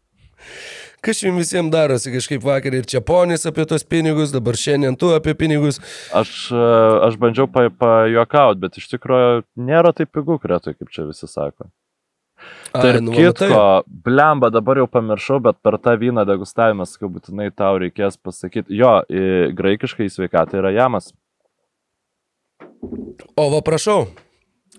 Kas 1.01 1.23
jums 1.23 1.41
visiems 1.41 1.73
darosi 1.73 2.11
kažkaip 2.13 2.43
vakar 2.45 2.75
ir 2.77 2.85
Čiaponis 2.85 3.47
apie 3.49 3.65
tos 3.65 3.81
pinigus, 3.89 4.29
dabar 4.33 4.57
šiandien 4.59 4.93
tu 5.01 5.09
apie 5.15 5.33
pinigus. 5.33 5.79
Aš, 6.13 6.33
e, 6.53 6.65
aš 7.07 7.17
bandžiau 7.21 7.49
pajuokauti, 7.49 8.61
bet 8.61 8.77
iš 8.77 8.91
tikrųjų 8.91 9.41
nėra 9.57 9.95
taip 9.97 10.13
pigų 10.13 10.37
kretui, 10.43 10.75
kaip 10.77 10.93
čia 10.93 11.07
visi 11.09 11.25
sako. 11.25 11.71
Tarp 12.71 13.01
nu, 13.03 13.11
va, 13.11 13.17
kitko, 13.17 13.47
matai. 13.49 14.01
blemba, 14.05 14.49
dabar 14.53 14.79
jau 14.79 14.87
pamiršau, 14.89 15.41
bet 15.43 15.57
per 15.65 15.79
tą 15.81 15.95
vyną 15.99 16.23
degustavimą, 16.29 16.85
sakau, 16.89 17.09
būtinai 17.11 17.49
tau 17.49 17.81
reikės 17.81 18.17
pasakyti. 18.21 18.77
Jo, 18.77 18.99
graikiškai 19.57 20.07
į 20.07 20.13
sveikatą 20.13 20.61
yra 20.61 20.71
jamas. 20.77 21.11
O 23.35 23.49
va, 23.51 23.59
prašau. 23.65 24.05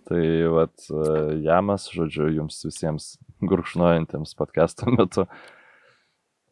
Tai 0.09 0.22
vat, 0.55 0.75
e, 0.87 1.11
jamas, 1.44 1.90
žodžiu, 1.94 2.31
jums 2.38 2.62
visiems 2.66 3.12
gurkšnuojantiems 3.50 4.37
podcast'o 4.38 4.92
metu. 4.94 5.26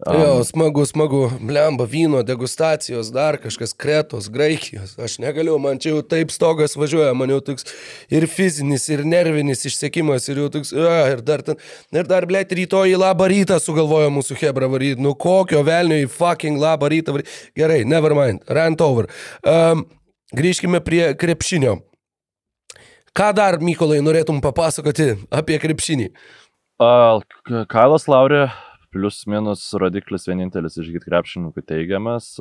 Um, 0.06 0.20
jo, 0.20 0.44
smagu, 0.44 0.86
smagu. 0.86 1.30
Blemba, 1.40 1.84
vyno, 1.84 2.22
degustacijos, 2.24 3.10
dar 3.12 3.36
kažkas, 3.36 3.74
kretos, 3.76 4.30
graikijos. 4.32 4.94
Aš 4.98 5.18
negaliu, 5.20 5.58
man 5.60 5.76
čia 5.76 5.92
jau 5.92 6.00
taip 6.00 6.32
stogas 6.32 6.72
važiuoja, 6.80 7.12
man 7.12 7.28
jau 7.34 7.40
toks 7.50 7.68
ir 8.08 8.24
fizinis, 8.24 8.86
ir 8.88 9.04
nervinis 9.04 9.66
išsiekimas, 9.68 10.30
ir 10.32 10.40
jau 10.40 10.48
toks, 10.54 10.72
a, 10.72 10.94
ir 11.12 11.20
dar 11.20 11.44
ten, 11.44 11.60
ir 11.92 12.08
dar, 12.08 12.24
blėt, 12.30 12.56
rytoj 12.56 12.94
į 12.94 12.96
labą 12.96 13.28
rytą 13.28 13.60
sugalvojo 13.60 14.08
mūsų 14.16 14.40
Hebra 14.40 14.70
varyti. 14.72 15.04
Nu 15.04 15.12
kokio 15.12 15.60
velnio 15.68 16.00
į 16.00 16.08
fucking 16.16 16.56
labą 16.62 16.88
rytą 16.94 17.18
varyti. 17.18 17.36
Gerai, 17.60 17.82
never 17.84 18.16
mind, 18.16 18.48
rant 18.48 18.80
over. 18.80 19.12
Um, 19.44 19.84
grįžkime 20.32 20.80
prie 20.80 21.10
krepšinio. 21.12 21.76
Ką 23.12 23.32
dar, 23.36 23.60
Mykolai, 23.60 24.00
norėtum 24.00 24.40
papasakoti 24.40 25.12
apie 25.34 25.60
krepšinį? 25.60 26.12
K- 26.14 26.39
Kailas 26.80 28.06
Laurė, 28.08 28.46
plus 28.88 29.26
minus 29.28 29.66
rodiklis 29.76 30.24
vienintelis 30.30 30.78
iš 30.80 30.86
git 30.94 31.04
krepšininkų 31.04 31.60
teigiamas. 31.68 32.38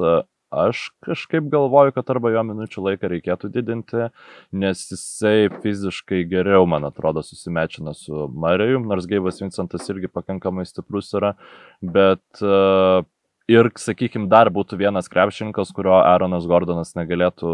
Aš 0.49 0.86
kažkaip 1.06 1.49
galvoju, 1.52 1.91
kad 1.97 2.08
arba 2.10 2.32
jo 2.32 2.45
minučių 2.47 2.86
laiką 2.86 3.12
reikėtų 3.12 3.52
didinti, 3.54 4.08
nes 4.56 4.86
jisai 4.93 5.52
fiziškai 5.60 6.23
geriau, 6.32 6.63
man 6.71 6.88
atrodo, 6.88 7.21
susimečina 7.21 7.93
su 7.93 8.30
Marijum, 8.32 8.88
nors 8.89 9.06
Geivas 9.12 9.43
Vincentas 9.43 9.91
irgi 9.91 10.10
pakankamai 10.10 10.65
stiprus 10.65 11.12
yra, 11.19 11.36
bet 11.84 12.41
uh, 12.41 13.04
ir, 13.52 13.69
sakykime, 13.75 14.32
dar 14.32 14.49
būtų 14.56 14.80
vienas 14.80 15.12
krepšininkas, 15.12 15.75
kurio 15.75 15.99
Aaronas 15.99 16.47
Gordonas 16.49 16.95
negalėtų 16.97 17.52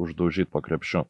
uždaužyti 0.00 0.50
po 0.50 0.64
krepšiu 0.64 1.04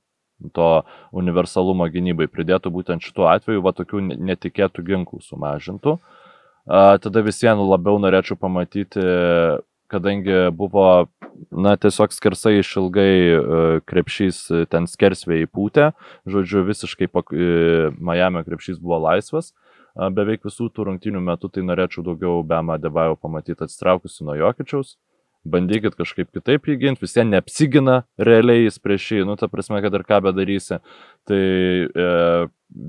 to 0.55 0.70
universalumo 1.12 1.87
gynybai 1.92 2.26
pridėtų 2.31 2.72
būtent 2.74 3.05
šituo 3.05 3.28
atveju, 3.31 3.62
va 3.62 3.74
tokių 3.76 4.02
ne- 4.09 4.18
netikėtų 4.33 4.85
ginklų 4.88 5.22
sumažintų. 5.22 5.98
Tada 6.66 7.22
vis 7.26 7.40
vien 7.42 7.59
labiau 7.59 7.98
norėčiau 7.98 8.37
pamatyti, 8.38 9.02
kadangi 9.90 10.50
buvo, 10.55 11.09
na, 11.50 11.74
tiesiog 11.76 12.14
skersai 12.14 12.61
išilgai 12.61 13.16
e, 13.18 13.40
krepšys 13.85 14.38
ten 14.72 14.87
skersvėjai 14.88 15.50
pūtė, 15.52 15.90
žodžiu, 16.24 16.62
visiškai 16.70 17.11
e, 17.11 17.90
Miami 17.98 18.44
krepšys 18.46 18.81
buvo 18.81 19.02
laisvas. 19.09 19.52
Beveik 19.92 20.46
visų 20.46 20.70
tų 20.72 20.87
rungtynių 20.88 21.20
metų 21.20 21.50
tai 21.52 21.66
norėčiau 21.68 22.00
daugiau 22.07 22.40
Bema 22.48 22.78
Devajo 22.81 23.18
pamatyti 23.20 23.66
atsitraukusi 23.66 24.24
nuo 24.24 24.38
Jokičiaus 24.38 24.94
bandykit 25.44 25.96
kažkaip 25.98 26.28
kitaip 26.33 26.66
jį 26.70 26.76
ginti, 26.81 27.02
vis 27.02 27.16
vien 27.16 27.31
neapsigina 27.33 28.02
realiai 28.18 28.64
jis 28.68 28.78
prieš 28.78 29.09
jį, 29.16 29.24
nu, 29.26 29.37
ta 29.37 29.48
prasme, 29.50 29.81
kad 29.83 29.94
ir 29.94 30.05
ką 30.07 30.20
bedarysi, 30.28 30.78
tai 31.28 31.42
e, 31.88 32.07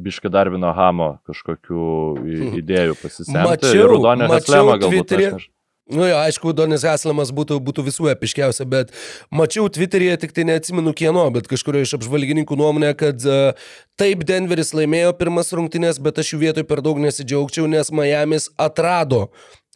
biški 0.05 0.29
Darvino 0.31 0.69
Hamo 0.77 1.17
kažkokių 1.29 1.87
i- 2.29 2.51
idėjų 2.61 2.95
pasisemti. 3.01 3.41
Mačiau- 3.49 3.75
ir 3.81 3.89
Rudonio 3.95 4.29
Heslema 4.31 4.77
galbūt. 4.77 5.09
Twitteryje. 5.09 5.33
aš 5.41 5.49
Nu 5.91 6.05
jo, 6.07 6.15
aišku, 6.15 6.53
Donis 6.55 6.81
Haslamas 6.87 7.27
būtų, 7.35 7.57
būtų 7.59 7.83
visų 7.83 8.05
epiškiausia, 8.15 8.63
bet 8.65 8.93
mačiau 9.29 9.67
Twitter'yje, 9.67 10.15
tik 10.21 10.31
tai 10.31 10.45
neatsimenu 10.47 10.93
kieno, 10.95 11.25
bet 11.35 11.49
kažkurio 11.51 11.81
iš 11.83 11.97
apžvalgininkų 11.97 12.55
nuomonė, 12.55 12.93
kad 12.95 13.19
uh, 13.27 13.51
taip 13.99 14.23
Denveris 14.23 14.71
laimėjo 14.71 15.11
pirmas 15.19 15.51
rungtynės, 15.51 15.99
bet 15.99 16.15
aš 16.23 16.31
jų 16.33 16.39
vietoj 16.39 16.63
per 16.69 16.79
daug 16.81 16.97
nesidžiaugčiau, 17.03 17.67
nes 17.67 17.91
Miami's 17.91 18.47
atrado 18.57 19.27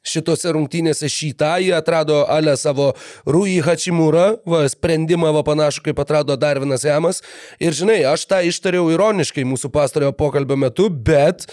šitose 0.05 0.51
rungtynėse 0.55 1.09
šitą, 1.11 1.57
jie 1.63 1.73
atrado 1.77 2.23
ale 2.31 2.55
savo 2.59 2.91
Rui 3.27 3.57
Hachimūrą, 3.63 4.27
va, 4.47 4.65
sprendimą 4.71 5.31
va 5.35 5.43
panašu, 5.47 5.83
kaip 5.85 5.99
atrado 6.03 6.37
Darvinas 6.39 6.85
Jamas. 6.87 7.23
Ir 7.59 7.75
žinai, 7.77 8.01
aš 8.07 8.27
tą 8.29 8.43
ištariau 8.47 8.91
ironiškai 8.93 9.47
mūsų 9.47 9.71
pastarojo 9.73 10.13
pokalbio 10.17 10.59
metu, 10.59 10.89
bet 10.89 11.47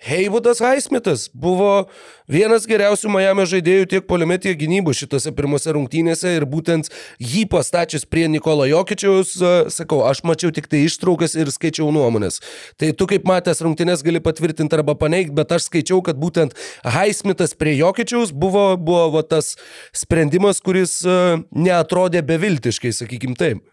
Heivudas 0.00 0.62
Haismitas 0.64 1.26
buvo 1.36 1.90
vienas 2.24 2.64
geriausių 2.64 3.10
Miami 3.12 3.44
žaidėjų 3.44 3.88
tiek 3.92 4.06
poliime, 4.08 4.38
tiek 4.40 4.56
gynybų 4.56 4.94
šitose 4.96 5.28
pirmose 5.36 5.74
rungtynėse 5.76 6.32
ir 6.38 6.46
būtent 6.48 6.88
jį 7.20 7.42
pastačius 7.52 8.06
prie 8.08 8.24
Nikolo 8.32 8.64
Jokičiaus, 8.70 9.34
e, 9.36 9.52
sakau, 9.68 10.00
aš 10.08 10.22
mačiau 10.24 10.54
tik 10.56 10.70
tai 10.72 10.86
ištraukas 10.86 11.36
ir 11.36 11.52
skaičiau 11.52 11.90
nuomonės. 11.92 12.40
Tai 12.80 12.94
tu 12.96 13.10
kaip 13.12 13.28
matęs 13.28 13.60
rungtynės 13.66 14.00
gali 14.06 14.24
patvirtinti 14.24 14.80
arba 14.80 14.96
paneigti, 14.96 15.36
bet 15.36 15.52
aš 15.52 15.68
skaičiau, 15.68 16.00
kad 16.06 16.16
būtent 16.16 16.56
Haismitas 16.96 17.52
prie 17.52 17.76
Jokičiaus 17.76 18.32
buvo, 18.32 18.70
buvo 18.80 19.10
va, 19.18 19.26
tas 19.26 19.58
sprendimas, 19.92 20.64
kuris 20.64 21.02
e, 21.04 21.20
neatrodė 21.52 22.24
beviltiškai, 22.24 22.96
sakykim 23.04 23.36
taip. 23.36 23.66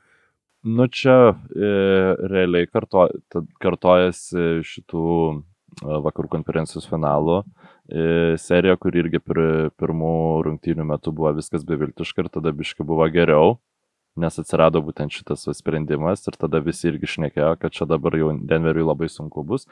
Nu 0.68 0.92
čia 0.92 1.38
e, 1.56 1.76
realiai 2.28 2.68
karto, 2.68 3.08
kartojasi 3.64 4.58
šitų 4.68 5.06
vakarų 5.84 6.30
konferencijos 6.32 6.88
finalų 6.90 7.42
e, 7.44 8.36
serija, 8.42 8.78
kur 8.82 8.96
irgi 8.98 9.22
pir, 9.22 9.40
pirmų 9.78 10.14
rungtynių 10.48 10.86
metų 10.94 11.14
buvo 11.16 11.34
viskas 11.38 11.66
beviltiška 11.68 12.26
ir 12.26 12.32
tada 12.34 12.54
biškai 12.56 12.86
buvo 12.88 13.08
geriau, 13.14 13.58
nes 14.18 14.40
atsirado 14.42 14.82
būtent 14.82 15.14
šitas 15.14 15.46
sprendimas 15.60 16.26
ir 16.28 16.38
tada 16.40 16.62
visi 16.64 16.90
irgi 16.90 17.12
šnekėjo, 17.14 17.54
kad 17.62 17.76
čia 17.76 17.86
dabar 17.90 18.18
jau 18.18 18.34
Denveriui 18.34 18.88
labai 18.88 19.10
sunku 19.14 19.46
bus. 19.46 19.68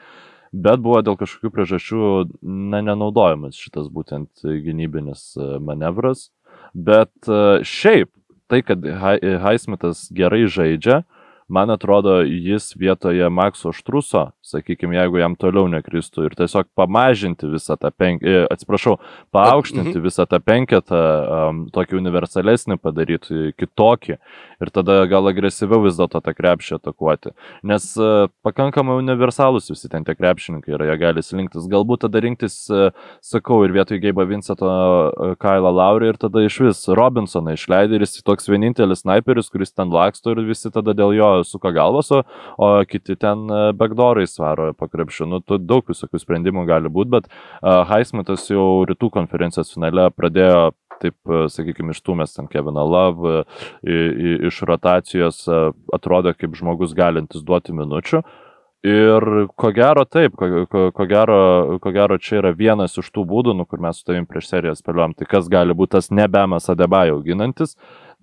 Bet 0.54 0.78
buvo 0.80 1.00
dėl 1.02 1.18
kažkokių 1.18 1.50
priežasčių 1.52 2.02
na, 2.46 2.80
nenaudojamas 2.86 3.58
šitas 3.58 3.90
būtent 3.90 4.46
gynybinis 4.46 5.32
e, 5.34 5.56
manevras. 5.58 6.30
Bet 6.72 7.12
e, 7.26 7.64
šiaip 7.66 8.12
tai, 8.46 8.62
kad 8.62 8.84
Hai- 9.02 9.18
Haismitas 9.42 10.06
gerai 10.14 10.44
žaidžia, 10.46 11.02
man 11.48 11.70
atrodo, 11.70 12.20
jis 12.22 12.72
vietoje 12.76 13.28
Makso 13.30 13.72
Štruso, 13.72 14.30
sakykime, 14.42 14.96
jeigu 14.98 15.20
jam 15.20 15.36
toliau 15.38 15.68
nekristų 15.70 16.26
ir 16.26 16.34
tiesiog 16.38 16.68
pamažinti 16.78 17.48
visą 17.50 17.76
tą 17.78 17.92
penketą, 17.94 18.46
atsiprašau, 18.50 18.96
paaukštinti 19.34 20.02
visą 20.02 20.26
tą 20.26 20.40
penketą, 20.42 20.98
um, 20.98 21.60
tokį 21.74 21.98
universalesnį 22.00 22.78
padaryti, 22.82 23.52
kitokį 23.58 24.16
ir 24.16 24.72
tada 24.74 24.98
gal 25.10 25.30
agresyviau 25.30 25.84
vis 25.84 25.98
dėlto 25.98 26.22
tą 26.24 26.34
krepšį 26.34 26.78
atakuoti. 26.80 27.34
Nes 27.66 27.88
uh, 28.00 28.26
pakankamai 28.46 28.98
universalūs 29.02 29.70
visi 29.70 29.90
ten 29.92 30.06
tie 30.06 30.16
krepšininkai 30.18 30.74
yra, 30.74 30.90
jie 30.90 30.98
gali 31.02 31.22
slinktis. 31.22 31.70
Galbūt 31.70 32.06
tada 32.06 32.22
rinktis, 32.24 32.58
uh, 32.72 32.90
sakau, 33.24 33.62
ir 33.66 33.74
vietoj 33.76 34.02
Geibo 34.02 34.26
Vinceto 34.26 34.66
uh, 34.66 35.36
Kailą 35.42 35.74
Laurį 35.78 36.10
ir 36.14 36.20
tada 36.26 36.42
iš 36.46 36.58
vis 36.66 36.82
Robinsoną 36.90 37.54
išleidai 37.54 38.00
ir 38.00 38.06
jis 38.06 38.18
toks 38.26 38.50
vienintelis 38.50 39.04
sniperis, 39.04 39.50
kuris 39.52 39.74
ten 39.74 39.94
laksto 39.94 40.34
ir 40.34 40.42
visi 40.48 40.72
tada 40.74 40.96
dėl 40.96 41.14
jo 41.14 41.35
suka 41.44 41.74
galvas, 41.76 42.12
o, 42.14 42.22
o 42.56 42.70
kiti 42.88 43.18
ten 43.20 43.44
uh, 43.50 43.68
backdoorai 43.76 44.26
svaro 44.30 44.72
pakrepšių. 44.78 45.28
Nu, 45.28 45.42
tu 45.44 45.60
daug 45.60 45.84
visokių 45.88 46.22
sprendimų 46.22 46.66
gali 46.68 46.92
būti, 46.92 47.12
bet 47.18 47.28
uh, 47.28 47.84
Haismitas 47.90 48.48
jau 48.50 48.86
rytų 48.88 49.12
konferencijos 49.18 49.74
finale 49.74 50.08
pradėjo 50.14 50.72
taip, 51.00 51.16
e, 51.28 51.44
sakykime, 51.52 51.94
ištumęs 51.94 52.34
ten 52.36 52.48
Keviną 52.50 52.84
Love, 52.90 53.44
e, 53.82 54.00
iš 54.48 54.62
rotacijos 54.68 55.44
e, 55.48 55.60
atrodė 55.94 56.34
kaip 56.36 56.56
žmogus 56.58 56.96
galintis 56.96 57.44
duoti 57.46 57.76
minučių. 57.76 58.22
Ir 58.86 59.24
ko 59.58 59.72
gero 59.74 60.04
taip, 60.06 60.36
ko, 60.38 60.66
ko, 60.70 60.82
ko, 60.94 61.04
gero, 61.10 61.38
ko 61.82 61.90
gero 61.90 62.20
čia 62.22 62.36
yra 62.38 62.52
vienas 62.54 62.94
iš 63.00 63.08
tų 63.10 63.24
būdų, 63.26 63.56
nu, 63.58 63.64
kur 63.66 63.80
mes 63.82 63.98
su 63.98 64.06
tavim 64.06 64.28
prieš 64.30 64.52
seriją 64.52 64.76
spėliojom, 64.78 65.16
tai 65.18 65.26
kas 65.26 65.48
gali 65.50 65.74
būti 65.74 65.96
tas 65.96 66.12
nebemas 66.14 66.70
Adebayo 66.70 67.16
auginantis. 67.16 67.74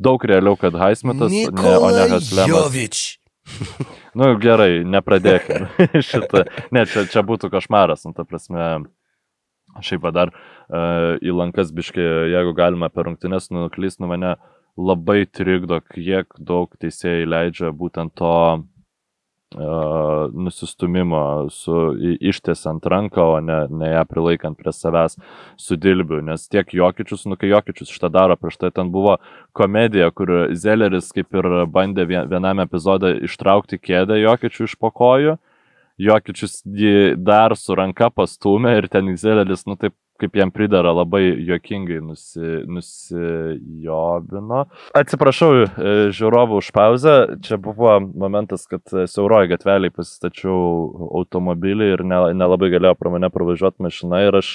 Daug 0.02 0.24
realiau, 0.26 0.58
kad 0.60 0.76
Haismitas, 0.80 1.32
ne, 1.32 1.76
o 1.78 1.92
ne 1.94 2.08
Haslemas. 2.16 3.12
Nu 4.18 4.28
gerai, 4.38 4.84
nepradėkime 4.86 5.88
šitą. 6.08 6.44
Ne, 6.74 6.86
čia, 6.90 7.08
čia 7.10 7.24
būtų 7.26 7.50
košmaras, 7.54 8.06
nu 8.06 8.14
ta 8.14 8.26
prasme. 8.30 8.84
Šiaip 9.82 10.04
dar 10.14 10.30
uh, 10.30 11.16
į 11.18 11.34
lankas 11.34 11.72
biškai, 11.74 12.04
jeigu 12.30 12.52
galima 12.54 12.92
per 12.94 13.08
rungtynes 13.08 13.50
nuklys, 13.50 13.98
nu 13.98 14.06
mane 14.12 14.36
labai 14.78 15.24
trikdo, 15.26 15.80
kiek 15.82 16.30
daug 16.38 16.70
teisėjai 16.78 17.26
leidžia 17.26 17.72
būtent 17.74 18.14
to 18.14 18.36
nusistumimo 20.34 21.50
su 21.50 21.96
i- 22.00 22.18
ištiesiant 22.30 22.86
ranką, 22.86 23.22
o 23.36 23.40
ne, 23.42 23.68
ne 23.70 23.90
ją 23.94 24.04
prilaikant 24.10 24.58
prie 24.58 24.72
savęs 24.74 25.18
su 25.58 25.76
dilbiu. 25.78 26.22
Nes 26.22 26.48
tiek 26.50 26.68
Jokičius, 26.74 27.26
nu 27.26 27.36
kai 27.36 27.50
Jokičius 27.50 27.92
šitą 27.94 28.10
daro, 28.12 28.36
prieš 28.36 28.58
tai 28.58 28.72
ten 28.72 28.92
buvo 28.92 29.18
komedija, 29.54 30.12
kur 30.12 30.50
Zelleris 30.54 31.12
kaip 31.14 31.34
ir 31.34 31.44
bandė 31.68 32.06
vien- 32.08 32.28
viename 32.30 32.64
epizode 32.64 33.14
ištraukti 33.24 33.78
kėdę 33.80 34.20
Jokičių 34.24 34.64
iš 34.70 34.76
pokojų. 34.82 35.38
Jokičius 36.00 36.64
jį 36.66 37.16
dar 37.24 37.56
su 37.56 37.76
ranka 37.76 38.10
pastumė 38.10 38.78
ir 38.78 38.88
ten 38.88 39.16
Zelleris, 39.18 39.68
nu 39.68 39.76
taip 39.76 39.94
kaip 40.24 40.40
jam 40.40 40.52
pridara, 40.56 40.94
labai 40.96 41.24
juokingai 41.44 42.00
nusi, 42.04 42.64
nusijobino. 42.72 44.64
Atsiprašau 44.98 45.52
e, 45.60 45.68
žiūrovų 46.16 46.60
už 46.64 46.72
pauzę. 46.76 47.16
Čia 47.44 47.60
buvo 47.62 47.98
momentas, 48.08 48.66
kad 48.72 48.84
e, 48.96 49.06
siauroji 49.12 49.52
gatveliai 49.54 49.94
pasistačiau 49.94 50.60
automobilį 51.22 51.90
ir 51.98 52.06
ne- 52.08 52.34
nelabai 52.40 52.72
galėjo 52.74 52.96
pro 53.00 53.12
mane 53.14 53.30
pravažiuoti 53.34 53.84
mašina 53.84 54.24
ir 54.28 54.40
aš 54.40 54.54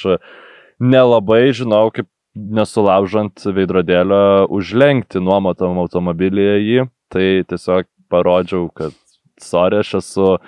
nelabai 0.81 1.49
žinau, 1.57 1.89
kaip 1.93 2.09
nesulaužant 2.39 3.43
veidrodėlio 3.55 4.47
užlenkti 4.55 5.21
nuomotam 5.23 5.81
automobilyje 5.85 6.57
jį. 6.63 6.89
Tai 7.13 7.27
tiesiog 7.49 7.87
parodžiau, 8.13 8.69
kad 8.77 8.97
sorry, 9.41 9.81
aš 9.83 9.99
esu 10.01 10.27
e, 10.37 10.41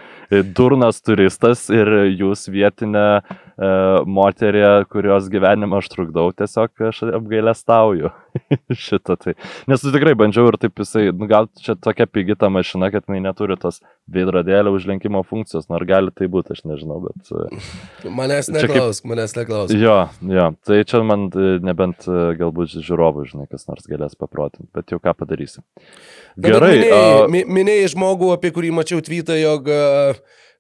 durnas 0.57 1.01
turistas 1.03 1.67
ir 1.75 1.89
jūs 2.15 2.47
vietinė 2.53 3.05
e, 3.21 3.71
moterė, 4.07 4.85
kurios 4.91 5.27
gyvenimą 5.33 5.81
aš 5.83 5.89
trukdau, 5.93 6.29
tiesiog 6.37 6.85
aš 6.91 7.03
apgailę 7.19 7.55
stauju 7.59 8.13
šitą. 8.87 9.17
Tai. 9.21 9.35
Nes 9.71 9.83
tikrai 9.85 10.15
bandžiau 10.19 10.49
ir 10.53 10.59
taip 10.63 10.79
jisai, 10.83 11.09
nu, 11.13 11.27
gal 11.31 11.49
čia 11.61 11.75
tokia 11.75 12.07
pigi 12.07 12.37
ta 12.39 12.51
mašina, 12.53 12.93
kad 12.95 13.09
jinai 13.11 13.25
neturi 13.27 13.57
tos 13.61 13.81
veidrodėlio 14.11 14.73
užlenkimo 14.75 15.21
funkcijos, 15.27 15.69
nors 15.71 15.87
gali 15.91 16.11
tai 16.15 16.27
būti, 16.31 16.55
aš 16.57 16.63
nežinau, 16.71 17.01
bet... 17.09 17.31
e, 17.35 18.09
Manęs 18.21 18.49
Čia 18.51 18.57
kaip- 18.63 18.71
neklausk, 18.71 19.07
manęs 19.11 19.35
neklausk. 19.39 19.75
Jo, 19.79 19.99
jo, 20.31 20.47
tai 20.67 20.81
čia 20.89 21.03
man 21.07 21.27
e, 21.35 21.51
nebent 21.67 22.07
e, 22.11 22.21
galbūt 22.41 22.79
žiūrovų, 22.79 23.27
žinai, 23.35 23.47
kas 23.51 23.67
nors 23.71 23.87
galės 23.91 24.15
paprotinti, 24.19 24.71
bet 24.79 24.95
jau 24.95 24.99
ką 25.03 25.15
padarysi. 25.21 25.61
Na, 25.61 26.47
bet 26.47 26.55
Gerai, 26.55 26.73
Minėjai, 26.79 27.13
a, 27.25 27.29
mi- 27.35 27.47
minėjai 27.61 27.91
žmogų, 27.97 28.31
apie 28.35 28.51
kurį 28.55 28.71
mačiau 28.79 29.03
tvytą, 29.05 29.37
jog 29.43 29.69
a, 29.75 29.81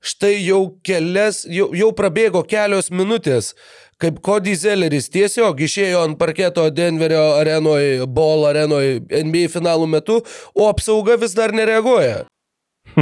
štai 0.00 0.36
jau 0.44 0.62
kelias, 0.86 1.44
jau, 1.48 1.70
jau 1.76 1.90
prabėgo 1.96 2.42
kelios 2.48 2.90
minutės, 2.90 3.54
kaip 4.00 4.20
Cody 4.24 4.54
Zelleris 4.56 5.10
tiesiog 5.12 5.60
išėjo 5.66 6.04
ant 6.06 6.18
parketo 6.20 6.64
Denverio 6.72 7.36
arenoje, 7.40 8.06
Ball 8.08 8.48
arenoje 8.48 9.00
NBA 9.04 9.50
finalų 9.52 9.86
metu, 9.98 10.20
o 10.56 10.70
apsauga 10.70 11.18
vis 11.20 11.36
dar 11.36 11.52
nereaguoja. 11.56 12.24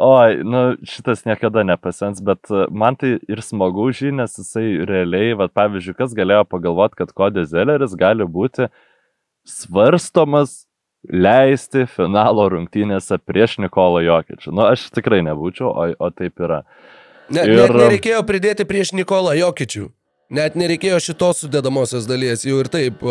Oi, 0.00 0.38
nu 0.48 0.60
šitas 0.88 1.26
niekada 1.28 1.60
nepasens, 1.68 2.22
bet 2.24 2.48
e, 2.48 2.62
man 2.72 2.96
tai 2.96 3.18
ir 3.28 3.42
smagu 3.44 3.90
jį, 3.92 4.14
nes 4.16 4.32
jisai 4.38 4.80
realiai, 4.88 5.34
va, 5.36 5.50
pavyzdžiui, 5.52 5.92
kas 5.98 6.14
galėjo 6.16 6.46
pagalvoti, 6.48 6.96
kad 7.02 7.12
Kodė 7.12 7.44
Zelleris 7.44 7.92
gali 8.00 8.24
būti 8.24 8.70
svarstomas 9.44 10.62
leisti 11.08 11.86
finalo 11.88 12.48
rungtynėse 12.52 13.18
prieš 13.24 13.58
Nikolą 13.64 14.02
Jokičių. 14.04 14.52
Nu, 14.52 14.66
aš 14.68 14.88
tikrai 14.94 15.22
nebūčiau, 15.26 15.70
o, 15.70 15.86
o 15.96 16.10
taip 16.12 16.42
yra. 16.42 16.62
Ne, 17.30 17.46
Ir- 17.46 17.56
net 17.62 17.76
nereikėjo 17.76 18.20
pridėti 18.28 18.66
prieš 18.68 18.92
Nikolą 18.98 19.36
Jokičių. 19.38 19.88
Net 20.30 20.54
nereikėjo 20.54 21.00
šitos 21.02 21.42
sudėdamosios 21.42 22.06
dalies, 22.06 22.44
jau 22.46 22.60
ir 22.62 22.70
taip. 22.70 23.02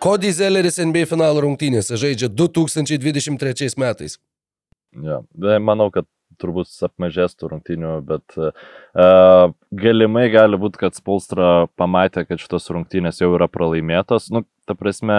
Cody 0.00 0.30
Zelleris 0.32 0.78
NBA 0.80 1.08
finalų 1.10 1.42
rungtynėse 1.44 1.98
žaidžia 1.98 2.30
2023 2.32 3.74
metais. 3.80 4.16
Ja, 4.96 5.20
manau, 5.60 5.90
kad 5.92 6.06
turbūt 6.40 6.70
apmažės 6.86 7.34
tų 7.36 7.50
rungtynių, 7.52 7.90
bet 8.06 8.36
uh, 8.40 9.50
galimai 9.76 10.28
gali 10.32 10.56
būti, 10.60 10.80
kad 10.80 10.96
Spolstra 10.96 11.66
pamatė, 11.76 12.24
kad 12.28 12.40
šitos 12.40 12.70
rungtynės 12.72 13.20
jau 13.20 13.32
yra 13.36 13.50
pralaimėtos. 13.50 14.30
Nu, 14.32 14.46
ta 14.64 14.76
prasme, 14.78 15.18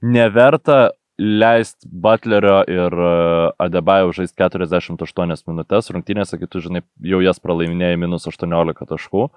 neverta 0.00 0.94
leisti 1.18 1.88
Butlerio 1.88 2.60
ir 2.68 2.92
uh, 2.92 3.50
Adebayo 3.62 4.12
žaisti 4.16 4.36
48 4.42 5.46
minutės 5.48 5.92
rungtynėse, 5.92 6.38
kai 6.40 6.48
tu 6.50 6.62
žinai, 6.64 6.84
jau 7.00 7.22
jas 7.24 7.40
pralaiminėjai 7.42 8.00
minus 8.00 8.28
18 8.28 8.88
taškų. 8.90 9.28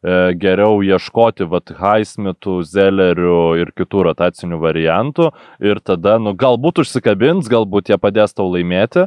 E, 0.00 0.12
Geriau 0.40 0.78
ieškoti 0.80 1.44
vat 1.44 1.74
Haismitų, 1.76 2.54
Zellerių 2.64 3.40
ir 3.60 3.72
kitų 3.76 4.06
rotacinių 4.06 4.56
variantų 4.62 5.26
ir 5.60 5.82
tada, 5.84 6.14
nu, 6.16 6.32
galbūt 6.32 6.80
užsikabins, 6.80 7.50
galbūt 7.52 7.92
jie 7.92 7.98
padės 8.00 8.32
tau 8.32 8.48
laimėti, 8.48 9.04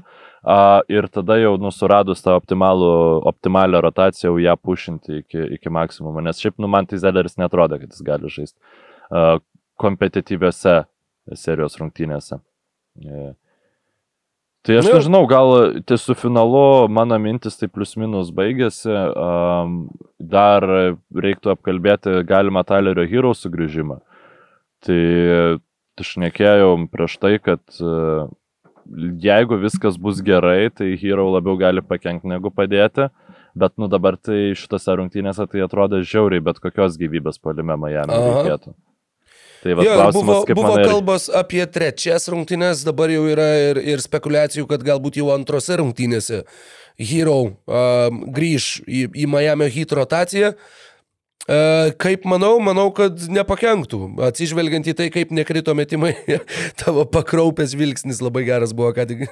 ir 0.93 1.07
tada 1.07 1.37
jau 1.39 1.55
nusuradus 1.57 2.21
tą 2.21 2.35
optimalų, 2.37 2.91
optimalią 3.31 3.81
rotaciją, 3.81 4.33
jau 4.35 4.43
ją 4.43 4.55
pušinti 4.59 5.23
iki, 5.23 5.47
iki 5.57 5.73
maksimumo, 5.73 6.21
nes 6.21 6.41
šiaip, 6.43 6.59
nu, 6.61 6.69
man 6.69 6.85
tai 6.85 6.99
Zelleris 7.01 7.39
netrodo, 7.41 7.79
kad 7.79 7.89
jis 7.89 8.03
gali 8.05 8.29
žaisti 8.29 8.59
a, 9.09 9.39
kompetityviose 9.81 10.83
serijos 11.39 11.79
rungtynėse. 11.79 12.39
E, 13.03 13.31
Tai 14.63 14.77
aš 14.79 14.85
nežinau, 14.87 15.25
gal 15.27 15.49
tai 15.83 15.97
su 15.99 16.13
finalu 16.15 16.87
mano 16.87 17.17
mintis 17.19 17.57
tai 17.59 17.67
plius 17.67 17.97
minus 17.99 18.29
baigėsi. 18.31 18.93
Dar 20.23 20.63
reiktų 21.25 21.51
apkalbėti 21.51 22.21
galimą 22.29 22.63
Tylerio 22.69 23.03
Hero 23.11 23.33
sugrįžimą. 23.35 23.97
Tai 24.87 25.01
aš 25.99 26.13
nekėjau 26.23 26.69
prieš 26.95 27.17
tai, 27.19 27.33
kad 27.43 27.59
uh, 27.83 28.31
jeigu 29.19 29.59
viskas 29.59 29.97
bus 29.97 30.21
gerai, 30.21 30.69
tai 30.69 30.95
Hero 30.99 31.29
labiau 31.33 31.57
gali 31.57 31.81
pakengti 31.81 32.27
negu 32.27 32.51
padėti. 32.51 33.09
Bet 33.53 33.75
nu 33.77 33.87
dabar 33.87 34.17
tai 34.17 34.55
šitose 34.57 34.95
rungtynėse 34.97 35.45
tai 35.51 35.61
atrodo 35.61 36.01
žiauriai, 36.01 36.41
bet 36.41 36.63
kokios 36.63 36.97
gyvybės 36.97 37.37
palime 37.37 37.77
Miami 37.77 38.15
Aha. 38.15 38.73
Tai 39.63 39.77
va, 39.79 39.85
Jo, 39.85 39.93
ir 39.93 39.99
klausimas, 40.01 40.45
buvo, 40.49 40.55
buvo 40.59 40.75
kalbos 40.83 41.29
apie 41.31 41.63
trečias 41.71 42.27
rungtynės, 42.31 42.83
dabar 42.83 43.11
jau 43.13 43.23
yra 43.31 43.47
ir, 43.69 43.79
ir 43.95 44.03
spekulacijų, 44.03 44.67
kad 44.67 44.83
galbūt 44.83 45.21
jau 45.21 45.29
antrose 45.31 45.77
rungtynėse 45.79 46.41
Hero 46.99 47.37
um, 47.47 48.19
grįž 48.35 48.83
į, 48.83 49.05
į 49.23 49.29
Miami 49.31 49.69
Heat 49.73 49.95
rotaciją. 49.97 50.53
Uh, 51.43 51.89
kaip 51.99 52.27
manau, 52.29 52.53
manau, 52.63 52.85
kad 52.95 53.19
nepakenktų. 53.31 53.99
Atsižvelgiant 54.29 54.87
į 54.87 54.93
tai, 54.99 55.09
kaip 55.11 55.33
nekrito 55.35 55.73
metimai, 55.75 56.13
tavo 56.81 57.07
pakraupęs 57.11 57.75
vilksnis 57.79 58.21
labai 58.23 58.45
geras 58.47 58.75
buvo, 58.75 58.93
ką 58.95 59.07
tik. 59.09 59.25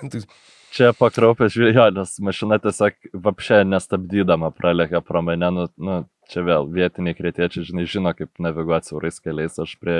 Čia 0.71 0.93
pakraupęs 0.95 1.51
žiūrėjo, 1.51 1.89
nes 1.97 2.13
mašina 2.23 2.55
tiesiog 2.63 2.95
vapšė 3.25 3.57
nestabdydama 3.67 4.53
pralėkė 4.55 5.01
pro 5.03 5.19
mane, 5.25 5.49
nu, 5.51 5.65
nu, 5.75 5.97
čia 6.31 6.45
vėl 6.47 6.69
vietiniai 6.71 7.17
kretiečiai, 7.17 7.65
žinai, 7.67 7.83
žino, 7.91 8.13
kaip 8.15 8.31
naviguoti 8.39 8.87
siaurais 8.87 9.19
keliais, 9.19 9.57
aš 9.59 9.73
prie 9.81 9.97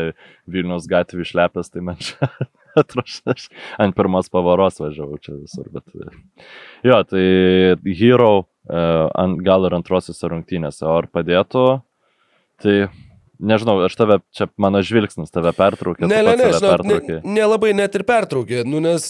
Vilniaus 0.47 0.88
gatvių 0.91 1.26
išlepęs, 1.26 1.74
tai 1.74 1.84
man 1.89 1.99
čia 1.99 2.30
atrodo, 2.82 3.36
aš 3.36 3.49
ant 3.84 3.97
pirmos 3.97 4.32
pavaros 4.32 4.80
važiavau 4.80 5.19
čia 5.19 5.36
visur, 5.41 5.67
bet 5.76 5.91
jo, 6.88 7.01
tai 7.11 7.26
Hero 7.99 8.34
e, 8.39 8.86
gal 9.43 9.67
ir 9.67 9.76
antrosiuose 9.82 10.32
rungtynėse, 10.32 10.86
o 10.88 10.95
ar 11.01 11.11
padėtų, 11.11 11.65
tai 12.63 12.78
nežinau, 13.41 13.77
aš 13.85 13.95
tave, 13.97 14.17
čia 14.35 14.47
mano 14.61 14.81
žvilgsnis 14.85 15.33
tave 15.33 15.51
pertraukė, 15.57 16.07
Ne, 16.07 16.21
ne, 16.25 16.35
ne, 16.39 16.49
žinok, 16.55 16.83
ne, 16.85 17.19
nelabai 17.25 17.73
net 17.77 17.95
ir 17.97 18.05
pertraukė, 18.07 18.61
nu 18.67 18.81
nes, 18.83 19.07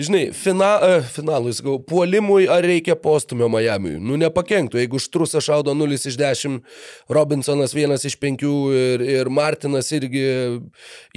žinai, 0.00 0.28
fina, 0.36 0.70
uh, 0.78 1.08
finalui, 1.14 1.54
sakau, 1.56 1.76
puolimui 1.82 2.46
ar 2.50 2.64
reikia 2.64 2.96
postumio 3.00 3.50
Miamiui, 3.52 3.98
nu 4.02 4.18
nepakenktų, 4.20 4.80
jeigu 4.82 5.02
Štrusas 5.02 5.46
šaudo 5.46 5.74
0 5.76 5.98
iš 5.98 6.18
10, 6.20 6.60
Robinsonas 7.12 7.74
1 7.76 8.08
iš 8.10 8.18
5 8.22 8.46
ir, 8.78 9.06
ir 9.18 9.32
Martinas 9.32 9.90
irgi 9.94 10.24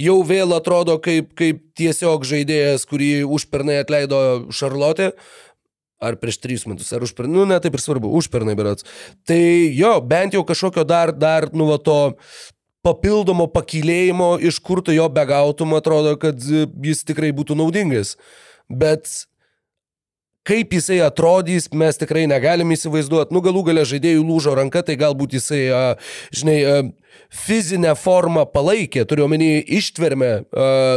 jau 0.02 0.18
vėl 0.26 0.54
atrodo 0.56 0.98
kaip, 1.02 1.32
kaip 1.38 1.62
tiesiog 1.78 2.26
žaidėjas, 2.26 2.86
kurį 2.90 3.12
užpernai 3.38 3.78
atleido 3.82 4.20
Šarlotė. 4.54 5.12
Ar 5.98 6.14
prieš 6.20 6.38
trijus 6.38 6.66
metus, 6.70 6.92
ar 6.94 7.02
užpernai, 7.02 7.34
nu, 7.34 7.46
ne 7.50 7.56
taip 7.58 7.74
ir 7.74 7.82
svarbu, 7.82 8.12
užpernai 8.20 8.54
berats. 8.58 8.86
Tai 9.26 9.40
jo, 9.74 9.96
bent 10.06 10.36
jau 10.36 10.44
kažkokio 10.46 10.84
dar, 10.86 11.10
dar, 11.10 11.48
nu, 11.50 11.66
va 11.72 11.80
to 11.82 11.98
papildomo 12.86 13.48
pakilėjimo, 13.50 14.36
iš 14.38 14.60
kur 14.62 14.82
tu 14.84 14.94
jo 14.94 15.08
begautum, 15.10 15.74
atrodo, 15.78 16.14
kad 16.20 16.38
jis 16.38 17.02
tikrai 17.08 17.32
būtų 17.34 17.58
naudingas. 17.58 18.14
Bet 18.70 19.10
kaip 20.48 20.72
jisai 20.78 21.02
atrodys, 21.04 21.68
mes 21.76 22.00
tikrai 22.00 22.24
negalim 22.30 22.72
įsivaizduoti. 22.74 23.34
Nu, 23.36 23.42
galų 23.44 23.66
gale 23.68 23.84
žaidėjų 23.88 24.24
lūžo 24.24 24.56
ranka, 24.56 24.82
tai 24.86 24.96
galbūt 25.00 25.36
jisai, 25.36 25.62
žinai, 26.34 26.58
fizinę 27.28 27.92
formą 27.98 28.44
palaikė, 28.48 29.02
turiu 29.08 29.26
omeny 29.26 29.58
ištvermę, 29.78 30.30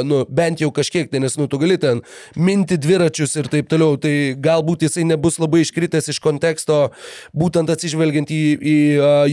nu, 0.07 0.21
bent 0.31 0.61
jau 0.63 0.69
kažkiek, 0.75 1.09
tai 1.11 1.19
nes, 1.23 1.35
nu, 1.39 1.47
tu 1.51 1.59
gali 1.59 1.75
ten 1.81 1.99
minti 2.39 2.77
dviračius 2.79 3.35
ir 3.41 3.49
taip 3.51 3.67
toliau, 3.71 3.97
tai 3.99 4.33
galbūt 4.39 4.85
jisai 4.87 5.03
nebus 5.09 5.39
labai 5.41 5.63
iškritęs 5.65 6.11
iš 6.13 6.21
konteksto, 6.23 6.79
būtent 7.35 7.71
atsižvelgiant 7.73 8.31
į, 8.31 8.41
į 8.55 8.77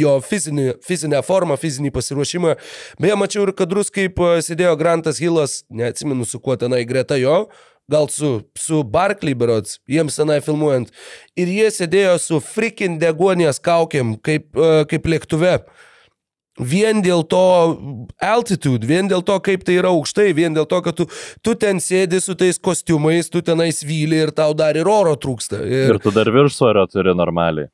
jo 0.01 0.19
fizinį, 0.27 0.69
fizinę 0.87 1.23
formą, 1.27 1.59
fizinį 1.61 1.95
pasiruošimą. 1.95 2.59
Beje, 3.03 3.19
mačiau 3.21 3.47
ir 3.47 3.55
kadrus, 3.59 3.93
kaip 3.95 4.19
sėdėjo 4.19 4.75
Grantas 4.81 5.23
Hilas, 5.23 5.61
neatsimenu 5.71 6.27
su 6.27 6.43
kuo 6.43 6.59
tenai 6.59 6.83
greta 6.89 7.19
jo, 7.21 7.45
gal 7.91 8.09
su, 8.13 8.43
su 8.59 8.83
Barkley 8.85 9.35
berots, 9.39 9.79
jiems 9.89 10.19
senai 10.19 10.41
filmuojant. 10.45 10.93
Ir 11.41 11.51
jie 11.53 11.69
sėdėjo 11.73 12.17
su 12.23 12.41
freaking 12.45 13.01
degonės 13.01 13.61
kaukiam, 13.65 14.17
kaip, 14.21 14.51
uh, 14.57 14.83
kaip 14.91 15.09
lėktuve. 15.09 15.59
Vien 16.59 16.99
dėl 17.05 17.23
to 17.31 17.39
altitude, 18.19 18.83
vien 18.89 19.07
dėl 19.07 19.23
to, 19.23 19.37
kaip 19.47 19.63
tai 19.63 19.77
yra 19.79 19.93
aukštai, 19.95 20.33
vien 20.35 20.57
dėl 20.57 20.67
to, 20.67 20.81
kad 20.83 20.97
tu, 20.99 21.07
tu 21.47 21.55
ten 21.55 21.79
sėdi 21.79 22.19
su 22.21 22.35
tais 22.35 22.59
kostiumais, 22.59 23.31
tu 23.31 23.45
tenais 23.47 23.79
vyli 23.87 24.19
ir 24.25 24.33
tau 24.35 24.57
dar 24.59 24.75
ir 24.75 24.91
oro 24.91 25.15
trūksta. 25.15 25.61
Ir, 25.63 25.95
Ir 25.95 26.01
tu 26.03 26.11
dar 26.11 26.27
viršsvorio 26.35 26.83
turi 26.91 27.15
normaliai. 27.15 27.71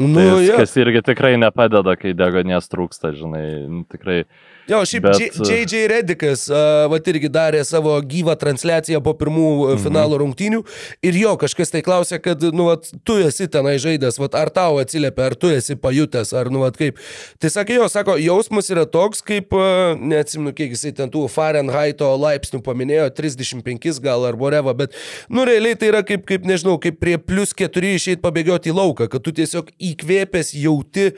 nu, 0.00 0.16
Tai, 0.16 0.40
jo. 0.40 0.56
kas 0.56 0.72
irgi 0.80 1.04
tikrai 1.04 1.34
nepadeda, 1.36 1.98
kai 2.00 2.14
degonės 2.16 2.72
trūksta, 2.72 3.12
žinai, 3.14 3.44
nu, 3.68 3.84
tikrai. 3.92 4.24
Jo, 4.68 4.80
šiaip 4.88 5.04
Bet-. 5.04 5.36
JJ 5.44 5.86
Redikas, 5.90 6.46
uh, 6.48 6.86
va 6.88 6.96
irgi 7.12 7.28
darė 7.28 7.60
savo 7.68 7.98
gyvą 8.00 8.32
transliaciją 8.40 9.02
po 9.04 9.12
pirmų 9.18 9.48
mhm. 9.52 9.82
finalo 9.84 10.16
rungtynių 10.22 10.62
ir 11.04 11.18
jo 11.20 11.34
kažkas 11.40 11.74
tai 11.74 11.82
klausė, 11.84 12.16
kad, 12.24 12.40
nu, 12.56 12.70
vat, 12.70 12.88
tu 13.04 13.18
esi 13.20 13.44
tenai 13.52 13.74
žaidęs, 13.82 14.16
vat, 14.22 14.36
ar 14.40 14.48
tau 14.54 14.78
atsiliepia, 14.80 15.26
ar 15.28 15.36
tu 15.36 15.50
esi 15.52 15.76
pajutęs, 15.76 16.32
ar, 16.32 16.48
nu, 16.54 16.62
vat, 16.64 16.78
kaip. 16.80 17.00
Tai 17.42 17.50
sakė, 17.52 17.76
jo, 17.76 17.88
sako, 17.92 18.16
jausmas 18.22 18.70
yra 18.72 18.86
toks, 18.88 19.20
kaip, 19.26 19.52
uh, 19.52 19.92
neatsimenu, 20.00 20.54
kiek 20.56 20.72
jisai 20.72 20.94
ten 20.96 21.12
tų 21.12 21.26
Fahrenheito 21.32 22.08
laipsnių 22.22 22.62
paminėjo, 22.64 23.10
35 23.20 24.00
gal 24.04 24.24
ar 24.30 24.40
whatever, 24.40 24.76
bet, 24.78 24.96
nu, 25.28 25.44
realiai 25.44 25.76
tai 25.76 25.92
yra 25.92 26.00
kaip, 26.06 26.24
kaip 26.30 26.48
nežinau, 26.48 26.78
kaip 26.80 26.96
prie 27.02 27.18
plus 27.20 27.52
4 27.52 27.92
išeit 27.98 28.24
pabėgioti 28.24 28.72
į 28.72 28.78
lauką, 28.80 29.10
kad 29.12 29.28
tu 29.28 29.34
tiesiog 29.36 29.68
įkvėpęs 29.92 30.54
jauti, 30.56 31.10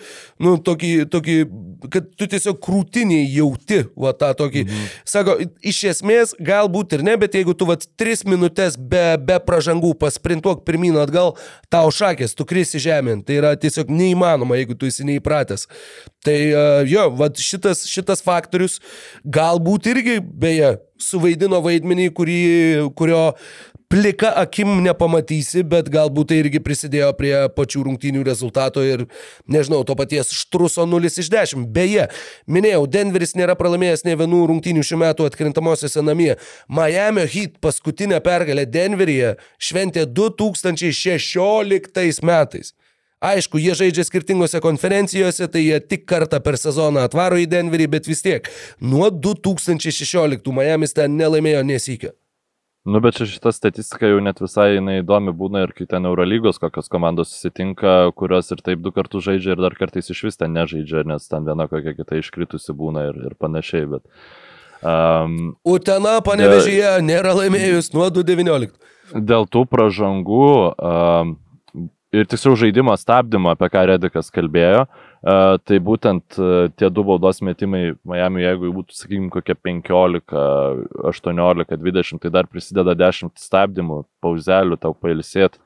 nu, 0.43 0.59
tokį, 0.67 0.93
tokį, 1.15 1.39
kad 1.95 2.11
tu 2.19 2.27
tiesiog 2.35 2.59
krūtinį 2.67 3.23
jauti, 3.37 3.83
va 3.97 4.13
tą 4.17 4.33
tokį. 4.39 4.65
Mhm. 4.67 4.87
Sako, 5.09 5.37
iš 5.61 5.83
esmės 5.93 6.35
galbūt 6.41 6.97
ir 6.97 7.05
ne, 7.07 7.17
bet 7.21 7.37
jeigu 7.39 7.55
tu 7.57 7.69
va 7.69 7.79
3 7.79 8.27
minutės 8.29 8.79
be, 8.79 9.05
be 9.23 9.39
pražangų 9.47 9.95
pasprintuok 10.01 10.65
pirmyn 10.67 10.99
atgal, 11.03 11.35
tau 11.73 11.93
šakės, 11.93 12.37
tu 12.37 12.47
krisi 12.49 12.81
žemėn. 12.83 13.25
Tai 13.27 13.39
yra 13.41 13.55
tiesiog 13.61 13.93
neįmanoma, 13.93 14.59
jeigu 14.61 14.79
tu 14.79 14.91
esi 14.91 15.07
neįpratęs. 15.09 15.69
Tai 16.27 16.39
uh, 16.51 16.81
jo, 16.89 17.09
va 17.19 17.31
šitas, 17.31 17.85
šitas 17.91 18.25
faktorius 18.25 18.81
galbūt 19.23 19.91
irgi, 19.93 20.19
beje, 20.21 20.77
suvaidino 21.03 21.61
vaidmenį, 21.65 22.11
kurį, 22.17 22.41
kurio 22.99 23.23
plika 23.89 24.33
akim 24.37 24.83
nepamatysi, 24.85 25.63
bet 25.67 25.89
galbūt 25.93 26.29
tai 26.31 26.37
irgi 26.43 26.61
prisidėjo 26.63 27.13
prie 27.19 27.35
pačių 27.57 27.83
rungtynių 27.87 28.23
rezultato 28.27 28.81
ir, 28.85 29.07
nežinau, 29.51 29.85
to 29.87 29.95
paties 29.99 30.33
štruso 30.35 30.87
0 30.89 31.07
iš 31.07 31.29
10. 31.33 31.67
Beje, 31.75 32.05
minėjau, 32.51 32.87
Denveris 32.91 33.35
nėra 33.39 33.55
pralaimėjęs 33.59 34.05
ne 34.09 34.15
vienų 34.19 34.41
rungtynių 34.53 34.83
šių 34.87 34.97
metų 35.05 35.23
atkrintamosiose 35.31 36.01
namie. 36.05 36.35
Miami 36.69 37.25
Heat 37.31 37.53
paskutinę 37.63 38.19
pergalę 38.25 38.65
Denveryje 38.67 39.31
šventė 39.59 40.03
2016 40.11 42.23
metais. 42.27 42.69
Aišku, 43.27 43.57
jie 43.57 43.73
žaidžia 43.73 44.05
skirtingose 44.05 44.61
konferencijose, 44.61 45.49
tai 45.49 45.65
jie 45.65 45.81
tik 45.81 46.05
kartą 46.11 46.37
per 46.45 46.59
sezoną 46.61 47.01
atvaro 47.09 47.41
į 47.41 47.47
Denverį, 47.49 47.87
bet 47.97 48.05
vis 48.11 48.21
tiek 48.23 48.45
nuo 48.85 49.09
2016 49.09 50.53
Miami's 50.53 50.93
ten 50.95 51.17
nelaimėjo 51.17 51.65
nesikio. 51.65 52.13
Nu, 52.87 53.01
bet 53.01 53.17
čia 53.19 53.27
šita 53.27 53.51
statistika 53.53 54.07
jau 54.07 54.21
net 54.23 54.39
visai 54.39 54.77
jinai 54.77 55.01
įdomi 55.01 55.33
būna 55.35 55.65
ir 55.65 55.73
kai 55.75 55.89
ten 55.91 56.05
Eurolygos 56.07 56.61
kokios 56.63 56.87
komandos 56.87 57.33
susitinka, 57.33 58.13
kurios 58.15 58.53
ir 58.55 58.61
taip 58.63 58.85
du 58.85 58.93
kartus 58.95 59.25
žaidžia 59.27 59.57
ir 59.57 59.63
dar 59.65 59.75
kartais 59.75 60.07
iš 60.15 60.21
vis 60.29 60.39
ten 60.39 60.55
nežaidžia, 60.55 61.03
nes 61.11 61.27
ten 61.27 61.43
viena 61.49 61.67
kokia 61.67 61.97
kita 61.99 62.21
iškritusi 62.21 62.77
būna 62.79 63.09
ir, 63.09 63.19
ir 63.27 63.35
panašiai. 63.43 63.89
Bet, 63.97 64.05
um, 64.87 65.57
Utena 65.67 66.21
panevežyje 66.23 67.01
nėra 67.03 67.35
laimėjus 67.41 67.91
nuo 67.97 68.07
2019. 68.07 68.79
dėl 69.19 69.51
tų 69.51 69.65
pražangų 69.67 70.47
um, 70.79 71.35
ir 72.15 72.31
tiksliau 72.31 72.55
žaidimo 72.63 72.95
stabdymo, 73.03 73.51
apie 73.57 73.73
ką 73.75 73.83
Redikas 73.91 74.31
kalbėjo, 74.31 74.87
uh, 74.87 75.06
tai 75.23 75.79
būtent 75.83 76.39
tie 76.77 76.89
du 76.93 77.05
baudos 77.07 77.41
metimai 77.45 77.97
Miami, 78.07 78.45
jeigu 78.45 78.69
jų 78.69 78.75
būtų, 78.81 78.97
sakykime, 78.99 79.31
kokie 79.35 79.57
15, 79.57 80.37
18, 81.13 81.79
20, 81.83 82.23
tai 82.23 82.33
dar 82.35 82.49
prisideda 82.51 82.95
10 82.99 83.33
stabdymų, 83.41 84.05
pauzelių, 84.25 84.79
tau 84.83 84.95
pailsėti. 84.95 85.59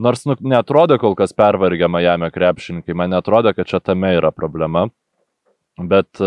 Nors 0.00 0.24
nu, 0.24 0.36
netrodo 0.40 0.96
kol 1.00 1.16
kas 1.18 1.34
pervargę 1.36 1.88
Miami 1.90 2.30
krepšininkai, 2.32 2.96
man 2.96 3.12
netrodo, 3.12 3.52
kad 3.56 3.68
čia 3.68 3.82
tame 3.84 4.14
yra 4.16 4.30
problema. 4.32 4.86
Bet 5.80 6.20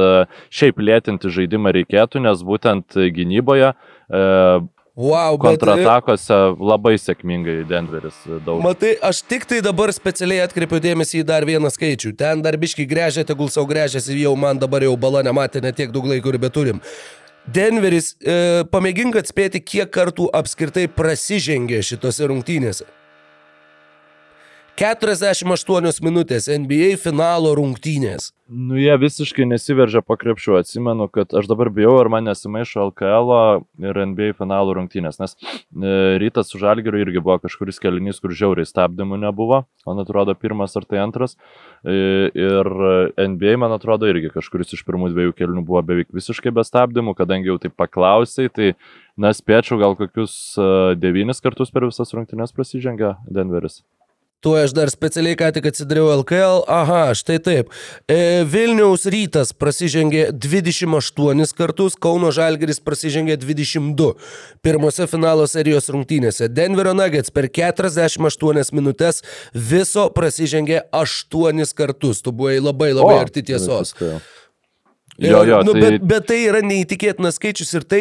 šiaip 0.53 0.79
lėtinti 0.81 1.29
žaidimą 1.29 1.73
reikėtų, 1.75 2.21
nes 2.25 2.39
būtent 2.41 2.95
gynyboje 3.13 3.73
Wow, 4.93 5.39
bet... 5.41 5.57
kontratakose 5.57 6.35
labai 6.61 6.99
sėkmingai 7.01 7.63
Denveris 7.65 8.19
daug. 8.45 8.59
Matai, 8.61 8.91
aš 9.01 9.23
tik 9.25 9.47
tai 9.49 9.57
dabar 9.65 9.89
specialiai 9.95 10.43
atkreipiu 10.45 10.77
dėmesį 10.83 11.23
į 11.23 11.25
dar 11.31 11.47
vieną 11.49 11.71
skaičių. 11.73 12.13
Ten 12.19 12.43
dar 12.45 12.59
biški 12.61 12.85
grežia, 12.85 13.25
tegul 13.25 13.49
savo 13.49 13.65
grežiasi, 13.71 14.13
jau 14.21 14.35
man 14.37 14.61
dabar 14.61 14.85
jau 14.85 14.93
bala 14.93 15.23
nematė, 15.25 15.63
net 15.65 15.81
tiek 15.81 15.89
daug 15.93 16.05
laiko 16.11 16.29
ir 16.29 16.37
beturim. 16.43 16.83
Denveris, 17.43 18.13
e, 18.21 18.35
pamėgink 18.69 19.17
atspėti, 19.19 19.63
kiek 19.65 19.89
kartų 19.91 20.29
apskritai 20.37 20.85
prasižengė 20.87 21.81
šitose 21.83 22.29
rungtynėse. 22.29 22.85
48 24.73 26.01
minutės 26.01 26.47
NBA 26.49 26.95
finalo 26.97 27.51
rungtynės. 27.59 28.31
Nu, 28.49 28.73
jie 28.81 28.93
visiškai 28.97 29.45
nesiveržia 29.45 30.01
po 30.01 30.17
krepšiu. 30.17 30.55
Atsimenu, 30.57 31.05
kad 31.13 31.29
aš 31.37 31.45
dabar 31.49 31.69
bijau, 31.73 31.93
ar 32.01 32.09
man 32.09 32.25
nesimaišo 32.25 32.87
LKL 32.89 33.29
ir 33.85 33.99
NBA 34.09 34.31
finalų 34.39 34.73
rungtynės, 34.79 35.19
nes 35.21 35.37
e, 35.37 35.93
rytas 36.21 36.49
su 36.49 36.57
Žalgiriu 36.61 37.03
irgi 37.05 37.21
buvo 37.21 37.37
kažkuris 37.45 37.77
kelinys, 37.81 38.17
kur 38.23 38.33
žiauriai 38.33 38.65
stabdymų 38.65 39.21
nebuvo. 39.21 39.61
Man 39.85 40.01
atrodo, 40.01 40.33
pirmas 40.33 40.73
ar 40.79 40.89
tai 40.89 41.03
antras. 41.05 41.37
E, 41.85 42.33
ir 42.33 42.73
NBA, 43.13 43.55
man 43.61 43.77
atrodo, 43.77 44.09
irgi 44.09 44.33
kažkuris 44.33 44.73
iš 44.73 44.81
pirmų 44.89 45.13
dviejų 45.13 45.37
kelinių 45.37 45.65
buvo 45.69 45.85
beveik 45.85 46.09
visiškai 46.17 46.53
be 46.53 46.65
stabdymų, 46.65 47.13
kadangi 47.21 47.53
jau 47.53 47.61
taip 47.61 47.77
paklausai, 47.77 48.49
tai, 48.49 48.73
na, 49.21 49.35
spėčiau, 49.37 49.77
gal 49.85 49.93
kokius 50.01 50.57
e, 50.57 50.69
devynis 50.97 51.45
kartus 51.45 51.69
per 51.69 51.85
visas 51.85 52.17
rungtynės 52.17 52.57
prasižengia 52.57 53.19
Denveris. 53.29 53.83
Tuo 54.43 54.57
aš 54.59 54.73
dar 54.75 54.91
specialiai 54.91 55.37
ką 55.39 55.49
tik 55.55 55.69
atsidariau 55.69 56.09
LKL. 56.19 56.65
Aha, 56.67 57.13
štai 57.15 57.39
taip. 57.43 57.71
E, 58.11 58.43
Vilniaus 58.49 59.07
rytas 59.07 59.53
prasižengė 59.55 60.25
28 60.35 61.55
kartus, 61.55 61.95
Kauno 61.95 62.33
Žalgeris 62.35 62.83
prasižengė 62.83 63.39
22. 63.39 64.11
Pirmose 64.65 65.07
finalo 65.07 65.47
serijos 65.47 65.87
rungtynėse. 65.93 66.51
Denverio 66.51 66.91
Nuggets 66.97 67.31
per 67.31 67.47
48 67.47 68.75
minutės 68.75 69.23
viso 69.55 70.09
prasižengė 70.11 70.83
8 70.91 71.73
kartus. 71.77 72.19
Tu 72.23 72.35
buvai 72.35 72.59
labai 72.59 72.91
labai 72.91 73.17
O, 73.17 73.23
arti 73.23 73.47
tiesos. 73.47 73.95
tai 73.95 74.11
viskas, 74.11 74.21
tai 74.23 74.41
Jo, 75.17 75.43
jo, 75.45 75.61
nu, 75.63 75.71
tai... 75.71 75.81
bet, 75.81 76.01
bet 76.09 76.25
tai 76.25 76.39
yra 76.47 76.61
neįtikėtinas 76.65 77.37
skaičius 77.37 77.73
ir 77.77 77.83
tai 77.85 77.99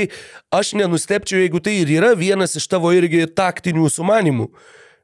aš 0.55 0.73
nenustepčiau, 0.81 1.43
jeigu 1.43 1.61
tai 1.61 1.75
ir 1.83 1.91
yra 1.99 2.15
vienas 2.17 2.57
iš 2.57 2.67
tavo 2.73 2.93
irgi 2.97 3.27
taktinių 3.29 3.91
sumanimų. 3.93 4.49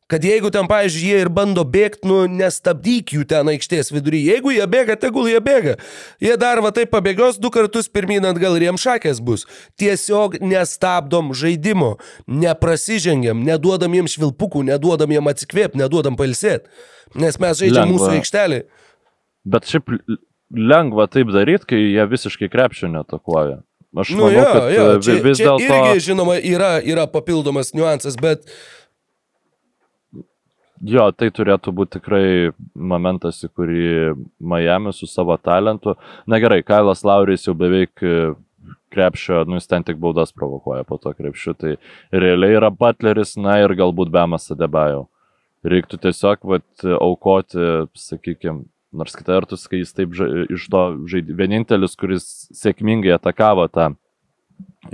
Kad 0.08 0.24
jeigu 0.24 0.48
ten, 0.48 0.64
pavyzdžiui, 0.64 1.04
jie 1.10 1.16
ir 1.20 1.28
bando 1.28 1.60
bėgti, 1.68 2.08
nu, 2.08 2.22
nestabdyk 2.32 3.10
jų 3.12 3.26
ten 3.28 3.50
aikštės 3.52 3.90
vidury. 3.92 4.22
Jeigu 4.24 4.54
jie 4.54 4.64
bėga, 4.72 4.94
tegul 4.96 5.26
jie 5.28 5.36
bėga. 5.44 5.74
Jie 6.24 6.32
dar 6.40 6.62
va 6.64 6.70
taip 6.72 6.88
pabėgios 6.94 7.36
du 7.36 7.50
kartus 7.52 7.90
pirmyn 7.92 8.24
atgal 8.24 8.56
ir 8.56 8.64
jiems 8.70 8.80
šakės 8.86 9.20
bus. 9.20 9.44
Tiesiog 9.76 10.38
nestabdom 10.40 11.34
žaidimo, 11.36 11.98
neprasižengiam, 12.24 13.42
neduodam 13.44 13.92
jiems 13.98 14.16
švilpukų, 14.16 14.64
neduodam 14.70 15.12
jiems 15.12 15.34
atsikvėpti, 15.34 15.80
neduodam 15.82 16.16
palsėti. 16.16 16.72
Nes 17.20 17.36
mes 17.40 17.60
žaidžiam 17.60 17.84
Lengva. 17.84 17.98
mūsų 17.98 18.16
aikštelį. 18.18 18.62
Bet 19.48 19.68
šiaip 19.68 19.92
lengva 20.72 21.06
taip 21.12 21.30
daryti, 21.36 21.68
kai 21.74 21.78
jie 21.84 22.08
visiškai 22.08 22.48
krepšio 22.52 22.88
netakuoja. 22.96 23.60
Aš 23.96 24.10
Nu, 24.12 24.26
manau, 24.26 24.32
jo, 24.36 24.48
kad 24.52 24.72
jo, 24.72 24.88
e, 24.88 24.98
čia, 25.04 25.12
vi- 25.16 25.22
vis 25.24 25.38
dėlto... 25.40 25.68
irgi, 25.68 26.02
žinoma, 26.10 26.34
yra, 26.44 26.74
yra 26.84 27.06
papildomas 27.08 27.72
niuansas, 27.76 28.18
bet 28.20 28.44
Jo, 30.86 31.08
tai 31.10 31.30
turėtų 31.34 31.72
būti 31.74 31.96
tikrai 31.98 32.26
momentas, 32.74 33.40
į 33.42 33.48
kurį 33.50 33.86
Miami 34.38 34.92
su 34.94 35.08
savo 35.10 35.34
talentu. 35.40 35.96
Na 36.26 36.38
gerai, 36.38 36.60
Kailas 36.62 37.02
Lauris 37.06 37.48
jau 37.48 37.54
beveik 37.58 37.98
e, 38.06 38.12
krepšio, 38.94 39.42
nu 39.48 39.58
jis 39.58 39.66
ten 39.66 39.82
tik 39.86 39.98
baudas 39.98 40.30
provokuoja 40.36 40.86
po 40.86 41.00
to 41.02 41.12
krepšiu, 41.18 41.56
tai 41.58 41.74
realiai 42.14 42.60
yra 42.60 42.70
Butleris, 42.70 43.34
na 43.40 43.58
ir 43.64 43.74
galbūt 43.78 44.12
Bemas 44.14 44.50
Adebajau. 44.54 45.08
Reiktų 45.66 45.98
tiesiog 46.06 46.46
vat, 46.46 46.86
aukoti, 46.86 47.88
sakykime, 47.98 48.62
nors 48.94 49.18
kita 49.18 49.34
vertus, 49.34 49.66
kai 49.68 49.82
jis 49.82 49.92
taip 49.96 50.14
ža- 50.14 50.46
iš 50.54 50.68
to 50.70 50.84
žaidė, 51.10 51.34
vienintelis, 51.42 51.98
kuris 51.98 52.28
sėkmingai 52.54 53.16
atakavo 53.18 53.66
tą 53.66 53.90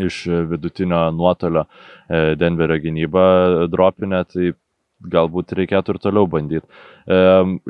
iš 0.01 0.25
vidutinio 0.49 1.11
nuotolio 1.15 1.67
e, 2.09 2.35
Denverio 2.41 2.81
gynybą 2.81 3.25
dropinę, 3.71 4.25
tai 4.33 4.55
galbūt 5.11 5.55
reikėtų 5.59 5.95
ir 5.95 6.01
toliau 6.03 6.29
bandyti. 6.31 6.67
E, 7.07 7.19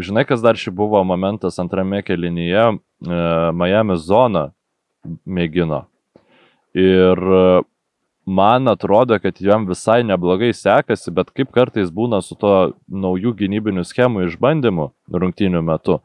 žinai, 0.01 0.25
kas 0.29 0.43
dar 0.45 0.59
šį 0.61 0.75
buvo 0.77 1.03
momentas 1.07 1.59
antrame 1.63 2.03
kelinyje, 2.07 2.67
e, 2.75 3.21
Miami 3.57 3.99
zona 4.01 4.49
mėgino. 5.27 5.85
Ir 6.75 7.19
e, 7.19 7.63
man 8.27 8.71
atrodo, 8.73 9.19
kad 9.23 9.41
jam 9.41 9.67
visai 9.69 10.03
neblogai 10.07 10.53
sekasi, 10.57 11.13
bet 11.15 11.35
kaip 11.35 11.53
kartais 11.55 11.93
būna 11.95 12.23
su 12.25 12.39
to 12.39 12.75
naujų 12.89 13.35
gynybinių 13.45 13.85
schemų 13.87 14.29
išbandymu 14.31 14.91
rungtynių 15.13 15.63
metu. 15.63 16.01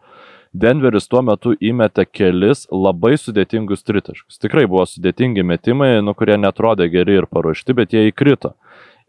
Denveris 0.49 1.05
tuo 1.05 1.21
metu 1.21 1.51
įmetė 1.61 2.07
kelis 2.09 2.63
labai 2.73 3.13
sudėtingus 3.21 3.85
tritaškus. 3.85 4.39
Tikrai 4.41 4.65
buvo 4.65 4.81
sudėtingi 4.89 5.43
metimai, 5.45 5.99
nu, 6.01 6.15
kurie 6.17 6.39
netrodė 6.41 6.87
geri 6.89 7.19
ir 7.19 7.27
paruošti, 7.29 7.75
bet 7.77 7.93
jie 7.93 8.07
įkrito. 8.09 8.55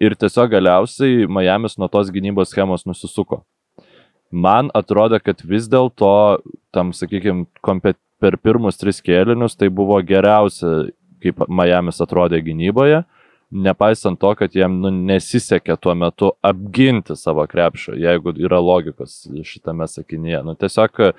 Ir 0.00 0.14
tiesiog 0.16 0.48
galiausiai 0.54 1.26
Miamis 1.28 1.76
nuo 1.76 1.88
tos 1.92 2.08
gynybos 2.12 2.54
schemos 2.54 2.86
nusisuko. 2.88 3.42
Man 4.32 4.70
atrodo, 4.72 5.18
kad 5.20 5.42
vis 5.44 5.66
dėlto 5.68 6.40
tam, 6.72 6.94
sakykime, 6.96 7.44
per 8.20 8.36
pirmus 8.40 8.80
tris 8.80 9.02
kėlinius 9.04 9.58
tai 9.60 9.68
buvo 9.68 9.98
geriausia, 10.06 10.86
kaip 11.20 11.42
Miamis 11.52 12.00
atrodė 12.00 12.40
gynyboje, 12.46 13.02
nepaisant 13.50 14.16
to, 14.22 14.30
kad 14.38 14.56
jiem 14.56 14.78
nu, 14.80 14.94
nesisekė 15.10 15.76
tuo 15.82 15.92
metu 15.98 16.32
apginti 16.46 17.18
savo 17.18 17.44
krepšio, 17.50 17.98
jeigu 18.00 18.32
yra 18.40 18.62
logikos 18.62 19.24
šitame 19.44 19.84
sakinyje. 19.90 20.40
Nu, 20.46 20.56
tiesiog 20.56 21.10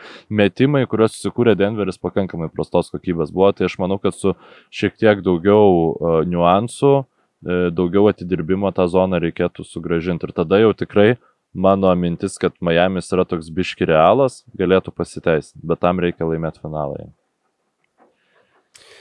metimai, 0.42 0.88
kuriuos 0.90 1.20
susikūrė 1.20 1.54
Denveris 1.60 2.02
pakankamai 2.02 2.50
prastos 2.50 2.90
kokybės 2.96 3.36
buvo, 3.36 3.52
tai 3.54 3.70
aš 3.70 3.78
manau, 3.84 4.02
kad 4.02 4.18
su 4.18 4.34
šiek 4.74 4.98
tiek 4.98 5.22
daugiau 5.28 5.68
uh, 5.92 6.22
niuansų, 6.26 6.96
uh, 7.04 7.10
daugiau 7.42 8.10
atidirbimo 8.12 8.70
tą 8.76 8.88
zoną 8.92 9.20
reikėtų 9.24 9.66
sugražinti. 9.66 10.30
Ir 10.30 10.36
tada 10.38 10.60
jau 10.62 10.72
tikrai 10.78 11.16
mano 11.54 11.92
mintis, 11.96 12.38
kad 12.42 12.54
Miami's 12.64 13.12
yra 13.12 13.26
toks 13.28 13.50
biški 13.54 13.88
realas, 13.90 14.42
galėtų 14.58 14.94
pasiteisinti, 14.96 15.60
bet 15.68 15.82
tam 15.84 16.00
reikia 16.04 16.28
laimėti 16.30 16.64
finalą. 16.64 17.10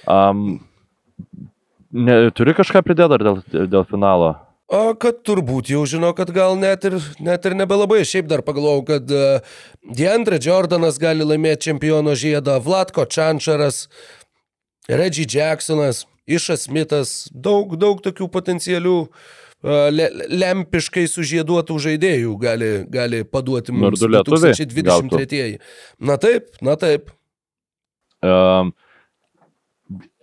Um, 0.09 0.61
ne, 1.93 2.31
turi 2.35 2.57
kažką 2.57 2.83
pridėti 2.87 3.13
dar 3.13 3.27
dėl, 3.27 3.43
dėl 3.71 3.85
finalo? 3.89 4.35
O 4.71 4.95
kad 4.95 5.25
turbūt 5.27 5.73
jau 5.73 5.83
žino, 5.91 6.13
kad 6.15 6.31
gal 6.31 6.55
net 6.59 6.85
ir, 6.87 7.01
net 7.19 7.47
ir 7.47 7.57
nebelabai. 7.59 8.05
Šiaip 8.07 8.29
dar 8.31 8.45
pagalvojau, 8.47 8.85
kad 8.87 9.15
uh, 9.15 9.57
Deandre 9.83 10.39
Jordanas 10.43 11.01
gali 11.03 11.27
laimėti 11.27 11.71
čempiono 11.71 12.15
žiedą, 12.15 12.61
Vlatko 12.63 13.03
Čančaras, 13.11 13.89
Reggie 14.87 15.27
Jacksonas, 15.27 16.05
Išas 16.31 16.69
Smithas, 16.69 17.15
daug, 17.35 17.75
daug 17.81 18.01
tokių 18.05 18.29
potencialių 18.33 18.97
uh, 19.03 19.39
le, 19.63 20.09
lempiškai 20.41 21.07
sužieduotų 21.11 21.79
žaidėjų 21.87 22.37
gali, 22.41 22.71
gali 22.91 23.23
paduoti 23.25 23.75
mums 23.75 24.01
du 24.01 24.11
lietuviai 24.11 24.55
2023. 24.57 25.59
Na 26.01 26.17
taip, 26.21 26.55
na 26.65 26.77
taip. 26.81 27.11
Um, 28.25 28.73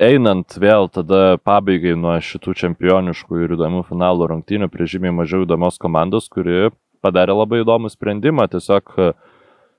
einant 0.02 0.58
vėl 0.62 0.90
tada 0.94 1.38
pabaigai 1.44 1.96
nuo 2.00 2.18
šitų 2.24 2.56
čempioniškų 2.62 3.44
ir 3.44 3.56
įdomių 3.58 3.84
finalų 3.90 4.32
rungtynių 4.34 4.70
prie 4.74 4.90
žymiai 4.90 5.16
mažiau 5.16 5.46
įdomios 5.46 5.80
komandos, 5.82 6.30
kuri 6.34 6.70
padarė 7.06 7.36
labai 7.38 7.64
įdomų 7.64 7.92
sprendimą. 7.94 8.48
Tiesiog 8.54 8.94
e, 8.98 9.12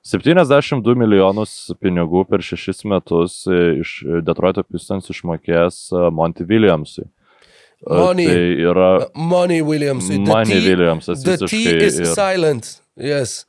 72 0.08 0.94
milijonus 0.96 1.52
pinigų 1.82 2.24
per 2.30 2.40
šešis 2.44 2.84
metus 2.88 3.42
e, 3.50 3.58
iš 3.82 3.98
Detroito 4.24 4.64
Pistons 4.64 5.10
išmokės 5.12 5.80
e, 5.92 6.06
Monty 6.14 6.46
Williamsui. 6.48 7.04
E, 7.04 7.92
Money. 7.92 8.28
Tai 8.30 8.46
yra 8.70 8.88
Money 9.14 9.60
Williams. 9.62 10.08
Money 10.16 10.62
Williamsas 10.64 11.24
The 11.26 11.36
T 11.44 11.60
is 11.76 12.00
ir- 12.00 12.12
silent. 12.14 12.78
Yes. 12.96 13.42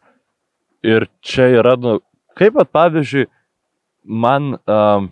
Ir 0.83 1.07
čia 1.25 1.47
yra, 1.59 1.77
nu, 1.79 1.97
kaip 2.39 2.55
pat 2.59 2.69
pavyzdžiui, 2.75 3.25
man 4.03 4.53
um, 4.67 5.09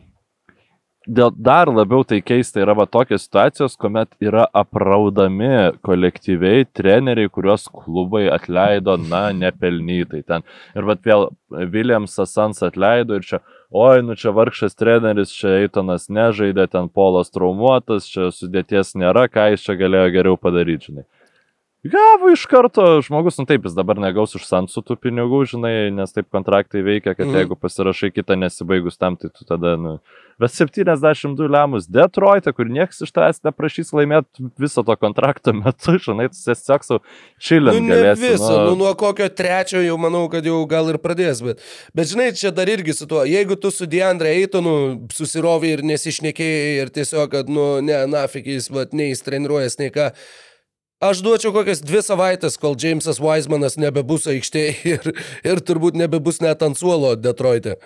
dar 1.08 1.68
labiau 1.72 2.04
tai 2.04 2.20
keista 2.22 2.60
yra 2.60 2.76
va 2.76 2.86
tokios 2.86 3.24
situacijos, 3.24 3.78
kuomet 3.80 4.10
yra 4.20 4.46
apraudami 4.54 5.72
kolektyviai 5.86 6.66
treneriai, 6.76 7.30
kuriuos 7.32 7.70
klubai 7.72 8.28
atleido, 8.34 8.98
na, 8.98 9.32
nepelnytai 9.32 10.24
ten. 10.28 10.44
Ir 10.76 10.88
va 10.88 10.98
vėl 11.00 11.30
Williamsas 11.50 12.36
Sans 12.36 12.60
atleido 12.64 13.16
ir 13.16 13.24
čia, 13.24 13.40
oi, 13.72 14.02
nu 14.04 14.16
čia 14.20 14.36
vargšas 14.36 14.76
treneris, 14.76 15.32
čia 15.32 15.62
Eitonas 15.64 16.10
nežaidė, 16.12 16.68
ten 16.72 16.90
Polas 16.92 17.32
traumuotas, 17.32 18.08
čia 18.12 18.28
sudėties 18.36 18.96
nėra, 19.00 19.30
ką 19.32 19.54
jis 19.54 19.64
čia 19.64 19.80
galėjo 19.80 20.12
geriau 20.20 20.38
padaryti, 20.38 20.92
žinai. 20.92 21.08
Gavo 21.88 22.34
iš 22.34 22.44
karto 22.50 22.84
žmogus, 23.06 23.38
nu 23.40 23.46
taip, 23.48 23.64
jis 23.64 23.76
dabar 23.78 24.00
negaus 24.02 24.34
iš 24.36 24.44
Sansų 24.50 24.82
tų 24.84 24.98
pinigų, 25.08 25.46
žinai, 25.54 25.76
nes 25.94 26.12
taip 26.12 26.28
kontraktai 26.34 26.82
veikia, 26.84 27.16
kad 27.16 27.28
Mhm. 27.28 27.36
jeigu 27.38 27.56
pasirašai 27.56 28.12
kitą 28.12 28.36
nesibaigus 28.36 28.98
tam, 28.98 29.16
tai 29.16 29.30
tu 29.30 29.46
tada, 29.46 29.78
nu. 29.78 30.00
Bet 30.38 30.52
72 30.54 31.48
lemus 31.50 31.88
Detroitą, 31.90 32.52
kur 32.54 32.70
niekas 32.70 33.02
iš 33.02 33.10
tavęs 33.16 33.40
neprašys 33.48 33.90
laimėti 33.98 34.46
viso 34.62 34.84
to 34.86 34.94
kontrakto 35.02 35.54
metu, 35.58 35.96
žinai, 35.98 36.28
tu 36.30 36.38
tiesiog 36.38 36.86
savo 36.86 37.00
Nu, 37.02 37.42
čilint 37.42 37.90
ne 37.90 38.14
viso, 38.20 38.52
nu, 38.68 38.76
nuo 38.78 38.92
kokio 38.98 39.30
trečio 39.34 39.82
jau 39.82 39.98
manau, 39.98 40.28
kad 40.30 40.46
jau 40.46 40.60
gal 40.70 40.92
ir 40.94 41.02
pradės, 41.02 41.42
bet, 41.42 41.66
bet 41.98 42.12
žinai, 42.12 42.30
čia 42.38 42.54
dar 42.54 42.70
irgi 42.70 42.94
su 42.94 43.10
tuo, 43.10 43.24
jeigu 43.26 43.58
tu 43.58 43.74
su 43.74 43.90
Deandre 43.90 44.36
Eitonu 44.38 44.76
susirovai 45.14 45.74
ir 45.74 45.86
nesišnekėjai 45.90 46.72
ir 46.84 46.94
tiesiog, 46.94 47.32
kad, 47.34 47.50
nu, 47.50 47.70
ne, 47.82 48.04
nafik 48.12 48.46
jis, 48.54 48.70
va, 48.70 48.86
nei 48.94 49.90
ką, 49.94 50.12
aš 51.02 51.26
duočiau 51.26 51.54
kokias 51.56 51.82
dvi 51.82 52.06
savaitės, 52.06 52.62
kol 52.62 52.78
Jamesas 52.78 53.18
Weismanas 53.24 53.82
nebebus 53.82 54.30
aikštėje 54.30 54.76
ir, 54.98 55.16
ir 55.42 55.66
turbūt 55.66 55.98
nebebus 55.98 56.46
net 56.46 56.62
ant 56.62 56.78
suolo 56.78 57.16
Detroite. 57.18 57.80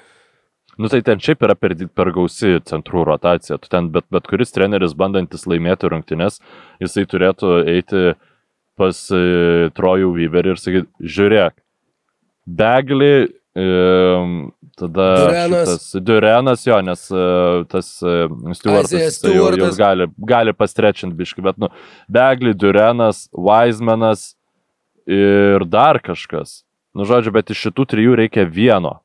Nu 0.81 0.89
tai 0.89 1.03
ten 1.05 1.19
šiaip 1.21 1.43
yra 1.45 1.53
per, 1.57 1.75
per 1.93 2.09
gausi 2.15 2.55
centrų 2.65 3.03
rotacija. 3.05 3.59
Tu 3.61 3.69
ten 3.69 3.91
bet, 3.93 4.07
bet 4.13 4.25
kuris 4.29 4.53
treneris 4.55 4.95
bandantis 4.97 5.45
laimėti 5.49 5.91
rungtynes, 5.91 6.39
jisai 6.81 7.05
turėtų 7.09 7.59
eiti 7.69 8.05
pas 8.79 9.03
e, 9.13 9.69
Trojų 9.77 10.15
Vyverį 10.15 10.55
ir 10.55 10.61
sakyti, 10.61 11.11
žiūrėk, 11.17 11.53
Begli, 12.61 13.27
e, 13.53 13.67
tada 14.79 15.07
Durenas. 15.19 15.69
šitas, 15.69 16.03
Durenas 16.07 16.65
jo, 16.65 16.79
nes 16.87 17.05
e, 17.13 17.27
tas 17.69 17.91
e, 18.01 18.15
Stewartas 18.57 19.21
jau, 19.21 19.51
jau 19.59 19.69
gali, 19.77 20.09
gali 20.33 20.55
pastrečinti 20.57 21.19
biški, 21.19 21.45
bet 21.45 21.61
nu, 21.61 21.69
Begli, 22.09 22.55
Durenas, 22.57 23.27
Weizmanas 23.37 24.31
ir 25.05 25.67
dar 25.69 26.01
kažkas. 26.01 26.63
Nu, 26.97 27.05
žodžiu, 27.07 27.35
bet 27.37 27.53
iš 27.53 27.67
šitų 27.67 27.87
trijų 27.93 28.17
reikia 28.23 28.49
vieno. 28.49 28.97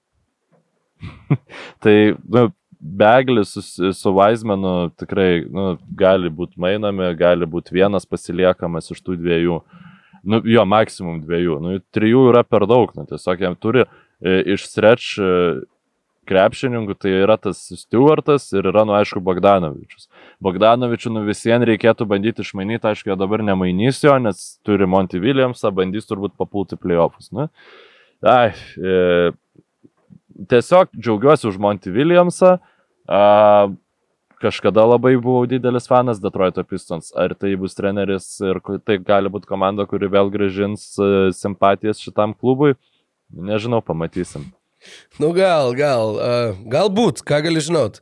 tai, 1.82 1.96
nu, 2.28 2.48
Beglis 2.78 3.54
su, 3.56 3.92
su 3.92 4.10
Weizmanu 4.14 4.90
tikrai 5.00 5.46
nu, 5.50 5.74
gali 5.96 6.30
būti 6.30 6.60
mainami, 6.60 7.08
gali 7.18 7.48
būti 7.48 7.74
vienas 7.74 8.06
pasiliekamas 8.06 8.92
iš 8.92 9.00
tų 9.02 9.16
dviejų. 9.18 9.60
Nu, 10.26 10.40
jo, 10.46 10.64
maksimum 10.68 11.22
dviejų. 11.22 11.56
Nu, 11.62 11.78
trijų 11.94 12.26
yra 12.32 12.42
per 12.44 12.66
daug. 12.68 12.92
Nu, 12.98 13.06
tiesiog 13.08 13.42
jam 13.42 13.56
turi 13.58 13.84
e, 13.86 14.36
iš 14.54 14.66
stretch 14.68 15.16
e, 15.22 15.32
krepšininkų, 16.26 16.96
tai 16.98 17.12
yra 17.22 17.36
tas 17.40 17.60
Stewartas 17.78 18.48
ir 18.54 18.66
yra, 18.72 18.84
nu, 18.88 18.96
aišku, 18.98 19.22
Bogdanovičius. 19.24 20.08
Bogdanovičių, 20.42 21.14
nu, 21.14 21.22
visiems 21.28 21.66
reikėtų 21.70 22.08
bandyti 22.10 22.42
išmainyti, 22.42 22.90
aišku, 22.90 23.12
jo 23.12 23.18
dabar 23.18 23.44
nemainys 23.46 24.02
jo, 24.04 24.16
nes 24.22 24.58
turi 24.66 24.88
Monty 24.90 25.22
Williamsą, 25.22 25.70
bandys 25.74 26.10
turbūt 26.10 26.34
papulti 26.38 26.78
playoffs. 26.80 27.30
Nu. 27.34 27.48
Ai, 28.26 28.50
e, 28.76 29.30
tiesiog 30.50 30.92
džiaugiuosi 30.94 31.48
už 31.48 31.58
Monty 31.62 31.92
Williamsą. 31.94 32.56
A, 33.08 33.20
kažkada 34.42 34.84
labai 34.84 35.14
buvau 35.16 35.46
didelis 35.48 35.88
fanas 35.88 36.20
Detroito 36.20 36.64
Pistons. 36.64 37.12
Ar 37.16 37.34
tai 37.38 37.54
bus 37.56 37.76
treneris 37.78 38.28
ir 38.44 38.60
tai 38.84 38.98
gali 39.00 39.32
būti 39.32 39.48
komanda, 39.48 39.86
kuri 39.88 40.10
vėl 40.12 40.30
gražins 40.32 40.92
e, 41.00 41.32
simpatijas 41.36 42.02
šitam 42.02 42.34
klubui? 42.36 42.76
Nežinau, 43.32 43.80
pamatysim. 43.82 44.46
Nu 45.18 45.32
gal, 45.34 45.72
gal, 45.74 46.14
uh, 46.14 46.58
galbūt, 46.70 47.24
ką 47.26 47.40
gali 47.42 47.62
žinot. 47.64 47.98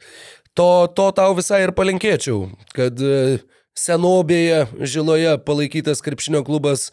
To, 0.59 0.87
to 0.93 1.07
tau 1.17 1.33
visai 1.39 1.63
ir 1.65 1.73
palinkėčiau, 1.75 2.51
kad 2.77 2.99
uh, 3.01 3.39
senobėje 3.79 4.67
žiloje 4.85 5.39
palaikytas 5.47 6.03
krepšinio 6.05 6.45
klubas 6.47 6.91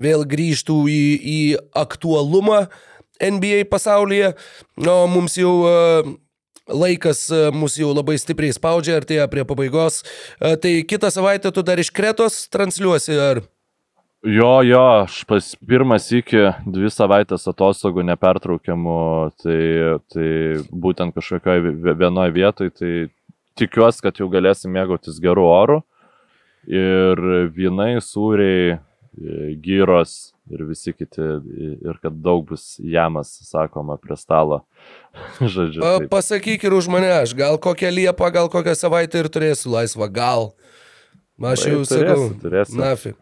vėl 0.00 0.24
grįžtų 0.28 0.78
į, 0.88 1.02
į 1.18 1.40
aktualumą 1.76 2.66
NBA 3.22 3.64
pasaulyje. 3.70 4.32
O 4.82 4.98
mums 5.10 5.38
jau 5.38 5.54
uh, 5.62 6.12
laikas 6.68 7.24
uh, 7.30 7.48
mus 7.54 7.78
jau 7.78 7.92
labai 7.94 8.18
stipriai 8.20 8.54
spaudžia, 8.54 8.98
artėja 9.00 9.28
prie 9.30 9.46
pabaigos. 9.48 10.02
Uh, 10.40 10.56
tai 10.60 10.80
kitą 10.88 11.12
savaitę 11.14 11.54
tu 11.54 11.64
dar 11.66 11.80
iš 11.82 11.92
Kretos 11.94 12.46
transliuosi, 12.52 13.18
ar... 13.18 13.42
Jo, 14.22 14.60
jo, 14.62 14.80
aš 15.02 15.24
pas 15.26 15.48
pirmas 15.66 16.04
iki 16.14 16.44
dvi 16.70 16.92
savaitės 16.94 17.48
atostogų 17.50 18.04
nepertraukiamų, 18.06 19.00
tai, 19.42 19.62
tai 20.14 20.28
būtent 20.70 21.16
kažkokioje 21.16 21.72
vienoje 21.98 22.34
vietoje, 22.36 22.70
tai 22.78 22.92
tikiuosi, 23.58 24.04
kad 24.04 24.20
jau 24.22 24.28
galėsim 24.30 24.70
mėgautis 24.70 25.18
gerų 25.22 25.48
orų. 25.50 25.80
Ir 26.70 27.18
vynai, 27.50 27.96
sūriai, 27.98 28.76
e, 28.76 28.80
gyros 29.62 30.32
ir 30.52 30.62
visi 30.68 30.92
kiti, 30.96 31.20
ir 31.84 31.98
kad 32.02 32.14
daug 32.24 32.46
bus 32.48 32.76
jamas, 32.80 33.30
sakoma, 33.46 33.98
prie 34.00 34.16
stalo. 34.16 34.62
Žodžiu. 35.40 35.82
Taip. 35.82 36.08
pasakyk 36.12 36.64
ir 36.68 36.76
už 36.76 36.88
mane, 36.92 37.10
aš 37.22 37.34
gal 37.38 37.58
kokią 37.60 37.90
liepą, 37.92 38.30
gal 38.34 38.48
kokią 38.52 38.74
savaitę 38.78 39.20
ir 39.22 39.28
turėsiu 39.32 39.72
laisvą, 39.74 40.08
gal. 40.12 40.50
Aš 41.42 41.66
jau 41.66 41.82
sakau, 41.88 42.28
turėsi. 42.42 42.76
nafi. 42.78 43.14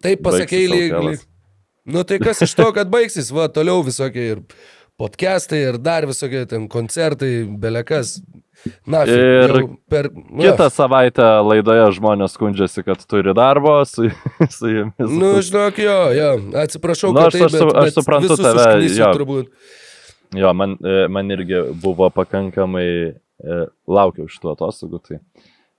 Taip 0.00 0.22
pasakėjai 0.24 0.68
Baigsis 0.68 0.80
lyg. 0.80 0.92
LKL. 0.94 1.08
lyg- 1.10 1.26
Nu 1.90 2.02
tai 2.04 2.18
kas 2.22 2.40
iš 2.44 2.52
to, 2.54 2.66
kad 2.76 2.90
baigsis, 2.92 3.30
va, 3.32 3.48
toliau 3.48 3.80
visokie 3.84 4.24
ir 4.34 4.40
podcastai, 5.00 5.62
ir 5.70 5.78
dar 5.80 6.04
visokie 6.06 6.44
ten 6.46 6.68
koncertai, 6.70 7.44
belekas. 7.58 8.18
Nafi. 8.90 9.14
Ir 9.16 9.54
per... 9.88 10.08
va. 10.12 10.40
Kitą 10.42 10.66
savaitę 10.72 11.26
laidoje 11.46 11.86
žmonės 11.96 12.34
skundžiasi, 12.36 12.84
kad 12.86 13.02
turi 13.08 13.32
darbo 13.36 13.78
su, 13.88 14.10
su 14.56 14.72
jumis. 14.72 15.06
Nu, 15.08 15.32
žinok, 15.44 15.78
jo, 15.80 15.98
jo, 16.16 16.30
atsiprašau, 16.62 17.12
Nu, 17.16 17.24
aš- 17.28 17.38
taip, 17.38 17.46
aš 17.48 17.56
bet, 17.56 17.62
aš 17.70 17.88
bet 17.88 17.96
suprantu 17.96 18.34
visus 18.34 18.44
tave, 18.44 18.66
jo. 18.88 19.12
turbūt. 19.16 19.54
Jo, 20.38 20.52
man, 20.54 20.76
e, 20.84 20.98
man 21.10 21.32
irgi 21.34 21.62
buvo 21.82 22.06
pakankamai 22.14 22.86
e, 23.10 23.14
laukiau 23.90 24.28
šitų 24.30 24.52
atostogų, 24.52 25.00
tai, 25.08 25.18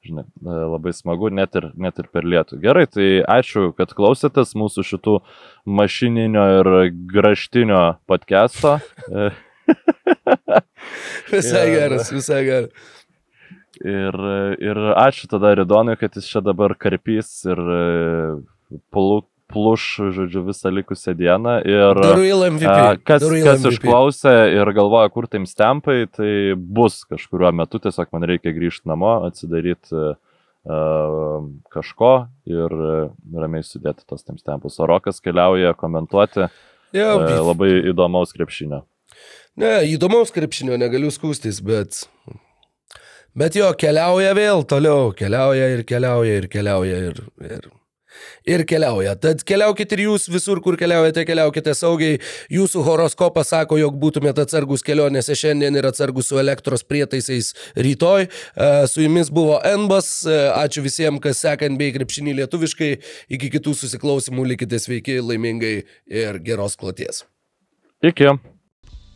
žinai, 0.03 0.25
e, 0.41 0.57
labai 0.73 0.91
smagu, 0.97 1.29
net 1.31 1.55
ir, 1.55 1.69
net 1.79 2.01
ir 2.01 2.09
per 2.11 2.27
lietų. 2.27 2.59
Gerai, 2.65 2.83
tai 2.91 3.07
ačiū, 3.31 3.69
kad 3.77 3.93
klausėtės 3.95 4.51
mūsų 4.59 4.83
šitų 4.89 5.15
mašininio 5.79 6.49
ir 6.57 6.71
graštinio 7.13 7.85
podcast'o. 8.11 8.79
E, 9.71 10.61
Visai 11.31 11.67
Jo. 11.69 11.75
geras, 11.79 12.11
visai 12.11 12.43
geras. 12.45 12.89
Ir, 13.81 14.17
ir 14.61 14.77
ačiū 14.99 15.29
tada 15.31 15.55
Ridonui, 15.57 15.95
kad 15.97 16.13
jis 16.17 16.27
čia 16.29 16.41
dabar 16.45 16.75
karpys 16.77 17.29
ir 17.49 17.57
e, 17.57 17.79
plu, 18.93 19.23
pluš, 19.51 19.85
žodžiu, 20.15 20.43
visą 20.47 20.69
likusią 20.71 21.15
dieną. 21.17 21.55
Ir, 21.67 22.01
MVP. 22.53 22.67
A, 22.69 22.97
Kas, 23.03 23.25
Real 23.25 23.47
kas 23.49 23.63
MVP. 23.63 23.73
išklausė 23.79 24.35
ir 24.59 24.71
galvoja, 24.77 25.09
kur 25.11 25.27
taim 25.31 25.47
stempai, 25.49 26.03
tai 26.13 26.53
bus 26.55 27.01
kažkuriuo 27.09 27.51
metu, 27.63 27.81
tiesiog 27.83 28.11
man 28.13 28.27
reikia 28.29 28.53
grįžti 28.55 28.87
namo, 28.91 29.15
atsidaryti 29.27 29.97
uh, 29.97 31.49
kažko 31.73 32.13
ir 32.51 32.77
ramiai 33.33 33.65
sudėti 33.65 34.05
tos 34.07 34.23
taim 34.27 34.37
stempus. 34.39 34.77
O 34.79 34.87
Rokas 34.87 35.19
keliauja 35.23 35.73
komentuoti 35.79 36.47
Jo, 36.95 37.09
uh, 37.23 37.35
labai 37.49 37.73
įdomaus 37.91 38.35
krepšinio. 38.35 38.83
Ne, 39.59 39.73
įdomaus 39.91 40.31
krepšinio 40.31 40.79
negaliu 40.79 41.11
skūstis, 41.11 41.59
bet... 41.65 42.05
Bet 43.31 43.55
jo, 43.55 43.69
keliauja 43.79 44.33
vėl 44.35 44.65
toliau, 44.67 45.11
keliauja 45.15 45.69
ir 45.77 45.85
keliauja 45.87 46.41
ir 46.41 46.49
keliauja 46.51 47.05
ir... 47.11 47.23
ir... 47.47 47.69
Ir 48.45 48.63
keliauja. 48.67 49.13
Tad 49.21 49.43
keliaukite 49.47 49.95
ir 49.95 50.03
jūs 50.03 50.25
visur, 50.31 50.59
kur 50.63 50.75
keliaujate, 50.79 51.23
keliaukite 51.25 51.73
saugiai. 51.77 52.17
Jūsų 52.53 52.83
horoskopas 52.85 53.53
sako, 53.53 53.77
jog 53.79 53.95
būtumėte 54.01 54.43
atsargus 54.43 54.83
kelionėse 54.85 55.35
šiandien 55.37 55.77
ir 55.79 55.87
atsargus 55.87 56.31
su 56.31 56.39
elektros 56.41 56.83
prietaisais 56.83 57.53
rytoj. 57.77 58.27
E, 58.27 58.69
Su 58.91 59.05
jumis 59.05 59.31
buvo 59.33 59.59
Enbas. 59.65 60.11
E, 60.25 60.37
Ačiū 60.51 60.83
visiems, 60.85 61.21
kas 61.23 61.41
sekant 61.45 61.79
bei 61.79 61.93
krepšinį 61.95 62.35
lietuviškai. 62.41 62.93
Iki 63.37 63.53
kitų 63.57 63.77
susiklausimų 63.79 64.49
likite 64.53 64.81
sveiki, 64.81 65.21
laimingai 65.23 65.75
ir 66.11 66.41
geros 66.43 66.75
kloties. 66.81 67.23
Iki. 68.03 68.35